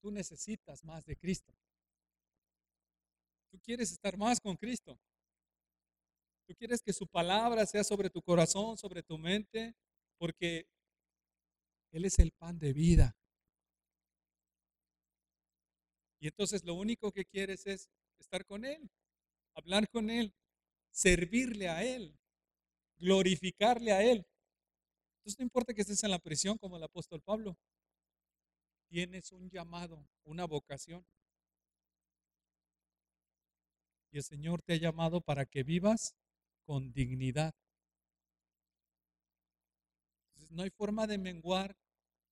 tú 0.00 0.10
necesitas 0.10 0.82
más 0.82 1.04
de 1.04 1.14
Cristo. 1.14 1.52
Tú 3.50 3.60
quieres 3.60 3.92
estar 3.92 4.16
más 4.16 4.40
con 4.40 4.56
Cristo. 4.56 4.98
Tú 6.52 6.58
quieres 6.58 6.82
que 6.82 6.92
su 6.92 7.06
palabra 7.06 7.64
sea 7.64 7.82
sobre 7.82 8.10
tu 8.10 8.20
corazón, 8.20 8.76
sobre 8.76 9.02
tu 9.02 9.16
mente, 9.16 9.74
porque 10.18 10.66
Él 11.92 12.04
es 12.04 12.18
el 12.18 12.30
pan 12.30 12.58
de 12.58 12.74
vida. 12.74 13.16
Y 16.20 16.26
entonces 16.26 16.62
lo 16.62 16.74
único 16.74 17.10
que 17.10 17.24
quieres 17.24 17.66
es 17.66 17.88
estar 18.18 18.44
con 18.44 18.66
Él, 18.66 18.90
hablar 19.54 19.88
con 19.88 20.10
Él, 20.10 20.34
servirle 20.90 21.70
a 21.70 21.82
Él, 21.84 22.14
glorificarle 22.98 23.92
a 23.92 24.02
Él. 24.02 24.26
Entonces 25.20 25.38
no 25.38 25.44
importa 25.44 25.72
que 25.72 25.80
estés 25.80 26.04
en 26.04 26.10
la 26.10 26.18
prisión 26.18 26.58
como 26.58 26.76
el 26.76 26.82
apóstol 26.82 27.22
Pablo, 27.22 27.56
tienes 28.90 29.32
un 29.32 29.48
llamado, 29.48 30.06
una 30.24 30.44
vocación. 30.44 31.02
Y 34.10 34.18
el 34.18 34.22
Señor 34.22 34.60
te 34.60 34.74
ha 34.74 34.76
llamado 34.76 35.22
para 35.22 35.46
que 35.46 35.62
vivas 35.62 36.14
con 36.64 36.92
dignidad. 36.92 37.54
no 40.52 40.62
hay 40.62 40.70
forma 40.70 41.06
de 41.06 41.18
menguar 41.18 41.76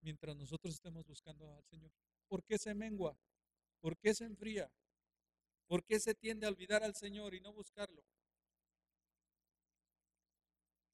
mientras 0.02 0.36
nosotros 0.36 0.74
estemos 0.74 1.06
buscando 1.06 1.52
al 1.54 1.64
Señor. 1.64 1.90
¿Por 2.28 2.44
qué 2.44 2.58
se 2.58 2.74
mengua? 2.74 3.18
¿Por 3.80 3.96
qué 3.98 4.14
se 4.14 4.24
enfría? 4.24 4.70
¿Por 5.66 5.84
qué 5.84 5.98
se 6.00 6.14
tiende 6.14 6.46
a 6.46 6.50
olvidar 6.50 6.82
al 6.82 6.94
Señor 6.94 7.34
y 7.34 7.40
no 7.40 7.52
buscarlo? 7.52 8.04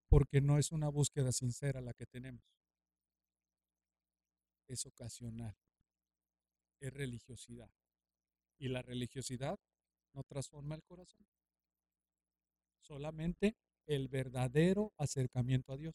Porque 0.08 0.40
no 0.40 0.58
es 0.58 0.70
una 0.70 0.88
búsqueda 0.88 1.32
sincera 1.32 1.80
la 1.80 1.94
que 1.94 2.06
tenemos. 2.06 2.44
Es 4.68 4.86
ocasional. 4.86 5.56
Es 6.80 6.92
religiosidad. 6.92 7.70
Y 8.58 8.68
la 8.68 8.82
religiosidad 8.82 9.58
no 10.12 10.22
transforma 10.24 10.74
el 10.74 10.82
corazón. 10.84 11.26
Solamente 12.86 13.56
el 13.86 14.06
verdadero 14.06 14.92
acercamiento 14.96 15.72
a 15.72 15.76
Dios. 15.76 15.94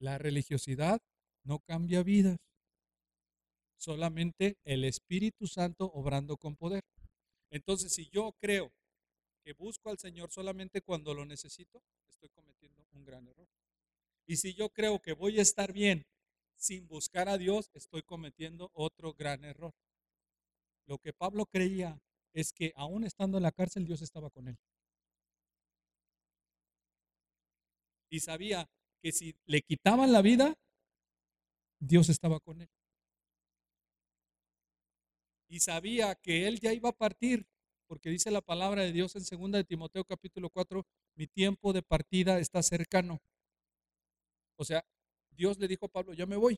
La 0.00 0.18
religiosidad 0.18 1.00
no 1.44 1.60
cambia 1.60 2.02
vidas. 2.02 2.38
Solamente 3.76 4.56
el 4.64 4.84
Espíritu 4.84 5.46
Santo 5.46 5.86
obrando 5.94 6.36
con 6.36 6.56
poder. 6.56 6.82
Entonces, 7.50 7.94
si 7.94 8.08
yo 8.08 8.32
creo 8.40 8.72
que 9.44 9.52
busco 9.52 9.90
al 9.90 9.98
Señor 9.98 10.32
solamente 10.32 10.82
cuando 10.82 11.14
lo 11.14 11.24
necesito, 11.24 11.80
estoy 12.08 12.28
cometiendo 12.30 12.84
un 12.92 13.04
gran 13.04 13.28
error. 13.28 13.48
Y 14.26 14.36
si 14.36 14.54
yo 14.54 14.70
creo 14.70 15.00
que 15.00 15.12
voy 15.12 15.38
a 15.38 15.42
estar 15.42 15.72
bien 15.72 16.04
sin 16.56 16.88
buscar 16.88 17.28
a 17.28 17.38
Dios, 17.38 17.70
estoy 17.74 18.02
cometiendo 18.02 18.70
otro 18.74 19.14
gran 19.14 19.44
error. 19.44 19.72
Lo 20.86 20.98
que 20.98 21.12
Pablo 21.12 21.46
creía 21.46 22.00
es 22.40 22.52
que 22.52 22.72
aún 22.76 23.02
estando 23.02 23.36
en 23.36 23.42
la 23.42 23.50
cárcel, 23.50 23.84
Dios 23.84 24.00
estaba 24.00 24.30
con 24.30 24.46
él. 24.46 24.56
Y 28.10 28.20
sabía 28.20 28.70
que 29.02 29.10
si 29.10 29.34
le 29.46 29.60
quitaban 29.62 30.12
la 30.12 30.22
vida, 30.22 30.56
Dios 31.80 32.08
estaba 32.08 32.38
con 32.38 32.60
él. 32.60 32.70
Y 35.48 35.58
sabía 35.60 36.14
que 36.14 36.46
él 36.46 36.60
ya 36.60 36.72
iba 36.72 36.90
a 36.90 36.96
partir, 36.96 37.44
porque 37.88 38.08
dice 38.08 38.30
la 38.30 38.40
palabra 38.40 38.82
de 38.82 38.92
Dios 38.92 39.16
en 39.16 39.24
2 39.24 39.50
de 39.52 39.64
Timoteo 39.64 40.04
capítulo 40.04 40.48
4, 40.48 40.86
mi 41.16 41.26
tiempo 41.26 41.72
de 41.72 41.82
partida 41.82 42.38
está 42.38 42.62
cercano. 42.62 43.20
O 44.56 44.64
sea, 44.64 44.84
Dios 45.30 45.58
le 45.58 45.66
dijo 45.66 45.86
a 45.86 45.88
Pablo, 45.88 46.14
ya 46.14 46.26
me 46.26 46.36
voy. 46.36 46.56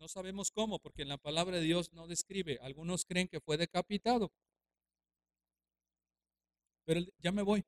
No 0.00 0.08
sabemos 0.08 0.50
cómo, 0.50 0.78
porque 0.78 1.02
en 1.02 1.08
la 1.08 1.18
palabra 1.18 1.58
de 1.58 1.62
Dios 1.62 1.92
no 1.92 2.06
describe. 2.06 2.58
Algunos 2.62 3.04
creen 3.04 3.28
que 3.28 3.38
fue 3.38 3.58
decapitado. 3.58 4.32
Pero 6.86 7.02
ya 7.18 7.32
me 7.32 7.42
voy. 7.42 7.64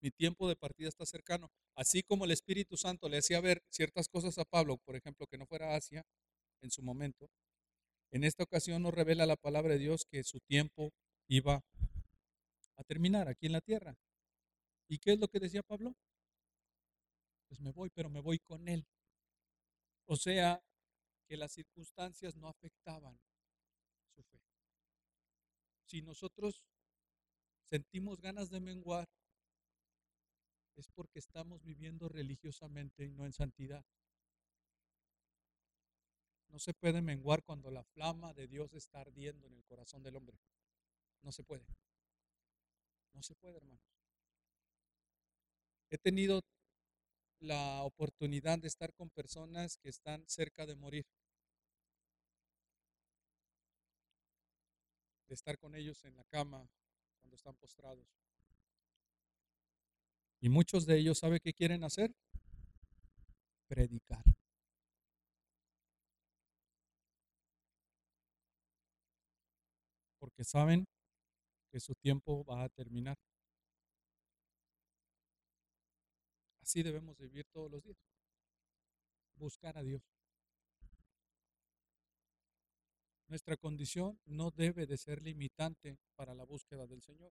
Mi 0.00 0.12
tiempo 0.12 0.48
de 0.48 0.54
partida 0.54 0.88
está 0.88 1.04
cercano. 1.04 1.50
Así 1.74 2.04
como 2.04 2.26
el 2.26 2.30
Espíritu 2.30 2.76
Santo 2.76 3.08
le 3.08 3.18
hacía 3.18 3.40
ver 3.40 3.60
ciertas 3.70 4.08
cosas 4.08 4.38
a 4.38 4.44
Pablo, 4.44 4.76
por 4.76 4.94
ejemplo, 4.94 5.26
que 5.26 5.36
no 5.36 5.46
fuera 5.46 5.74
Asia 5.74 6.04
en 6.62 6.70
su 6.70 6.80
momento, 6.80 7.28
en 8.12 8.22
esta 8.22 8.44
ocasión 8.44 8.80
nos 8.82 8.94
revela 8.94 9.26
la 9.26 9.36
palabra 9.36 9.72
de 9.72 9.80
Dios 9.80 10.04
que 10.08 10.22
su 10.22 10.38
tiempo 10.38 10.92
iba 11.26 11.64
a 12.76 12.84
terminar 12.84 13.28
aquí 13.28 13.46
en 13.46 13.52
la 13.52 13.60
tierra. 13.60 13.96
¿Y 14.88 14.98
qué 14.98 15.14
es 15.14 15.18
lo 15.18 15.26
que 15.26 15.40
decía 15.40 15.64
Pablo? 15.64 15.96
Pues 17.48 17.60
me 17.60 17.72
voy, 17.72 17.90
pero 17.90 18.08
me 18.10 18.20
voy 18.20 18.38
con 18.38 18.68
él. 18.68 18.86
O 20.06 20.16
sea, 20.16 20.62
que 21.26 21.36
las 21.36 21.52
circunstancias 21.52 22.36
no 22.36 22.48
afectaban 22.48 23.18
su 24.14 24.22
fe. 24.22 24.40
Si 25.84 26.02
nosotros 26.02 26.64
sentimos 27.70 28.20
ganas 28.20 28.50
de 28.50 28.60
menguar, 28.60 29.08
es 30.76 30.88
porque 30.88 31.18
estamos 31.18 31.62
viviendo 31.62 32.08
religiosamente 32.08 33.04
y 33.04 33.12
no 33.12 33.24
en 33.24 33.32
santidad. 33.32 33.84
No 36.48 36.58
se 36.58 36.74
puede 36.74 37.02
menguar 37.02 37.42
cuando 37.42 37.70
la 37.70 37.84
flama 37.84 38.32
de 38.32 38.46
Dios 38.46 38.72
está 38.74 39.00
ardiendo 39.00 39.46
en 39.46 39.54
el 39.54 39.64
corazón 39.64 40.02
del 40.02 40.16
hombre. 40.16 40.38
No 41.22 41.32
se 41.32 41.42
puede. 41.42 41.66
No 43.12 43.22
se 43.22 43.34
puede, 43.34 43.56
hermanos. 43.56 43.82
He 45.90 45.98
tenido 45.98 46.42
la 47.44 47.82
oportunidad 47.82 48.58
de 48.58 48.68
estar 48.68 48.92
con 48.94 49.10
personas 49.10 49.76
que 49.76 49.90
están 49.90 50.24
cerca 50.28 50.66
de 50.66 50.76
morir. 50.76 51.06
De 55.28 55.34
estar 55.34 55.58
con 55.58 55.74
ellos 55.74 56.04
en 56.04 56.16
la 56.16 56.24
cama 56.24 56.68
cuando 57.20 57.36
están 57.36 57.54
postrados. 57.56 58.06
Y 60.40 60.48
muchos 60.48 60.86
de 60.86 60.98
ellos, 60.98 61.18
¿sabe 61.18 61.40
qué 61.40 61.52
quieren 61.52 61.84
hacer? 61.84 62.14
Predicar. 63.68 64.22
Porque 70.18 70.44
saben 70.44 70.86
que 71.70 71.80
su 71.80 71.94
tiempo 71.94 72.44
va 72.44 72.64
a 72.64 72.68
terminar. 72.68 73.16
Así 76.64 76.82
debemos 76.82 77.18
vivir 77.18 77.46
todos 77.52 77.70
los 77.70 77.84
días. 77.84 77.98
Buscar 79.36 79.76
a 79.76 79.82
Dios. 79.82 80.00
Nuestra 83.28 83.58
condición 83.58 84.18
no 84.24 84.50
debe 84.50 84.86
de 84.86 84.96
ser 84.96 85.20
limitante 85.20 85.98
para 86.16 86.32
la 86.34 86.44
búsqueda 86.44 86.86
del 86.86 87.02
Señor. 87.02 87.30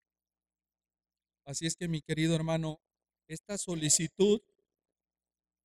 Así 1.46 1.66
es 1.66 1.76
que 1.76 1.88
mi 1.88 2.04
querido 2.04 2.36
hermano, 2.36 2.80
esta 3.28 3.58
solicitud 3.58 4.40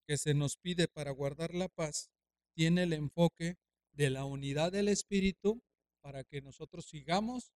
que 0.07 0.16
se 0.16 0.33
nos 0.33 0.57
pide 0.57 0.88
para 0.88 1.11
guardar 1.11 1.52
la 1.52 1.68
paz 1.68 2.11
tiene 2.54 2.85
el 2.85 2.94
enfoque 2.94 3.59
de 3.92 4.09
la 4.09 4.24
unidad 4.24 4.72
del 4.72 4.88
Espíritu 4.88 5.62
para 6.00 6.24
que 6.24 6.40
nosotros 6.40 6.87
sigamos 6.87 7.52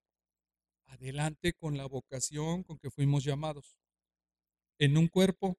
adelante 0.85 1.55
con 1.55 1.79
la 1.79 1.87
vocación 1.87 2.65
con 2.65 2.79
que 2.79 2.91
fuimos 2.91 3.25
llamados. 3.25 3.79
En 4.79 4.99
un 4.99 5.09
cuerpo 5.09 5.57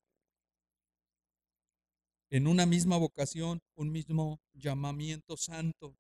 en 2.34 2.48
una 2.48 2.66
misma 2.66 2.98
vocación, 2.98 3.62
un 3.76 3.92
mismo 3.92 4.42
llamamiento 4.54 5.38
santo, 5.38 5.96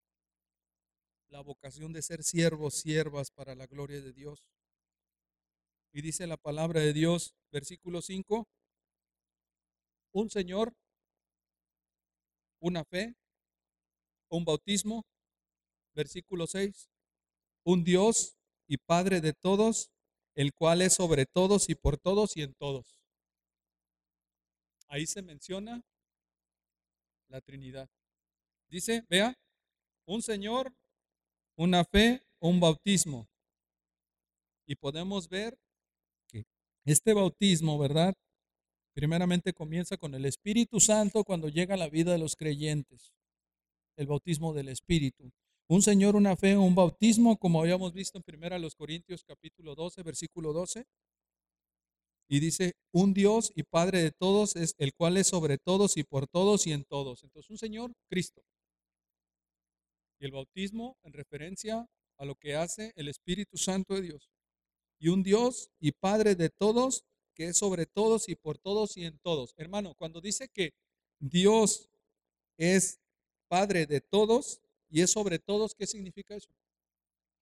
la 1.29 1.41
vocación 1.41 1.93
de 1.93 2.01
ser 2.01 2.23
siervos, 2.23 2.73
siervas 2.73 3.29
para 3.29 3.53
la 3.53 3.67
gloria 3.67 4.01
de 4.01 4.13
Dios. 4.13 4.43
Y 5.91 6.01
dice 6.01 6.25
la 6.25 6.37
palabra 6.37 6.81
de 6.81 6.91
Dios, 6.91 7.35
versículo 7.51 8.01
5, 8.01 8.47
un 10.13 10.29
Señor, 10.31 10.73
una 12.59 12.83
fe, 12.83 13.13
un 14.27 14.43
bautismo, 14.43 15.05
versículo 15.93 16.47
6, 16.47 16.89
un 17.63 17.83
Dios 17.83 18.35
y 18.67 18.77
Padre 18.77 19.21
de 19.21 19.33
todos, 19.33 19.91
el 20.33 20.51
cual 20.51 20.81
es 20.81 20.95
sobre 20.95 21.27
todos 21.27 21.69
y 21.69 21.75
por 21.75 21.99
todos 21.99 22.35
y 22.37 22.41
en 22.41 22.55
todos. 22.55 22.97
Ahí 24.87 25.05
se 25.05 25.21
menciona 25.21 25.83
la 27.33 27.41
Trinidad. 27.41 27.89
Dice, 28.69 29.05
vea, 29.09 29.35
un 30.05 30.21
Señor, 30.21 30.71
una 31.57 31.83
fe, 31.83 32.21
un 32.39 32.59
bautismo. 32.59 33.27
Y 34.67 34.75
podemos 34.75 35.27
ver 35.27 35.57
que 36.27 36.45
este 36.85 37.13
bautismo, 37.13 37.79
¿verdad? 37.79 38.13
Primeramente 38.93 39.51
comienza 39.51 39.97
con 39.97 40.13
el 40.13 40.25
Espíritu 40.25 40.79
Santo 40.79 41.23
cuando 41.23 41.49
llega 41.49 41.73
a 41.73 41.77
la 41.77 41.89
vida 41.89 42.11
de 42.11 42.19
los 42.19 42.35
creyentes. 42.35 43.11
El 43.97 44.05
bautismo 44.05 44.53
del 44.53 44.69
Espíritu. 44.69 45.31
Un 45.67 45.81
Señor, 45.81 46.15
una 46.15 46.35
fe, 46.35 46.55
un 46.55 46.75
bautismo, 46.75 47.37
como 47.37 47.61
habíamos 47.61 47.93
visto 47.93 48.19
en 48.19 48.23
1 48.27 48.67
Corintios 48.77 49.23
capítulo 49.23 49.73
12, 49.73 50.03
versículo 50.03 50.53
12. 50.53 50.85
Y 52.27 52.39
dice, 52.39 52.73
un 52.91 53.13
Dios 53.13 53.51
y 53.55 53.63
Padre 53.63 54.01
de 54.01 54.11
todos, 54.11 54.55
es 54.55 54.75
el 54.77 54.93
cual 54.93 55.17
es 55.17 55.27
sobre 55.27 55.57
todos 55.57 55.97
y 55.97 56.03
por 56.03 56.27
todos 56.27 56.65
y 56.67 56.71
en 56.71 56.83
todos. 56.83 57.23
Entonces, 57.23 57.49
un 57.49 57.57
Señor, 57.57 57.93
Cristo. 58.09 58.43
Y 60.19 60.25
el 60.25 60.31
bautismo 60.31 60.97
en 61.03 61.13
referencia 61.13 61.87
a 62.17 62.25
lo 62.25 62.35
que 62.35 62.55
hace 62.55 62.93
el 62.95 63.09
Espíritu 63.09 63.57
Santo 63.57 63.95
de 63.95 64.01
Dios. 64.01 64.29
Y 64.99 65.09
un 65.09 65.21
Dios 65.21 65.69
y 65.79 65.91
Padre 65.91 66.35
de 66.35 66.49
todos, 66.49 67.03
que 67.35 67.49
es 67.49 67.57
sobre 67.57 67.85
todos 67.85 68.29
y 68.29 68.35
por 68.35 68.57
todos 68.57 68.95
y 68.95 69.05
en 69.05 69.19
todos. 69.19 69.53
Hermano, 69.57 69.95
cuando 69.95 70.21
dice 70.21 70.47
que 70.47 70.73
Dios 71.19 71.89
es 72.57 72.99
Padre 73.47 73.85
de 73.85 74.01
todos 74.01 74.61
y 74.89 75.01
es 75.01 75.11
sobre 75.11 75.39
todos, 75.39 75.75
¿qué 75.75 75.85
significa 75.85 76.35
eso? 76.35 76.49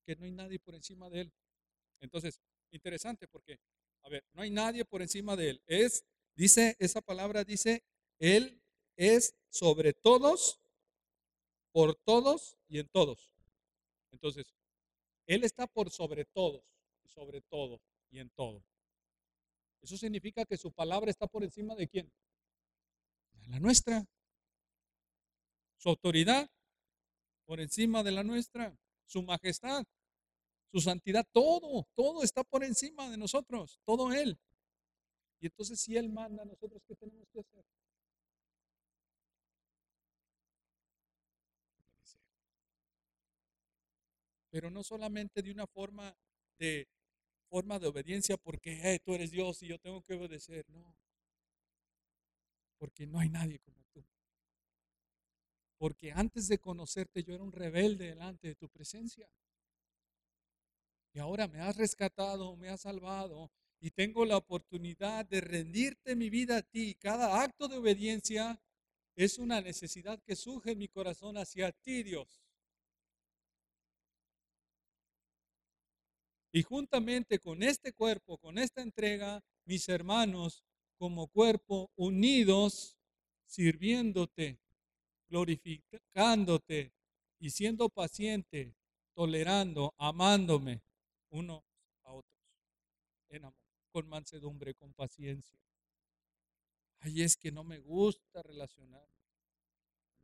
Que 0.06 0.15
no 0.15 0.26
hay 0.26 0.32
nadie 0.32 0.60
por 0.60 0.74
encima 0.74 1.10
de 1.10 1.22
Él. 1.22 1.34
Entonces, 2.00 2.39
interesante 2.72 3.28
porque, 3.28 3.60
a 4.04 4.10
ver, 4.10 4.26
no 4.34 4.42
hay 4.42 4.50
nadie 4.50 4.86
por 4.86 5.02
encima 5.02 5.36
de 5.36 5.52
Él. 5.52 5.64
Es, 5.68 6.06
dice, 6.36 6.76
esa 6.80 7.02
palabra 7.02 7.44
dice, 7.44 7.84
Él 8.20 8.62
es 8.96 9.36
sobre 9.50 9.94
todos 9.94 10.60
por 11.72 11.96
todos 11.96 12.58
y 12.68 12.80
en 12.80 12.88
todos. 12.90 13.32
Entonces, 14.12 14.54
Él 15.28 15.44
está 15.44 15.68
por 15.68 15.90
sobre 15.90 16.26
todos, 16.26 16.64
sobre 17.06 17.42
todo 17.42 17.82
y 18.10 18.20
en 18.20 18.30
todo. 18.32 18.64
Eso 19.82 19.98
significa 19.98 20.46
que 20.46 20.58
su 20.58 20.72
palabra 20.72 21.10
está 21.10 21.28
por 21.28 21.44
encima 21.44 21.76
de 21.76 21.88
quién? 21.88 22.12
De 23.34 23.48
la 23.48 23.60
nuestra. 23.60 24.06
Su 25.78 25.90
autoridad 25.90 26.50
por 27.46 27.60
encima 27.60 28.04
de 28.04 28.12
la 28.12 28.24
nuestra. 28.24 28.78
Su 29.06 29.24
majestad, 29.24 29.84
su 30.72 30.80
santidad, 30.80 31.26
todo, 31.32 31.88
todo 31.96 32.24
está 32.24 32.44
por 32.44 32.64
encima 32.64 33.10
de 33.10 33.18
nosotros, 33.18 33.80
todo 33.86 34.12
Él. 34.14 34.40
Y 35.40 35.48
entonces 35.48 35.80
si 35.80 35.98
Él 35.98 36.10
manda, 36.10 36.46
nosotros 36.46 36.82
qué 36.88 36.96
tenemos 36.96 37.28
que 37.32 37.40
hacer? 37.40 37.64
pero 44.52 44.70
no 44.70 44.84
solamente 44.84 45.42
de 45.42 45.52
una 45.52 45.66
forma 45.66 46.14
de 46.60 46.88
forma 47.50 47.80
de 47.80 47.88
obediencia 47.88 48.38
porque 48.38 49.00
tú 49.04 49.16
eres 49.16 49.32
Dios 49.32 49.64
y 49.64 49.68
yo 49.68 49.80
tengo 49.80 50.02
que 50.04 50.14
obedecer, 50.14 50.70
no. 50.70 50.96
Porque 52.78 53.08
no 53.08 53.20
hay 53.20 53.30
nadie 53.30 53.60
como 53.60 53.84
tú. 53.94 54.06
Porque 55.78 56.12
antes 56.12 56.48
de 56.48 56.60
conocerte 56.60 57.24
yo 57.24 57.34
era 57.34 57.44
un 57.44 57.52
rebelde 57.52 58.08
delante 58.08 58.50
de 58.50 58.56
tu 58.56 58.70
presencia. 58.70 59.28
Y 61.13 61.19
ahora 61.19 61.47
me 61.47 61.60
has 61.60 61.76
rescatado, 61.76 62.56
me 62.56 62.69
has 62.69 62.82
salvado 62.82 63.52
y 63.82 63.91
tengo 63.91 64.26
la 64.26 64.38
oportunidad 64.38 65.26
de 65.26 65.41
rendirte 65.41 66.15
mi 66.15 66.30
vida 66.30 66.58
a 66.58 66.62
ti. 66.62 66.95
Cada 66.95 67.41
acto 67.41 67.67
de 67.67 67.78
obediencia 67.78 68.62
es 69.15 69.38
una 69.38 69.60
necesidad 69.60 70.21
que 70.24 70.36
surge 70.36 70.71
en 70.71 70.78
mi 70.78 70.88
corazón 70.88 71.38
hacia 71.38 71.71
ti, 71.71 72.04
Dios. 72.04 72.41
Y 76.54 76.63
juntamente 76.63 77.39
con 77.39 77.63
este 77.63 77.91
cuerpo, 77.93 78.38
con 78.38 78.58
esta 78.58 78.82
entrega, 78.82 79.43
mis 79.65 79.89
hermanos, 79.89 80.63
como 80.97 81.28
cuerpo, 81.28 81.91
unidos, 81.95 82.97
sirviéndote, 83.45 84.60
glorificándote 85.30 86.93
y 87.39 87.50
siendo 87.50 87.89
paciente, 87.89 88.76
tolerando, 89.13 89.93
amándome 89.97 90.82
uno 91.32 91.65
a 92.04 92.13
otros, 92.13 92.38
en 93.30 93.46
amor, 93.46 93.60
con 93.91 94.08
mansedumbre, 94.08 94.76
con 94.76 94.94
paciencia. 94.94 95.60
Ay, 97.00 97.24
es 97.24 97.36
que 97.36 97.52
no 97.52 97.63
me 97.63 97.80
gusta 97.80 98.44
relacionarme. 98.44 99.08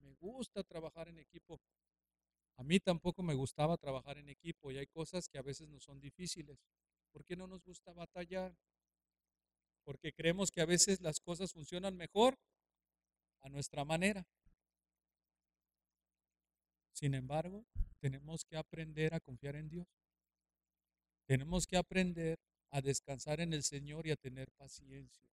Me 0.01 0.13
gusta 0.13 0.63
trabajar 0.63 1.07
en 1.09 1.19
equipo. 1.19 1.59
A 2.57 2.63
mí 2.63 2.79
tampoco 2.79 3.23
me 3.23 3.33
gustaba 3.33 3.77
trabajar 3.77 4.17
en 4.17 4.29
equipo 4.29 4.71
y 4.71 4.77
hay 4.77 4.87
cosas 4.87 5.27
que 5.27 5.37
a 5.37 5.41
veces 5.41 5.67
nos 5.69 5.83
son 5.83 5.99
difíciles. 5.99 6.59
¿Por 7.11 7.25
qué 7.25 7.35
no 7.35 7.47
nos 7.47 7.63
gusta 7.63 7.93
batallar? 7.93 8.55
Porque 9.83 10.13
creemos 10.13 10.51
que 10.51 10.61
a 10.61 10.65
veces 10.65 11.01
las 11.01 11.19
cosas 11.19 11.53
funcionan 11.53 11.95
mejor 11.95 12.37
a 13.41 13.49
nuestra 13.49 13.85
manera. 13.85 14.27
Sin 16.93 17.13
embargo, 17.13 17.65
tenemos 17.99 18.43
que 18.43 18.57
aprender 18.57 19.13
a 19.13 19.19
confiar 19.19 19.55
en 19.55 19.69
Dios. 19.69 19.87
Tenemos 21.27 21.67
que 21.67 21.75
aprender 21.75 22.39
a 22.71 22.81
descansar 22.81 23.41
en 23.41 23.53
el 23.53 23.63
Señor 23.63 24.07
y 24.07 24.11
a 24.11 24.15
tener 24.15 24.49
paciencia. 24.51 25.29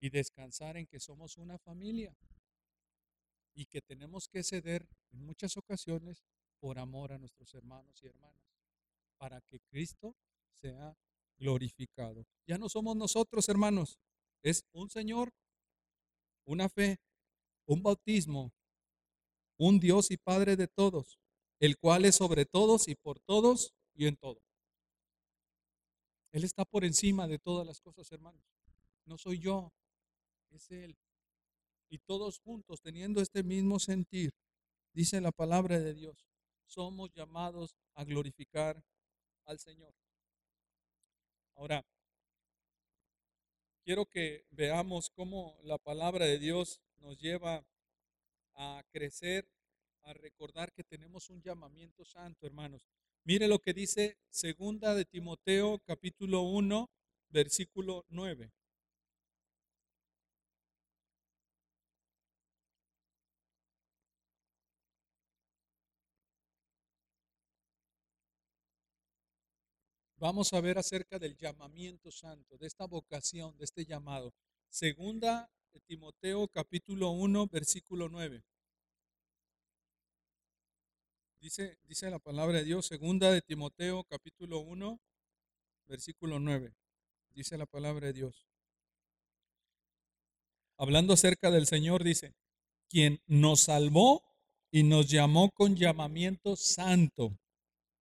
Y 0.00 0.10
descansar 0.10 0.76
en 0.76 0.86
que 0.86 1.00
somos 1.00 1.36
una 1.36 1.56
familia 1.58 2.14
y 3.54 3.64
que 3.66 3.80
tenemos 3.80 4.28
que 4.28 4.42
ceder 4.42 4.86
en 5.12 5.24
muchas 5.24 5.56
ocasiones 5.56 6.22
por 6.60 6.78
amor 6.78 7.12
a 7.12 7.18
nuestros 7.18 7.54
hermanos 7.54 8.02
y 8.02 8.06
hermanas, 8.06 8.44
para 9.16 9.40
que 9.40 9.60
Cristo 9.60 10.14
sea 10.60 10.94
glorificado. 11.38 12.26
Ya 12.46 12.58
no 12.58 12.68
somos 12.68 12.96
nosotros, 12.96 13.48
hermanos, 13.48 13.98
es 14.42 14.64
un 14.72 14.90
Señor, 14.90 15.32
una 16.44 16.68
fe, 16.68 16.98
un 17.66 17.82
bautismo, 17.82 18.52
un 19.58 19.80
Dios 19.80 20.10
y 20.10 20.16
Padre 20.16 20.56
de 20.56 20.68
todos, 20.68 21.18
el 21.60 21.78
cual 21.78 22.04
es 22.04 22.16
sobre 22.16 22.44
todos 22.44 22.88
y 22.88 22.94
por 22.94 23.20
todos 23.20 23.74
y 23.94 24.06
en 24.06 24.16
todo. 24.16 24.40
Él 26.32 26.44
está 26.44 26.64
por 26.64 26.84
encima 26.84 27.26
de 27.26 27.38
todas 27.38 27.66
las 27.66 27.80
cosas, 27.80 28.10
hermanos. 28.12 28.42
No 29.04 29.16
soy 29.16 29.38
yo, 29.38 29.72
es 30.50 30.70
Él 30.70 30.96
y 31.88 31.98
todos 31.98 32.38
juntos 32.40 32.80
teniendo 32.80 33.20
este 33.20 33.42
mismo 33.42 33.78
sentir, 33.78 34.32
dice 34.92 35.20
la 35.20 35.32
palabra 35.32 35.78
de 35.78 35.94
Dios, 35.94 36.26
somos 36.66 37.12
llamados 37.12 37.76
a 37.94 38.04
glorificar 38.04 38.82
al 39.44 39.58
Señor. 39.58 39.94
Ahora, 41.54 41.84
quiero 43.84 44.06
que 44.06 44.46
veamos 44.50 45.10
cómo 45.10 45.58
la 45.62 45.78
palabra 45.78 46.26
de 46.26 46.38
Dios 46.38 46.80
nos 46.98 47.16
lleva 47.18 47.64
a 48.54 48.82
crecer, 48.90 49.48
a 50.06 50.12
recordar 50.12 50.72
que 50.72 50.84
tenemos 50.84 51.30
un 51.30 51.42
llamamiento 51.42 52.04
santo, 52.04 52.46
hermanos. 52.46 52.86
Mire 53.24 53.48
lo 53.48 53.58
que 53.58 53.74
dice 53.74 54.16
segunda 54.30 54.94
de 54.94 55.04
Timoteo 55.04 55.80
capítulo 55.84 56.42
1, 56.42 56.88
versículo 57.30 58.04
9. 58.08 58.52
vamos 70.18 70.52
a 70.54 70.60
ver 70.60 70.76
acerca 70.76 71.20
del 71.20 71.36
llamamiento 71.36 72.10
santo, 72.10 72.56
de 72.58 72.66
esta 72.66 72.86
vocación, 72.86 73.56
de 73.58 73.64
este 73.64 73.84
llamado. 73.84 74.34
Segunda 74.68 75.48
de 75.72 75.80
Timoteo 75.80 76.48
capítulo 76.48 77.10
1, 77.10 77.46
versículo 77.46 78.08
9. 78.08 78.42
Dice, 81.46 81.78
dice 81.86 82.10
la 82.10 82.18
palabra 82.18 82.58
de 82.58 82.64
Dios, 82.64 82.86
segunda 82.86 83.30
de 83.30 83.40
Timoteo 83.40 84.02
capítulo 84.10 84.58
1, 84.58 85.00
versículo 85.86 86.40
9. 86.40 86.74
Dice 87.30 87.56
la 87.56 87.66
palabra 87.66 88.08
de 88.08 88.14
Dios. 88.14 88.48
Hablando 90.76 91.12
acerca 91.12 91.52
del 91.52 91.68
Señor, 91.68 92.02
dice, 92.02 92.34
quien 92.88 93.20
nos 93.28 93.60
salvó 93.60 94.24
y 94.72 94.82
nos 94.82 95.08
llamó 95.08 95.52
con 95.52 95.76
llamamiento 95.76 96.56
santo, 96.56 97.38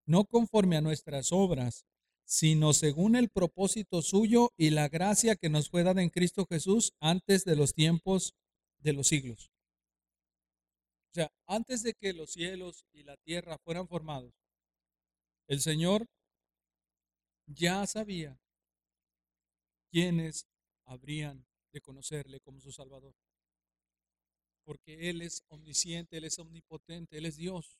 no 0.07 0.25
conforme 0.25 0.77
a 0.77 0.81
nuestras 0.81 1.31
obras, 1.31 1.85
sino 2.23 2.73
según 2.73 3.15
el 3.15 3.29
propósito 3.29 4.01
suyo 4.01 4.53
y 4.57 4.71
la 4.71 4.89
gracia 4.89 5.35
que 5.35 5.49
nos 5.49 5.69
fue 5.69 5.83
dada 5.83 6.01
en 6.01 6.09
Cristo 6.09 6.47
Jesús 6.49 6.93
antes 6.99 7.45
de 7.45 7.55
los 7.55 7.75
tiempos 7.75 8.33
de 8.79 8.93
los 8.93 9.05
siglos. 9.05 9.51
O 11.15 11.17
sea, 11.17 11.31
antes 11.47 11.81
de 11.81 11.93
que 11.93 12.11
los 12.11 12.31
cielos 12.31 12.85
y 12.91 13.03
la 13.03 13.15
tierra 13.15 13.57
fueran 13.57 13.87
formados, 13.87 14.33
el 15.47 15.61
Señor 15.61 16.05
ya 17.45 17.87
sabía 17.87 18.37
quiénes 19.89 20.45
habrían 20.83 21.45
de 21.71 21.79
conocerle 21.79 22.41
como 22.41 22.59
su 22.59 22.73
Salvador. 22.73 23.15
Porque 24.65 25.09
Él 25.09 25.21
es 25.21 25.41
omnisciente, 25.47 26.17
Él 26.17 26.25
es 26.25 26.37
omnipotente, 26.37 27.17
Él 27.17 27.27
es 27.27 27.37
Dios. 27.37 27.77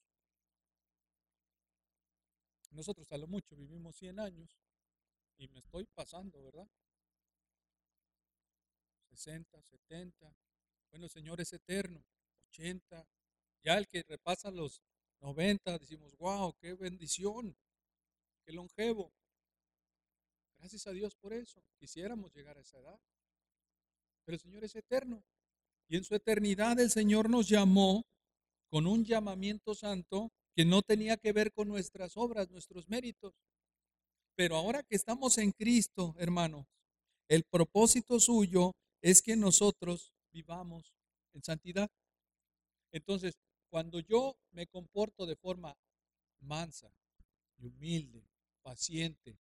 Nosotros 2.72 3.12
a 3.12 3.18
lo 3.18 3.28
mucho 3.28 3.58
vivimos 3.58 3.98
100 3.98 4.22
años 4.22 4.58
y 5.38 5.50
me 5.50 5.60
estoy 5.60 5.86
pasando, 5.94 6.42
¿verdad? 6.42 6.70
60, 9.10 9.62
70. 9.62 10.34
Bueno, 10.90 11.08
el 11.08 11.12
Señor 11.12 11.42
es 11.42 11.52
eterno. 11.52 12.02
80. 12.48 13.06
Ya 13.66 13.80
el 13.80 13.88
que 13.88 14.04
repasa 14.04 14.52
los 14.52 14.80
90, 15.22 15.80
decimos, 15.80 16.16
wow, 16.18 16.54
qué 16.62 16.76
bendición, 16.76 17.58
qué 18.46 18.54
longevo. 18.54 19.12
Gracias 20.60 20.86
a 20.86 20.92
Dios 20.92 21.16
por 21.16 21.34
eso. 21.34 21.64
Quisiéramos 21.80 22.32
llegar 22.32 22.60
a 22.60 22.62
esa 22.62 22.78
edad. 22.78 23.00
Pero 24.24 24.36
el 24.36 24.40
Señor 24.40 24.64
es 24.64 24.76
eterno. 24.76 25.24
Y 25.88 25.98
en 25.98 26.04
su 26.04 26.14
eternidad 26.14 26.80
el 26.80 26.92
Señor 26.92 27.28
nos 27.28 27.50
llamó 27.50 28.06
con 28.70 28.86
un 28.86 29.04
llamamiento 29.04 29.74
santo 29.74 30.32
que 30.56 30.64
no 30.64 30.84
tenía 30.84 31.18
que 31.18 31.34
ver 31.34 31.52
con 31.52 31.68
nuestras 31.68 32.18
obras, 32.18 32.52
nuestros 32.52 32.88
méritos. 32.88 33.34
Pero 34.36 34.58
ahora 34.58 34.84
que 34.84 34.96
estamos 34.96 35.40
en 35.40 35.52
Cristo, 35.52 36.14
hermanos, 36.20 36.68
el 37.28 37.44
propósito 37.44 38.20
suyo 38.20 38.76
es 39.02 39.24
que 39.24 39.36
nosotros 39.36 40.14
vivamos 40.32 40.94
en 41.34 41.44
santidad. 41.44 41.90
Entonces, 42.92 43.36
cuando 43.76 44.00
yo 44.00 44.38
me 44.54 44.68
comporto 44.68 45.26
de 45.26 45.36
forma 45.36 45.78
mansa 46.40 46.90
y 47.58 47.66
humilde, 47.66 48.26
paciente, 48.62 49.38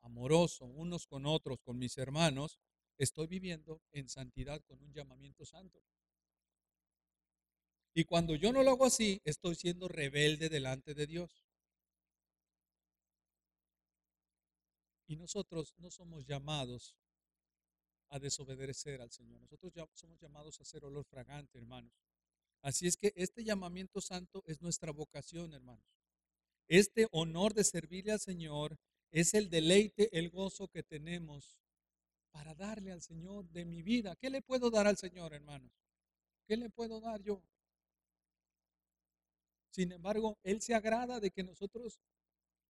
amoroso 0.00 0.64
unos 0.64 1.06
con 1.06 1.26
otros, 1.26 1.60
con 1.60 1.78
mis 1.78 1.96
hermanos, 1.96 2.58
estoy 2.96 3.28
viviendo 3.28 3.80
en 3.92 4.08
santidad 4.08 4.60
con 4.64 4.82
un 4.82 4.92
llamamiento 4.92 5.44
santo. 5.44 5.80
Y 7.94 8.02
cuando 8.02 8.34
yo 8.34 8.52
no 8.52 8.64
lo 8.64 8.72
hago 8.72 8.84
así, 8.84 9.20
estoy 9.22 9.54
siendo 9.54 9.86
rebelde 9.86 10.48
delante 10.48 10.92
de 10.92 11.06
Dios. 11.06 11.44
Y 15.06 15.14
nosotros 15.14 15.76
no 15.78 15.92
somos 15.92 16.26
llamados 16.26 16.96
a 18.08 18.18
desobedecer 18.18 19.00
al 19.00 19.12
Señor. 19.12 19.40
Nosotros 19.40 19.72
ya 19.72 19.86
somos 19.94 20.18
llamados 20.18 20.60
a 20.60 20.64
ser 20.64 20.84
olor 20.84 21.04
fragante, 21.04 21.58
hermanos. 21.58 22.07
Así 22.62 22.86
es 22.86 22.96
que 22.96 23.12
este 23.16 23.44
llamamiento 23.44 24.00
santo 24.00 24.42
es 24.46 24.60
nuestra 24.60 24.92
vocación, 24.92 25.52
hermanos. 25.52 25.84
Este 26.68 27.06
honor 27.12 27.54
de 27.54 27.64
servirle 27.64 28.12
al 28.12 28.20
Señor 28.20 28.76
es 29.10 29.34
el 29.34 29.48
deleite, 29.48 30.08
el 30.18 30.30
gozo 30.30 30.68
que 30.68 30.82
tenemos 30.82 31.58
para 32.30 32.54
darle 32.54 32.92
al 32.92 33.02
Señor 33.02 33.48
de 33.50 33.64
mi 33.64 33.82
vida. 33.82 34.16
¿Qué 34.16 34.30
le 34.30 34.42
puedo 34.42 34.70
dar 34.70 34.86
al 34.86 34.96
Señor, 34.96 35.32
hermanos? 35.32 35.72
¿Qué 36.46 36.56
le 36.56 36.68
puedo 36.70 37.00
dar 37.00 37.22
yo? 37.22 37.42
Sin 39.70 39.92
embargo, 39.92 40.38
Él 40.42 40.60
se 40.60 40.74
agrada 40.74 41.20
de 41.20 41.30
que 41.30 41.42
nosotros 41.42 42.00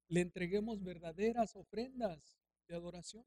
le 0.09 0.21
entreguemos 0.21 0.83
verdaderas 0.83 1.57
ofrendas 1.57 2.39
de 2.67 2.75
adoración. 2.75 3.25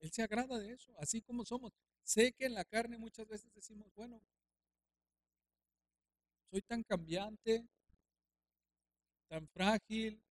Él 0.00 0.12
se 0.12 0.22
agrada 0.22 0.58
de 0.58 0.72
eso, 0.72 0.94
así 0.98 1.22
como 1.22 1.44
somos. 1.44 1.72
Sé 2.02 2.32
que 2.32 2.46
en 2.46 2.54
la 2.54 2.64
carne 2.64 2.98
muchas 2.98 3.26
veces 3.26 3.52
decimos, 3.54 3.92
bueno, 3.94 4.20
soy 6.54 6.62
tan 6.62 6.84
cambiante, 6.84 7.66
tan 9.26 9.48
frágil, 9.48 10.22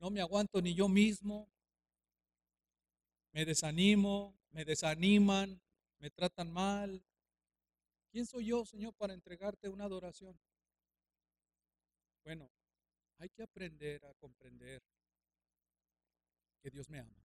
no 0.00 0.10
me 0.10 0.20
aguanto 0.20 0.60
ni 0.60 0.74
yo 0.74 0.88
mismo, 0.88 1.48
me 3.30 3.44
desanimo, 3.44 4.36
me 4.50 4.64
desaniman, 4.64 5.62
me 6.00 6.10
tratan 6.10 6.52
mal. 6.52 7.04
¿Quién 8.10 8.26
soy 8.26 8.46
yo, 8.46 8.64
Señor, 8.64 8.94
para 8.94 9.14
entregarte 9.14 9.68
una 9.68 9.84
adoración? 9.84 10.36
Bueno, 12.24 12.50
hay 13.18 13.28
que 13.28 13.44
aprender 13.44 14.04
a 14.06 14.14
comprender 14.14 14.82
que 16.60 16.68
Dios 16.68 16.88
me 16.88 16.98
ama 16.98 17.24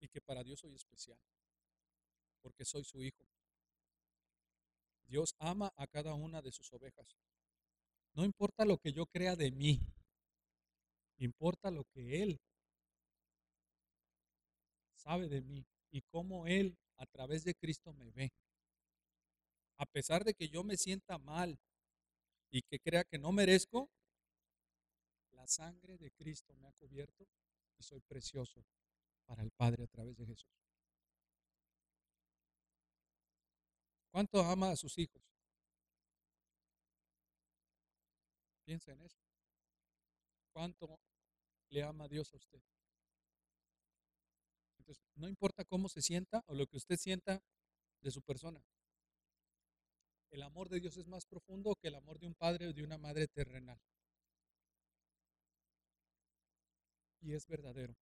y 0.00 0.08
que 0.08 0.20
para 0.20 0.44
Dios 0.44 0.60
soy 0.60 0.74
especial, 0.74 1.18
porque 2.42 2.66
soy 2.66 2.84
su 2.84 3.02
hijo. 3.02 3.24
Dios 5.06 5.34
ama 5.38 5.72
a 5.76 5.86
cada 5.86 6.14
una 6.14 6.42
de 6.42 6.52
sus 6.52 6.72
ovejas. 6.72 7.16
No 8.14 8.24
importa 8.24 8.64
lo 8.64 8.78
que 8.78 8.92
yo 8.92 9.06
crea 9.06 9.36
de 9.36 9.50
mí, 9.50 9.80
importa 11.18 11.70
lo 11.70 11.84
que 11.84 12.22
Él 12.22 12.40
sabe 14.94 15.28
de 15.28 15.40
mí 15.42 15.66
y 15.90 16.02
cómo 16.02 16.46
Él 16.46 16.76
a 16.96 17.06
través 17.06 17.44
de 17.44 17.54
Cristo 17.54 17.92
me 17.92 18.10
ve. 18.10 18.32
A 19.76 19.86
pesar 19.86 20.24
de 20.24 20.34
que 20.34 20.48
yo 20.48 20.62
me 20.62 20.76
sienta 20.76 21.18
mal, 21.18 21.58
y 22.54 22.62
que 22.62 22.78
crea 22.78 23.02
que 23.02 23.18
no 23.18 23.32
merezco, 23.32 23.90
la 25.32 25.48
sangre 25.48 25.98
de 25.98 26.12
Cristo 26.12 26.54
me 26.54 26.68
ha 26.68 26.72
cubierto 26.74 27.26
y 27.76 27.82
soy 27.82 28.00
precioso 28.00 28.64
para 29.26 29.42
el 29.42 29.50
Padre 29.50 29.82
a 29.82 29.86
través 29.88 30.16
de 30.16 30.24
Jesús. 30.24 30.63
¿Cuánto 34.14 34.40
ama 34.44 34.70
a 34.70 34.76
sus 34.76 34.96
hijos? 34.96 35.20
Piensa 38.64 38.92
en 38.92 39.02
eso. 39.02 39.18
¿Cuánto 40.52 41.00
le 41.70 41.82
ama 41.82 42.06
Dios 42.06 42.32
a 42.32 42.36
usted? 42.36 42.62
Entonces, 44.78 45.04
no 45.16 45.26
importa 45.26 45.64
cómo 45.64 45.88
se 45.88 46.00
sienta 46.00 46.44
o 46.46 46.54
lo 46.54 46.64
que 46.68 46.76
usted 46.76 46.96
sienta 46.96 47.42
de 48.02 48.10
su 48.12 48.22
persona 48.22 48.64
el 50.34 50.42
amor 50.42 50.68
de 50.68 50.80
Dios 50.80 50.96
es 50.96 51.06
más 51.06 51.26
profundo 51.26 51.76
que 51.76 51.88
el 51.88 51.94
amor 51.94 52.18
de 52.18 52.26
un 52.26 52.34
padre 52.34 52.66
o 52.66 52.72
de 52.72 52.82
una 52.82 52.98
madre 52.98 53.28
terrenal. 53.28 53.80
Y 57.20 57.32
es 57.32 57.46
verdadero. 57.46 57.94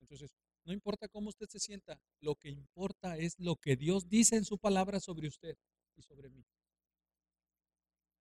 Entonces, 0.00 0.30
no 0.66 0.72
importa 0.72 1.08
cómo 1.08 1.28
usted 1.28 1.46
se 1.48 1.60
sienta, 1.60 1.98
lo 2.20 2.34
que 2.34 2.50
importa 2.50 3.16
es 3.16 3.38
lo 3.38 3.54
que 3.54 3.76
Dios 3.76 4.08
dice 4.08 4.34
en 4.36 4.44
su 4.44 4.58
palabra 4.58 4.98
sobre 4.98 5.28
usted 5.28 5.56
y 5.94 6.02
sobre 6.02 6.28
mí. 6.28 6.44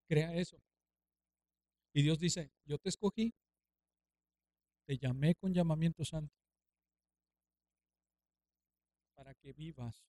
Crea 0.07 0.31
eso. 0.35 0.61
Y 1.91 2.03
Dios 2.03 2.19
dice, 2.19 2.51
yo 2.65 2.77
te 2.77 2.89
escogí, 2.89 3.33
te 4.85 4.97
llamé 4.99 5.33
con 5.33 5.53
llamamiento 5.53 6.05
santo 6.05 6.35
para 9.15 9.33
que 9.33 9.53
vivas 9.53 10.05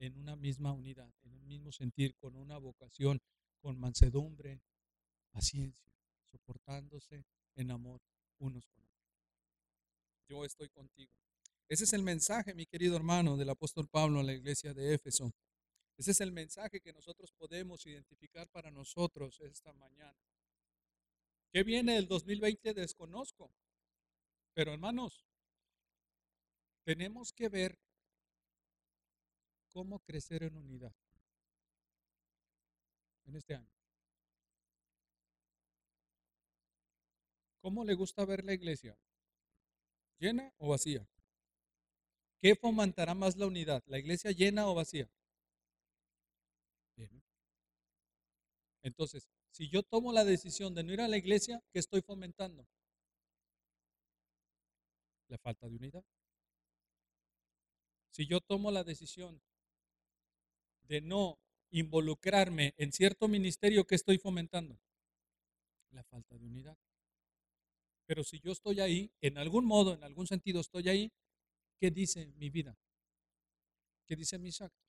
en 0.00 0.18
una 0.18 0.36
misma 0.36 0.72
unidad, 0.72 1.10
en 1.22 1.34
un 1.34 1.46
mismo 1.46 1.72
sentir, 1.72 2.14
con 2.16 2.36
una 2.36 2.58
vocación, 2.58 3.22
con 3.62 3.80
mansedumbre, 3.80 4.60
paciencia, 5.30 5.94
soportándose 6.30 7.24
en 7.54 7.70
amor 7.70 8.02
unos 8.38 8.66
con 8.68 8.84
otros. 8.84 8.94
Yo 10.28 10.44
estoy 10.44 10.68
contigo. 10.68 11.23
Ese 11.68 11.84
es 11.84 11.92
el 11.92 12.02
mensaje, 12.02 12.54
mi 12.54 12.66
querido 12.66 12.96
hermano, 12.96 13.36
del 13.36 13.48
apóstol 13.48 13.88
Pablo 13.88 14.20
a 14.20 14.22
la 14.22 14.34
iglesia 14.34 14.74
de 14.74 14.94
Éfeso. 14.94 15.32
Ese 15.96 16.10
es 16.10 16.20
el 16.20 16.32
mensaje 16.32 16.80
que 16.80 16.92
nosotros 16.92 17.32
podemos 17.32 17.86
identificar 17.86 18.48
para 18.48 18.70
nosotros 18.70 19.40
esta 19.40 19.72
mañana. 19.72 20.18
¿Qué 21.52 21.62
viene 21.62 21.96
el 21.96 22.08
2020? 22.08 22.74
Desconozco. 22.74 23.50
Pero 24.52 24.72
hermanos, 24.72 25.24
tenemos 26.84 27.32
que 27.32 27.48
ver 27.48 27.78
cómo 29.72 30.00
crecer 30.00 30.42
en 30.42 30.56
unidad 30.56 30.94
en 33.26 33.36
este 33.36 33.54
año. 33.54 33.72
¿Cómo 37.60 37.84
le 37.84 37.94
gusta 37.94 38.24
ver 38.26 38.44
la 38.44 38.52
iglesia? 38.52 38.98
¿Llena 40.18 40.52
o 40.58 40.68
vacía? 40.68 41.08
¿Qué 42.40 42.54
fomentará 42.56 43.14
más 43.14 43.36
la 43.36 43.46
unidad? 43.46 43.82
¿La 43.86 43.98
iglesia 43.98 44.30
llena 44.30 44.68
o 44.68 44.74
vacía? 44.74 45.08
Entonces, 48.82 49.28
si 49.50 49.68
yo 49.70 49.82
tomo 49.82 50.12
la 50.12 50.24
decisión 50.24 50.74
de 50.74 50.84
no 50.84 50.92
ir 50.92 51.00
a 51.00 51.08
la 51.08 51.16
iglesia, 51.16 51.62
¿qué 51.72 51.78
estoy 51.78 52.02
fomentando? 52.02 52.66
La 55.28 55.38
falta 55.38 55.68
de 55.68 55.76
unidad. 55.76 56.04
Si 58.10 58.26
yo 58.26 58.40
tomo 58.40 58.70
la 58.70 58.84
decisión 58.84 59.40
de 60.86 61.00
no 61.00 61.38
involucrarme 61.70 62.74
en 62.76 62.92
cierto 62.92 63.26
ministerio 63.26 63.84
que 63.84 63.96
estoy 63.96 64.18
fomentando? 64.18 64.78
La 65.90 66.04
falta 66.04 66.36
de 66.36 66.46
unidad. 66.46 66.76
Pero 68.06 68.22
si 68.22 68.38
yo 68.40 68.52
estoy 68.52 68.80
ahí, 68.80 69.10
en 69.20 69.38
algún 69.38 69.64
modo, 69.64 69.94
en 69.94 70.04
algún 70.04 70.26
sentido 70.26 70.60
estoy 70.60 70.88
ahí, 70.88 71.12
¿qué 71.84 71.90
dice 71.90 72.32
mi 72.38 72.48
vida? 72.48 72.74
¿Qué 74.06 74.16
dicen 74.16 74.40
mis 74.40 74.58
actos? 74.62 74.88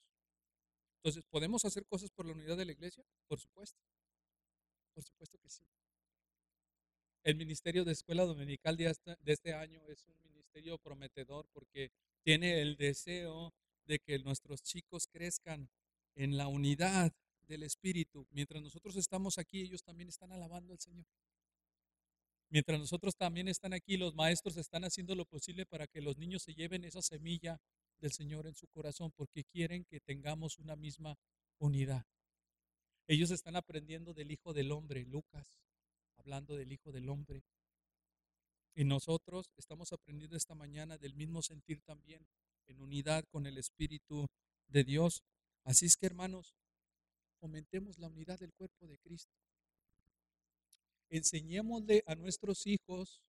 Entonces, 1.00 1.26
¿podemos 1.30 1.66
hacer 1.66 1.86
cosas 1.86 2.10
por 2.10 2.26
la 2.26 2.32
unidad 2.32 2.56
de 2.56 2.64
la 2.64 2.72
iglesia? 2.72 3.04
Por 3.28 3.38
supuesto. 3.38 3.78
Por 4.94 5.04
supuesto 5.04 5.38
que 5.38 5.50
sí. 5.50 5.66
El 7.22 7.36
ministerio 7.36 7.84
de 7.84 7.92
escuela 7.92 8.24
dominical 8.24 8.78
de 8.78 8.96
de 9.20 9.34
este 9.34 9.54
año 9.54 9.82
es 9.90 10.06
un 10.08 10.16
ministerio 10.24 10.78
prometedor 10.78 11.50
porque 11.52 11.92
tiene 12.24 12.62
el 12.62 12.78
deseo 12.78 13.54
de 13.86 14.00
que 14.00 14.18
nuestros 14.20 14.64
chicos 14.64 15.08
crezcan 15.08 15.70
en 16.16 16.38
la 16.38 16.48
unidad 16.48 17.12
del 17.42 17.64
Espíritu. 17.64 18.26
Mientras 18.32 18.64
nosotros 18.64 18.96
estamos 18.96 19.38
aquí, 19.38 19.64
ellos 19.64 19.84
también 19.84 20.08
están 20.08 20.32
alabando 20.32 20.72
al 20.72 20.80
Señor. 20.80 21.06
Mientras 22.56 22.80
nosotros 22.80 23.18
también 23.18 23.50
están 23.50 23.74
aquí, 23.74 23.98
los 23.98 24.16
maestros 24.16 24.56
están 24.56 24.86
haciendo 24.86 25.14
lo 25.14 25.26
posible 25.26 25.66
para 25.66 25.88
que 25.88 26.00
los 26.00 26.16
niños 26.16 26.42
se 26.42 26.54
lleven 26.54 26.86
esa 26.86 27.02
semilla 27.02 27.60
del 28.00 28.14
Señor 28.14 28.48
en 28.48 28.56
su 28.56 28.66
corazón, 28.68 29.12
porque 29.12 29.44
quieren 29.44 29.84
que 29.84 30.00
tengamos 30.00 30.58
una 30.58 30.78
misma 30.78 31.18
unidad. 31.60 32.06
Ellos 33.08 33.32
están 33.32 33.58
aprendiendo 33.58 34.14
del 34.14 34.32
Hijo 34.32 34.54
del 34.54 34.72
Hombre, 34.72 35.04
Lucas, 35.04 35.60
hablando 36.16 36.56
del 36.56 36.72
Hijo 36.72 36.94
del 36.94 37.10
Hombre. 37.10 37.44
Y 38.74 38.86
nosotros 38.86 39.52
estamos 39.58 39.92
aprendiendo 39.92 40.38
esta 40.38 40.56
mañana 40.56 40.98
del 40.98 41.14
mismo 41.14 41.42
sentir 41.42 41.82
también, 41.82 42.26
en 42.68 42.80
unidad 42.80 43.26
con 43.34 43.48
el 43.48 43.58
Espíritu 43.58 44.28
de 44.70 44.86
Dios. 44.86 45.26
Así 45.66 45.88
es 45.88 45.98
que, 45.98 46.06
hermanos, 46.06 46.56
fomentemos 47.42 48.00
la 48.00 48.08
unidad 48.08 48.40
del 48.40 48.54
cuerpo 48.54 48.88
de 48.88 48.98
Cristo. 49.00 49.45
Enseñémosle 51.10 52.04
a 52.08 52.16
nuestros 52.16 52.66
hijos 52.68 53.22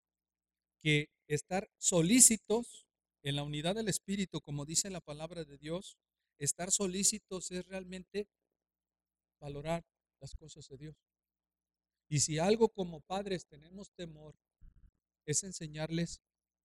que 0.83 1.09
estar 1.29 1.69
solícitos 1.79 2.87
en 3.23 3.37
la 3.37 3.43
unidad 3.43 3.75
del 3.75 3.89
Espíritu, 3.89 4.41
como 4.41 4.65
dice 4.65 4.91
la 4.91 5.01
palabra 5.01 5.45
de 5.45 5.59
Dios, 5.59 5.97
estar 6.39 6.71
solícitos 6.71 7.51
es 7.51 7.67
realmente 7.67 8.29
valorar 9.41 9.85
las 10.21 10.35
cosas 10.35 10.69
de 10.69 10.77
Dios. 10.77 10.97
Y 12.09 12.21
si 12.21 12.39
algo 12.39 12.69
como 12.69 13.01
padres 13.01 13.47
tenemos 13.47 13.91
temor, 13.97 14.37
es 15.27 15.43
enseñarles 15.43 16.21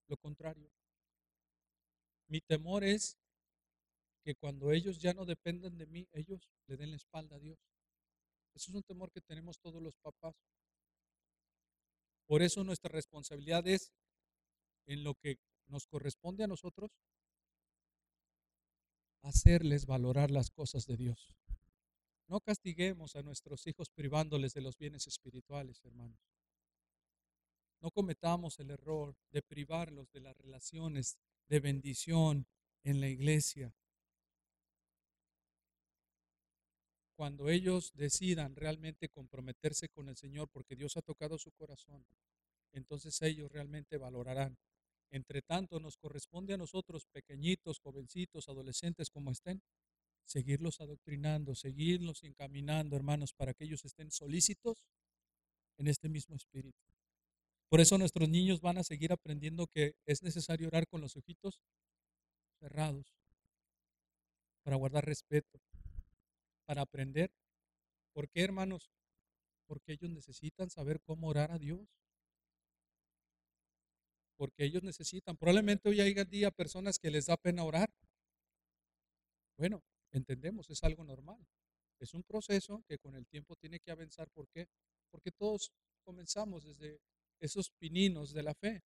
lo 0.07 0.18
contrario. 0.18 0.70
Mi 2.28 2.41
temor 2.41 2.84
es 2.84 3.18
que 4.24 4.36
cuando 4.36 4.72
ellos 4.72 4.99
ya 4.99 5.14
no 5.14 5.26
dependan 5.26 5.78
de 5.78 5.88
mí, 5.88 6.07
ellos 6.14 6.47
le 6.68 6.78
den 6.78 6.91
la 6.91 6.97
espalda 6.97 7.38
a 7.38 7.39
Dios. 7.39 7.57
Eso 8.53 8.72
es 8.72 8.76
un 8.76 8.84
temor 8.84 9.12
que 9.12 9.22
tenemos 9.22 9.57
todos 9.59 9.82
los 9.82 9.95
papás. 9.97 10.36
Por 12.32 12.43
eso 12.43 12.63
nuestra 12.63 12.89
responsabilidad 12.89 13.67
es 13.67 13.91
en 14.86 15.03
lo 15.03 15.15
que 15.15 15.38
nos 15.67 15.86
corresponde 15.86 16.45
a 16.45 16.47
nosotros, 16.47 16.89
hacerles 19.21 19.86
valorar 19.86 20.32
las 20.32 20.49
cosas 20.49 20.86
de 20.86 20.95
Dios. 20.95 21.36
No 22.29 22.39
castiguemos 22.39 23.17
a 23.17 23.21
nuestros 23.21 23.67
hijos 23.67 23.89
privándoles 23.89 24.53
de 24.53 24.61
los 24.61 24.77
bienes 24.77 25.07
espirituales, 25.07 25.84
hermanos. 25.84 26.21
No 27.82 27.91
cometamos 27.91 28.57
el 28.59 28.69
error 28.69 29.13
de 29.32 29.41
privarlos 29.41 30.09
de 30.13 30.21
las 30.21 30.38
relaciones 30.38 31.17
de 31.49 31.59
bendición 31.59 32.47
en 32.86 33.01
la 33.01 33.09
iglesia. 33.09 33.75
Cuando 37.22 37.49
ellos 37.49 37.91
decidan 37.93 38.55
realmente 38.55 39.07
comprometerse 39.07 39.89
con 39.89 40.09
el 40.09 40.17
Señor 40.17 40.49
porque 40.49 40.76
Dios 40.76 40.97
ha 40.97 41.03
tocado 41.03 41.38
su 41.38 41.51
corazón, 41.51 42.03
entonces 42.72 43.22
ellos 43.22 43.51
realmente 43.51 43.97
valorarán. 43.97 44.57
Entre 45.11 45.43
tanto, 45.43 45.80
nos 45.80 45.97
corresponde 45.97 46.55
a 46.55 46.57
nosotros, 46.57 47.05
pequeñitos, 47.05 47.78
jovencitos, 47.78 48.49
adolescentes 48.49 49.11
como 49.11 49.30
estén, 49.30 49.61
seguirlos 50.26 50.82
adoctrinando, 50.82 51.53
seguirlos 51.53 52.24
encaminando, 52.24 52.95
hermanos, 52.95 53.34
para 53.34 53.53
que 53.53 53.65
ellos 53.65 53.86
estén 53.86 54.09
solícitos 54.09 54.84
en 55.78 55.89
este 55.89 56.09
mismo 56.09 56.36
espíritu. 56.36 56.82
Por 57.69 57.82
eso 57.82 57.99
nuestros 57.99 58.30
niños 58.30 58.61
van 58.61 58.80
a 58.80 58.84
seguir 58.84 59.13
aprendiendo 59.13 59.67
que 59.67 59.93
es 60.07 60.24
necesario 60.24 60.69
orar 60.69 60.88
con 60.88 61.01
los 61.01 61.15
ojitos 61.15 61.61
cerrados, 62.59 63.13
para 64.63 64.76
guardar 64.76 65.05
respeto, 65.05 65.61
para 66.72 66.84
aprender. 66.84 67.30
¿Por 68.13 68.30
qué, 68.30 68.45
hermanos? 68.45 68.89
Porque 69.67 69.91
ellos 69.91 70.09
necesitan 70.09 70.69
saber 70.69 71.01
cómo 71.01 71.28
orar 71.28 71.51
a 71.51 71.59
Dios. 71.59 71.86
Porque 74.38 74.63
ellos 74.63 74.82
necesitan. 74.82 75.36
Probablemente 75.36 75.89
hoy 75.89 75.99
haya 75.99 76.24
día 76.24 76.49
personas 76.49 76.97
que 76.97 77.11
les 77.11 77.26
da 77.26 77.36
pena 77.36 77.65
orar. 77.65 77.89
Bueno, 79.57 79.84
entendemos, 80.13 80.69
es 80.69 80.82
algo 80.86 81.03
normal. 81.03 81.45
Es 81.99 82.13
un 82.13 82.24
proceso 82.24 82.86
que 82.88 82.97
con 82.99 83.17
el 83.17 83.28
tiempo 83.28 83.57
tiene 83.57 83.82
que 83.82 83.91
avanzar. 83.91 84.30
¿Por 84.30 84.47
qué? 84.47 84.69
Porque 85.09 85.32
todos 85.34 85.74
comenzamos 86.05 86.63
desde 86.63 87.01
esos 87.41 87.69
pininos 87.72 88.32
de 88.32 88.43
la 88.43 88.53
fe. 88.53 88.82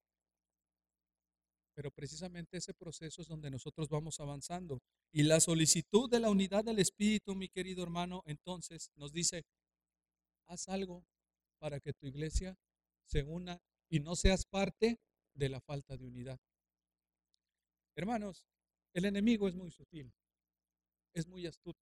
Pero 1.76 1.92
precisamente 1.92 2.58
ese 2.58 2.74
proceso 2.74 3.22
es 3.22 3.28
donde 3.28 3.52
nosotros 3.52 3.90
vamos 3.90 4.20
avanzando. 4.22 4.82
Y 5.12 5.24
la 5.24 5.42
solicitud 5.42 6.10
de 6.10 6.22
la 6.22 6.30
unidad 6.30 6.64
del 6.64 6.80
Espíritu, 6.80 7.36
mi 7.36 7.50
querido 7.50 7.84
hermano, 7.84 8.24
entonces 8.26 8.92
nos 8.96 9.12
dice, 9.12 9.44
haz 10.48 10.70
algo 10.70 11.06
para 11.60 11.80
que 11.82 11.94
tu 11.94 12.08
iglesia 12.08 12.58
se 13.06 13.24
una 13.24 13.60
y 13.90 14.00
no 14.00 14.16
seas 14.16 14.46
parte 14.46 15.00
de 15.34 15.50
la 15.50 15.60
falta 15.60 15.98
de 15.98 16.06
unidad. 16.06 16.40
Hermanos, 17.96 18.46
el 18.94 19.06
enemigo 19.06 19.48
es 19.50 19.56
muy 19.56 19.70
sutil, 19.70 20.14
es 21.14 21.28
muy 21.28 21.46
astuto. 21.46 21.80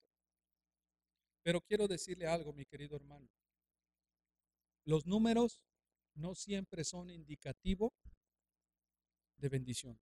Pero 1.44 1.62
quiero 1.62 1.88
decirle 1.88 2.26
algo, 2.26 2.52
mi 2.52 2.66
querido 2.66 2.96
hermano. 2.96 3.30
Los 4.86 5.06
números 5.06 5.62
no 6.16 6.34
siempre 6.34 6.84
son 6.84 7.10
indicativo 7.10 7.94
de 9.38 9.50
bendición. 9.50 10.00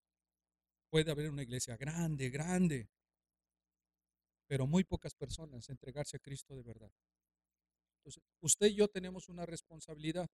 Puede 0.90 1.12
haber 1.12 1.30
una 1.30 1.44
iglesia 1.44 1.78
grande, 1.78 2.30
grande, 2.30 2.90
pero 4.48 4.68
muy 4.68 4.84
pocas 4.84 5.14
personas 5.14 5.70
entregarse 5.70 6.18
a 6.18 6.20
Cristo 6.20 6.56
de 6.56 6.64
verdad. 6.64 6.92
Entonces, 7.98 8.24
usted 8.42 8.68
y 8.68 8.76
yo 8.76 8.88
tenemos 8.88 9.30
una 9.30 9.46
responsabilidad. 9.46 10.30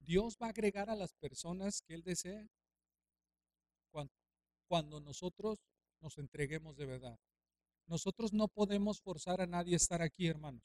Dios 0.00 0.36
va 0.42 0.46
a 0.46 0.50
agregar 0.50 0.90
a 0.90 0.96
las 0.96 1.12
personas 1.14 1.82
que 1.82 1.94
Él 1.94 2.02
desee 2.02 2.48
cuando, 3.90 4.12
cuando 4.68 5.00
nosotros 5.00 5.60
nos 6.00 6.18
entreguemos 6.18 6.76
de 6.76 6.86
verdad. 6.86 7.18
Nosotros 7.86 8.32
no 8.32 8.48
podemos 8.48 9.00
forzar 9.00 9.40
a 9.40 9.46
nadie 9.46 9.74
a 9.74 9.76
estar 9.76 10.02
aquí, 10.02 10.26
hermanos. 10.26 10.62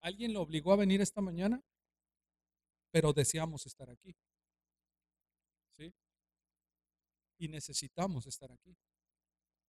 ¿Alguien 0.00 0.32
lo 0.32 0.40
obligó 0.40 0.72
a 0.72 0.76
venir 0.76 1.00
esta 1.00 1.20
mañana? 1.20 1.62
pero 2.90 3.12
deseamos 3.12 3.66
estar 3.66 3.88
aquí. 3.90 4.14
¿Sí? 5.76 5.92
Y 7.40 7.48
necesitamos 7.48 8.28
estar 8.28 8.52
aquí. 8.52 8.76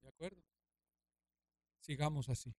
¿De 0.01 0.09
acuerdo? 0.09 0.39
Sigamos 1.79 2.29
así. 2.29 2.53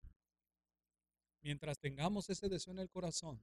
Mientras 1.43 1.79
tengamos 1.79 2.29
ese 2.31 2.49
deseo 2.49 2.73
en 2.73 2.81
el 2.81 2.91
corazón, 2.91 3.41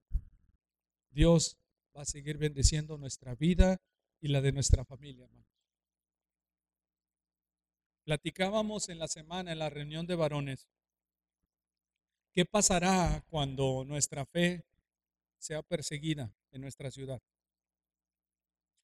Dios 1.09 1.57
va 1.95 2.01
a 2.01 2.05
seguir 2.05 2.37
bendiciendo 2.37 2.97
nuestra 2.97 3.35
vida 3.35 3.81
y 4.19 4.27
la 4.27 4.41
de 4.41 4.51
nuestra 4.51 4.83
familia, 4.83 5.23
hermanos. 5.23 5.47
Platicábamos 8.03 8.89
en 8.89 8.99
la 8.99 9.07
semana, 9.07 9.53
en 9.53 9.59
la 9.59 9.69
reunión 9.69 10.05
de 10.05 10.15
varones, 10.15 10.67
¿qué 12.33 12.43
pasará 12.43 13.23
cuando 13.29 13.85
nuestra 13.85 14.25
fe 14.25 14.65
sea 15.39 15.63
perseguida 15.63 16.31
en 16.51 16.61
nuestra 16.61 16.91
ciudad. 16.91 17.21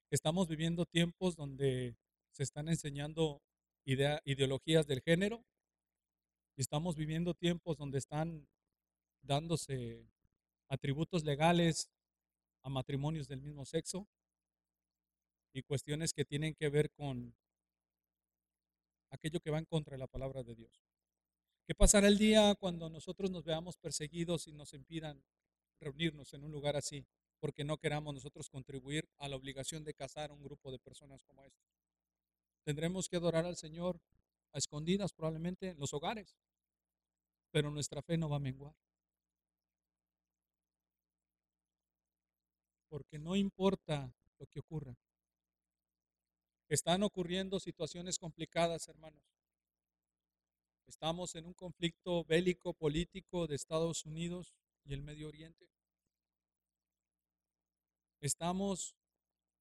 Estamos 0.10 0.48
viviendo 0.48 0.86
tiempos 0.86 1.36
donde 1.36 1.96
se 2.36 2.44
están 2.44 2.68
enseñando 2.68 3.42
ideologías 3.86 4.86
del 4.86 5.02
género 5.02 5.46
y 6.58 6.62
estamos 6.62 6.98
viviendo 6.98 7.34
tiempos 7.34 7.78
donde 7.78 7.98
están 7.98 8.46
dándose 9.22 10.06
atributos 10.68 11.24
legales 11.24 11.90
a 12.62 12.70
matrimonios 12.70 13.30
del 13.30 13.40
mismo 13.40 13.64
sexo 13.64 14.06
y 15.54 15.62
cuestiones 15.62 16.12
que 16.12 16.26
tienen 16.26 16.54
que 16.56 16.68
ver 16.68 16.92
con 16.92 17.34
aquello 19.12 19.40
que 19.40 19.52
va 19.52 19.60
en 19.60 19.66
contra 19.66 19.94
de 19.94 20.00
la 20.00 20.08
palabra 20.08 20.44
de 20.44 20.56
Dios. 20.56 20.84
¿Qué 21.66 21.74
pasará 21.74 22.10
el 22.10 22.18
día 22.18 22.54
cuando 22.56 22.90
nosotros 22.90 23.32
nos 23.32 23.46
veamos 23.46 23.78
perseguidos 23.78 24.48
y 24.48 24.52
nos 24.52 24.74
impidan 24.74 25.24
reunirnos 25.80 26.34
en 26.34 26.44
un 26.44 26.52
lugar 26.52 26.76
así, 26.76 27.06
porque 27.40 27.64
no 27.64 27.78
queramos 27.78 28.14
nosotros 28.14 28.50
contribuir 28.50 29.08
a 29.20 29.30
la 29.30 29.38
obligación 29.38 29.86
de 29.86 29.94
casar 29.94 30.32
a 30.32 30.34
un 30.34 30.44
grupo 30.44 30.70
de 30.70 30.80
personas 30.80 31.24
como 31.24 31.46
este. 31.46 31.75
Tendremos 32.66 33.08
que 33.08 33.16
adorar 33.16 33.46
al 33.46 33.56
Señor 33.56 34.02
a 34.52 34.58
escondidas 34.58 35.14
probablemente 35.14 35.70
en 35.70 35.80
los 35.80 35.94
hogares, 35.94 36.36
pero 37.52 37.72
nuestra 37.72 38.02
fe 38.02 38.18
no 38.18 38.28
va 38.28 38.36
a 38.36 38.40
menguar. 38.40 38.76
porque 42.96 43.20
no 43.20 43.36
importa 43.36 44.16
lo 44.40 44.48
que 44.48 44.62
ocurra. 44.62 44.96
Están 46.70 47.04
ocurriendo 47.04 47.60
situaciones 47.60 48.18
complicadas, 48.18 48.88
hermanos. 48.88 49.22
Estamos 50.88 51.36
en 51.36 51.46
un 51.46 51.54
conflicto 51.54 52.24
bélico 52.24 52.74
político 52.74 53.48
de 53.48 53.56
Estados 53.56 54.06
Unidos 54.06 54.56
y 54.86 54.94
el 54.94 55.02
Medio 55.02 55.28
Oriente. 55.28 55.68
Estamos 58.22 58.96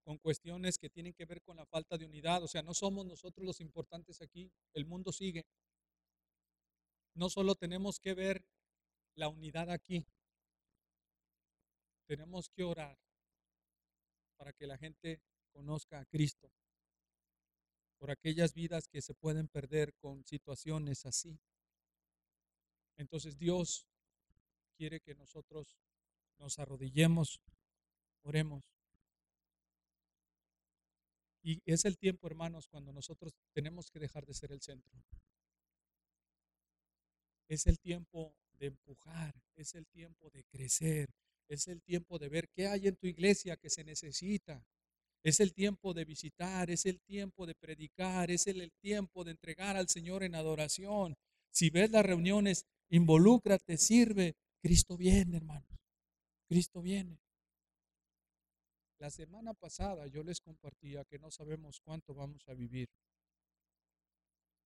con 0.05 0.19
cuestiones 0.19 0.79
que 0.79 0.91
tienen 0.91 1.15
que 1.15 1.25
ver 1.25 1.43
con 1.43 1.57
la 1.57 1.67
falta 1.67 1.97
de 1.97 2.05
unidad. 2.05 2.43
O 2.43 2.49
sea, 2.49 2.63
no 2.63 2.75
somos 2.75 3.07
nosotros 3.07 3.45
los 3.45 3.61
importantes 3.61 4.21
aquí, 4.21 4.53
el 4.75 4.85
mundo 4.85 5.13
sigue. 5.13 5.47
No 7.15 7.31
solo 7.31 7.55
tenemos 7.55 7.99
que 7.99 8.15
ver 8.15 8.45
la 9.15 9.29
unidad 9.29 9.71
aquí, 9.71 10.07
tenemos 12.07 12.51
que 12.51 12.65
orar 12.65 12.99
para 14.37 14.53
que 14.53 14.67
la 14.67 14.77
gente 14.77 15.23
conozca 15.53 16.01
a 16.01 16.05
Cristo, 16.05 16.51
por 17.99 18.11
aquellas 18.11 18.53
vidas 18.53 18.89
que 18.89 19.01
se 19.01 19.15
pueden 19.15 19.49
perder 19.49 19.95
con 19.95 20.25
situaciones 20.25 21.07
así. 21.07 21.39
Entonces 22.97 23.39
Dios 23.39 23.87
quiere 24.77 25.01
que 25.01 25.15
nosotros 25.15 25.79
nos 26.39 26.59
arrodillemos, 26.59 27.41
oremos. 28.23 28.74
Y 31.47 31.61
es 31.67 31.85
el 31.85 31.99
tiempo, 31.99 32.27
hermanos, 32.27 32.67
cuando 32.69 32.91
nosotros 32.91 33.35
tenemos 33.53 33.91
que 33.91 33.99
dejar 33.99 34.25
de 34.25 34.33
ser 34.33 34.51
el 34.51 34.63
centro. 34.63 34.99
Es 37.47 37.67
el 37.67 37.79
tiempo 37.79 38.35
de 38.59 38.69
empujar, 38.69 39.35
es 39.55 39.75
el 39.75 39.87
tiempo 39.87 40.31
de 40.31 40.45
crecer, 40.45 41.11
es 41.47 41.69
el 41.69 41.83
tiempo 41.83 42.19
de 42.19 42.31
ver 42.31 42.49
qué 42.49 42.69
hay 42.69 42.89
en 42.89 42.97
tu 42.97 43.07
iglesia 43.07 43.59
que 43.59 43.69
se 43.69 43.85
necesita. 43.85 44.65
Es 45.23 45.39
el 45.41 45.53
tiempo 45.53 45.93
de 45.93 46.07
visitar, 46.07 46.71
es 46.71 46.87
el 46.87 47.01
tiempo 47.01 47.47
de 47.47 47.55
predicar, 47.55 48.31
es 48.31 48.47
el, 48.47 48.73
tiempo 48.81 49.23
de 49.23 49.33
entregar 49.33 49.77
al 49.77 49.89
Señor 49.89 50.23
en 50.23 50.35
adoración. 50.35 51.15
Si 51.51 51.69
ves 51.69 51.91
las 51.91 52.07
reuniones, 52.07 52.65
involúcrate, 52.89 53.77
sirve. 53.77 54.35
Cristo 54.63 54.97
viene, 54.97 55.37
hermanos. 55.37 55.79
Cristo 56.49 56.81
viene. 56.81 57.19
La 58.99 59.11
semana 59.11 59.55
pasada 59.55 60.07
yo 60.07 60.23
les 60.23 60.41
compartía 60.41 61.05
que 61.05 61.19
no 61.19 61.31
sabemos 61.31 61.81
cuánto 61.81 62.15
vamos 62.15 62.49
a 62.49 62.55
vivir 62.55 62.89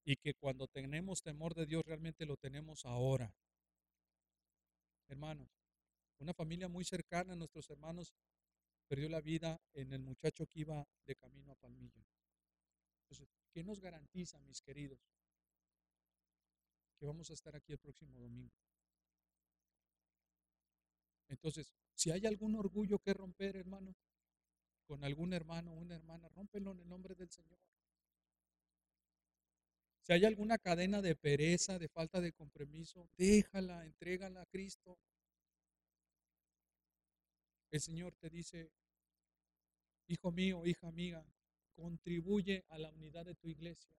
y 0.05 0.17
que 0.17 0.35
cuando 0.35 0.69
tenemos 0.69 1.23
temor 1.23 1.55
de 1.55 1.67
Dios 1.67 1.83
realmente 1.85 2.25
lo 2.27 2.37
tenemos 2.37 2.85
ahora. 2.85 3.35
Hermanos, 5.09 5.49
una 6.19 6.35
familia 6.35 6.69
muy 6.69 6.85
cercana 6.85 7.33
a 7.33 7.37
nuestros 7.37 7.69
hermanos 7.71 8.15
perdió 8.87 9.09
la 9.09 9.21
vida 9.21 9.61
en 9.75 9.93
el 9.93 10.03
muchacho 10.03 10.47
que 10.47 10.61
iba 10.61 10.87
de 11.05 11.17
camino 11.17 11.53
a 11.53 11.57
Palmilla. 11.57 12.05
Entonces, 13.03 13.29
¿qué 13.53 13.63
nos 13.63 13.81
garantiza, 13.81 14.39
mis 14.41 14.61
queridos, 14.61 14.99
que 16.99 17.07
vamos 17.07 17.31
a 17.31 17.35
estar 17.35 17.55
aquí 17.55 17.73
el 17.73 17.79
próximo 17.79 18.19
domingo? 18.19 18.55
Entonces, 21.29 21.73
si 21.95 22.11
hay 22.11 22.27
algún 22.27 22.55
orgullo 22.57 22.99
que 22.99 23.13
romper, 23.13 23.57
hermano, 23.57 23.95
con 24.89 25.05
algún 25.05 25.35
hermano 25.35 25.75
o 25.75 25.77
una 25.77 25.95
hermana, 25.95 26.31
rómpelo 26.31 26.73
en 26.73 26.81
el 26.81 26.89
nombre 26.89 27.15
del 27.15 27.31
Señor. 27.31 27.59
Si 30.01 30.15
hay 30.15 30.25
alguna 30.25 30.57
cadena 30.57 31.03
de 31.03 31.15
pereza, 31.15 31.79
de 31.79 31.89
falta 31.91 32.23
de 32.23 32.33
compromiso, 32.33 33.11
déjala, 33.19 33.85
entrégala 33.85 34.41
a 34.41 34.47
Cristo. 34.47 34.99
El 37.71 37.83
Señor 37.83 38.15
te 38.15 38.31
dice, 38.31 38.73
hijo 40.07 40.33
mío, 40.33 40.65
hija 40.65 40.91
mía, 40.91 41.23
contribuye 41.77 42.65
a 42.71 42.79
la 42.79 42.91
unidad 42.91 43.27
de 43.27 43.35
tu 43.35 43.49
iglesia. 43.49 43.95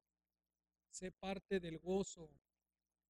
Sé 0.89 1.11
parte 1.11 1.59
del 1.59 1.77
gozo 1.77 2.31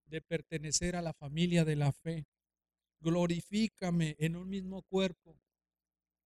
de 0.05 0.21
pertenecer 0.21 0.97
a 0.97 1.01
la 1.01 1.13
familia 1.13 1.63
de 1.63 1.77
la 1.77 1.93
fe. 1.93 2.25
Glorifícame 2.99 4.17
en 4.19 4.35
un 4.35 4.49
mismo 4.49 4.81
cuerpo, 4.81 5.39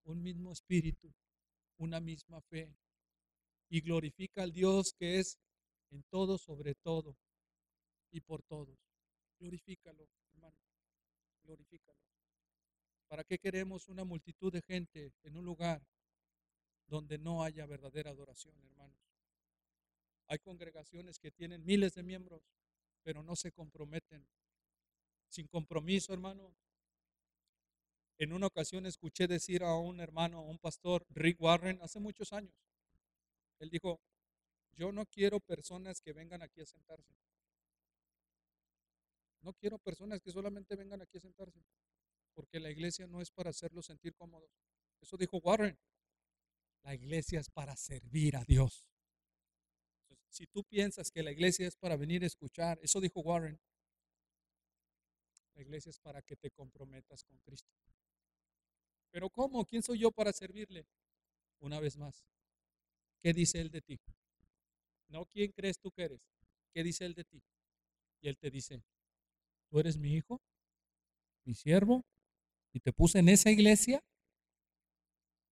un 0.06 0.24
mismo 0.24 0.51
espíritu, 0.51 1.14
una 1.78 1.99
misma 1.99 2.41
fe. 2.41 2.76
Y 3.69 3.82
glorifica 3.82 4.43
al 4.43 4.51
Dios 4.51 4.93
que 4.93 5.19
es 5.19 5.38
en 5.91 6.03
todo, 6.09 6.38
sobre 6.38 6.76
todo 6.76 7.15
y 8.11 8.21
por 8.21 8.43
todos. 8.43 8.78
Glorifícalo, 9.39 10.07
hermano. 10.34 10.57
Glorifícalo. 11.43 11.99
¿Para 13.07 13.24
qué 13.24 13.38
queremos 13.38 13.88
una 13.88 14.03
multitud 14.03 14.51
de 14.51 14.61
gente 14.61 15.13
en 15.24 15.38
un 15.38 15.45
lugar 15.45 15.82
donde 16.88 17.17
no 17.17 17.43
haya 17.43 17.65
verdadera 17.65 18.11
adoración, 18.11 18.55
hermanos? 18.63 18.97
Hay 20.28 20.39
congregaciones 20.39 21.19
que 21.19 21.32
tienen 21.32 21.65
miles 21.65 21.93
de 21.93 22.03
miembros, 22.03 22.41
pero 23.03 23.21
no 23.24 23.36
se 23.36 23.51
comprometen. 23.51 24.26
Sin 25.30 25.47
compromiso, 25.47 26.13
hermano. 26.13 26.55
En 28.18 28.34
una 28.34 28.47
ocasión 28.47 28.86
escuché 28.86 29.28
decir 29.28 29.64
a 29.64 29.76
un 29.76 29.99
hermano, 29.99 30.39
a 30.39 30.41
un 30.41 30.59
pastor, 30.59 31.05
Rick 31.09 31.41
Warren, 31.41 31.80
hace 31.82 31.99
muchos 31.99 32.32
años. 32.32 32.53
Él 33.59 33.70
dijo, 33.70 33.99
yo 34.76 34.91
no 34.91 35.05
quiero 35.05 35.39
personas 35.39 36.01
que 36.01 36.14
vengan 36.14 36.41
aquí 36.41 36.61
a 36.61 36.66
sentarse. 36.66 37.16
No 39.41 39.53
quiero 39.53 39.78
personas 39.78 40.22
que 40.22 40.32
solamente 40.32 40.76
vengan 40.76 41.01
aquí 41.01 41.18
a 41.18 41.22
sentarse 41.22 41.64
porque 42.34 42.59
la 42.59 42.70
iglesia 42.70 43.07
no 43.07 43.22
es 43.22 43.32
para 43.32 43.51
hacerlos 43.51 43.86
sentir 43.86 44.16
cómodos. 44.16 44.49
Eso 45.01 45.18
dijo 45.18 45.38
Warren. 45.38 45.78
La 46.84 46.93
iglesia 46.93 47.39
es 47.39 47.49
para 47.49 47.76
servir 47.76 48.36
a 48.36 48.43
Dios. 48.43 48.89
si 50.30 50.47
tú 50.47 50.64
piensas 50.64 51.11
que 51.11 51.22
la 51.22 51.32
iglesia 51.32 51.68
es 51.68 51.76
para 51.76 51.95
venir 51.95 52.24
a 52.24 52.28
escuchar, 52.28 52.80
eso 52.82 52.99
dijo 52.99 53.22
Warren, 53.22 53.59
la 55.53 55.61
iglesia 55.61 55.91
es 55.91 55.99
para 55.99 56.24
que 56.24 56.36
te 56.36 56.49
comprometas 56.49 57.24
con 57.24 57.38
Cristo. 57.38 57.72
Pero 59.14 59.30
¿cómo? 59.30 59.64
¿Quién 59.64 59.84
soy 59.84 59.99
yo 59.99 60.11
para 60.11 60.34
servirle? 60.34 60.88
Una 61.59 61.80
vez 61.80 61.97
más, 61.97 62.26
¿qué 63.22 63.32
dice 63.32 63.61
Él 63.61 63.70
de 63.70 63.82
ti? 63.82 63.99
No, 65.07 65.26
¿quién 65.28 65.51
crees 65.51 65.80
tú 65.80 65.91
que 65.91 66.05
eres? 66.05 66.22
¿Qué 66.74 66.84
dice 66.84 67.05
Él 67.05 67.14
de 67.14 67.24
ti? 67.24 67.43
Y 68.22 68.28
Él 68.28 68.38
te 68.39 68.49
dice, 68.49 68.84
tú 69.70 69.80
eres 69.80 69.97
mi 69.97 70.16
hijo, 70.16 70.41
mi 71.45 71.53
siervo, 71.53 72.03
y 72.74 72.80
te 72.80 72.91
puse 72.91 73.20
en 73.20 73.30
esa 73.30 73.51
iglesia 73.51 74.03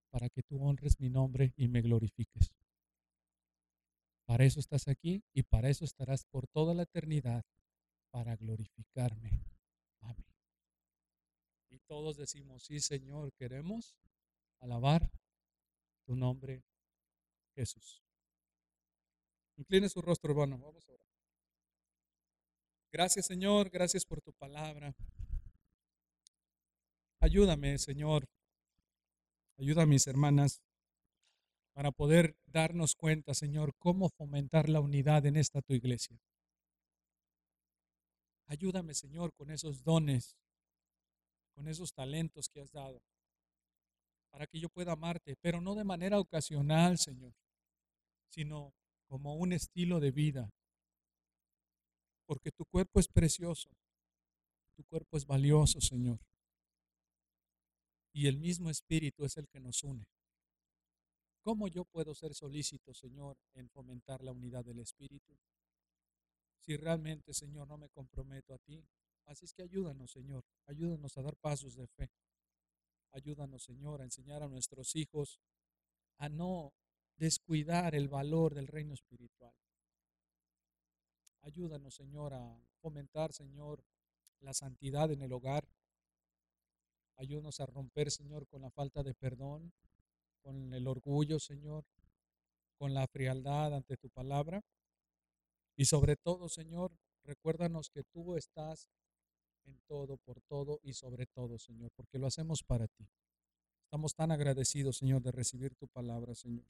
para 0.09 0.27
que 0.29 0.41
tú 0.41 0.59
honres 0.63 0.99
mi 0.99 1.11
nombre 1.11 1.53
y 1.55 1.67
me 1.67 1.81
glorifiques. 1.81 2.51
Para 4.25 4.43
eso 4.43 4.59
estás 4.59 4.87
aquí 4.87 5.23
y 5.33 5.43
para 5.43 5.69
eso 5.69 5.85
estarás 5.85 6.25
por 6.25 6.47
toda 6.47 6.73
la 6.73 6.83
eternidad, 6.83 7.43
para 8.09 8.35
glorificarme 8.37 9.45
a 9.99 10.13
mí. 10.15 10.30
Y 11.71 11.79
todos 11.79 12.17
decimos, 12.17 12.63
sí 12.63 12.79
Señor, 12.79 13.33
queremos 13.33 13.95
alabar 14.59 15.09
tu 16.05 16.15
nombre, 16.15 16.63
Jesús. 17.55 18.03
Incline 19.55 19.89
su 19.89 20.01
rostro, 20.01 20.31
hermano. 20.31 20.57
Vamos 20.59 20.87
a 20.87 20.91
orar. 20.91 21.07
Gracias 22.91 23.25
Señor, 23.25 23.69
gracias 23.69 24.05
por 24.05 24.21
tu 24.21 24.33
palabra. 24.33 24.93
Ayúdame, 27.19 27.77
Señor. 27.77 28.27
Ayuda 29.57 29.83
a 29.83 29.85
mis 29.85 30.07
hermanas 30.07 30.61
para 31.73 31.91
poder 31.91 32.35
darnos 32.45 32.95
cuenta, 32.95 33.33
Señor, 33.33 33.75
cómo 33.77 34.09
fomentar 34.09 34.67
la 34.67 34.81
unidad 34.81 35.25
en 35.25 35.37
esta 35.37 35.61
tu 35.61 35.73
iglesia. 35.73 36.19
Ayúdame, 38.47 38.93
Señor, 38.93 39.33
con 39.33 39.51
esos 39.51 39.83
dones, 39.83 40.35
con 41.53 41.67
esos 41.67 41.93
talentos 41.93 42.49
que 42.49 42.61
has 42.61 42.71
dado, 42.71 43.01
para 44.31 44.47
que 44.47 44.59
yo 44.59 44.69
pueda 44.69 44.93
amarte, 44.93 45.35
pero 45.41 45.61
no 45.61 45.75
de 45.75 45.83
manera 45.83 46.19
ocasional, 46.19 46.97
Señor, 46.97 47.33
sino 48.29 48.73
como 49.07 49.35
un 49.35 49.53
estilo 49.53 49.99
de 49.99 50.11
vida. 50.11 50.49
Porque 52.25 52.51
tu 52.51 52.63
cuerpo 52.65 52.99
es 52.99 53.07
precioso, 53.07 53.69
tu 54.75 54.83
cuerpo 54.85 55.17
es 55.17 55.25
valioso, 55.25 55.81
Señor 55.81 56.19
y 58.13 58.27
el 58.27 58.37
mismo 58.37 58.69
Espíritu 58.69 59.25
es 59.25 59.37
el 59.37 59.47
que 59.47 59.59
nos 59.59 59.83
une. 59.83 60.05
¿Cómo 61.43 61.67
yo 61.67 61.85
puedo 61.85 62.13
ser 62.13 62.33
solícito, 62.35 62.93
Señor, 62.93 63.37
en 63.53 63.69
fomentar 63.69 64.21
la 64.23 64.31
unidad 64.31 64.63
del 64.63 64.79
Espíritu? 64.79 65.37
Si 66.59 66.77
realmente, 66.77 67.33
Señor, 67.33 67.67
no 67.67 67.77
me 67.77 67.89
comprometo 67.89 68.53
a 68.53 68.59
ti. 68.59 68.83
Así 69.25 69.45
es 69.45 69.53
que 69.53 69.63
ayúdanos, 69.63 70.11
Señor. 70.11 70.43
Ayúdanos 70.65 71.17
a 71.17 71.21
dar 71.21 71.35
pasos 71.37 71.75
de 71.75 71.87
fe. 71.87 72.11
Ayúdanos, 73.11 73.63
Señor, 73.63 74.01
a 74.01 74.05
enseñar 74.05 74.43
a 74.43 74.47
nuestros 74.47 74.95
hijos 74.95 75.39
a 76.17 76.29
no 76.29 76.73
descuidar 77.17 77.95
el 77.95 78.07
valor 78.07 78.53
del 78.53 78.67
reino 78.67 78.93
espiritual. 78.93 79.53
Ayúdanos, 81.41 81.95
Señor, 81.95 82.33
a 82.33 82.57
fomentar, 82.81 83.33
Señor, 83.33 83.83
la 84.39 84.53
santidad 84.53 85.11
en 85.11 85.21
el 85.21 85.33
hogar, 85.33 85.67
Ayúdanos 87.21 87.59
a 87.59 87.67
romper, 87.67 88.09
Señor, 88.09 88.47
con 88.47 88.63
la 88.63 88.71
falta 88.71 89.03
de 89.03 89.13
perdón, 89.13 89.71
con 90.41 90.73
el 90.73 90.87
orgullo, 90.87 91.39
Señor, 91.39 91.85
con 92.79 92.95
la 92.95 93.05
frialdad 93.05 93.75
ante 93.75 93.95
tu 93.95 94.09
palabra. 94.09 94.63
Y 95.75 95.85
sobre 95.85 96.15
todo, 96.15 96.49
Señor, 96.49 96.97
recuérdanos 97.23 97.91
que 97.91 98.03
tú 98.03 98.35
estás 98.35 98.87
en 99.65 99.79
todo, 99.87 100.17
por 100.17 100.41
todo 100.41 100.79
y 100.83 100.93
sobre 100.93 101.25
todo, 101.27 101.57
Señor, 101.57 101.91
porque 101.95 102.17
lo 102.17 102.27
hacemos 102.27 102.63
para 102.63 102.87
ti. 102.87 103.07
Estamos 103.83 104.15
tan 104.15 104.31
agradecidos, 104.31 104.97
Señor, 104.97 105.21
de 105.21 105.31
recibir 105.31 105.75
tu 105.75 105.87
palabra, 105.87 106.33
Señor. 106.35 106.65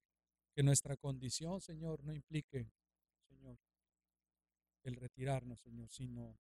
Que 0.54 0.64
nuestra 0.64 0.98
condición, 0.98 1.62
Señor, 1.62 2.04
no 2.04 2.14
implique, 2.14 2.72
Señor, 3.28 3.58
el 4.84 4.96
retirarnos, 4.96 5.60
Señor, 5.60 5.89
sino 5.89 6.38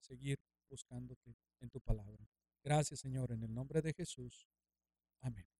seguir 0.00 0.38
buscándote 0.68 1.36
en 1.60 1.70
tu 1.70 1.80
palabra. 1.80 2.26
Gracias, 2.62 3.00
Señor, 3.00 3.32
en 3.32 3.42
el 3.42 3.54
nombre 3.54 3.82
de 3.82 3.92
Jesús. 3.92 4.48
Amén. 5.20 5.53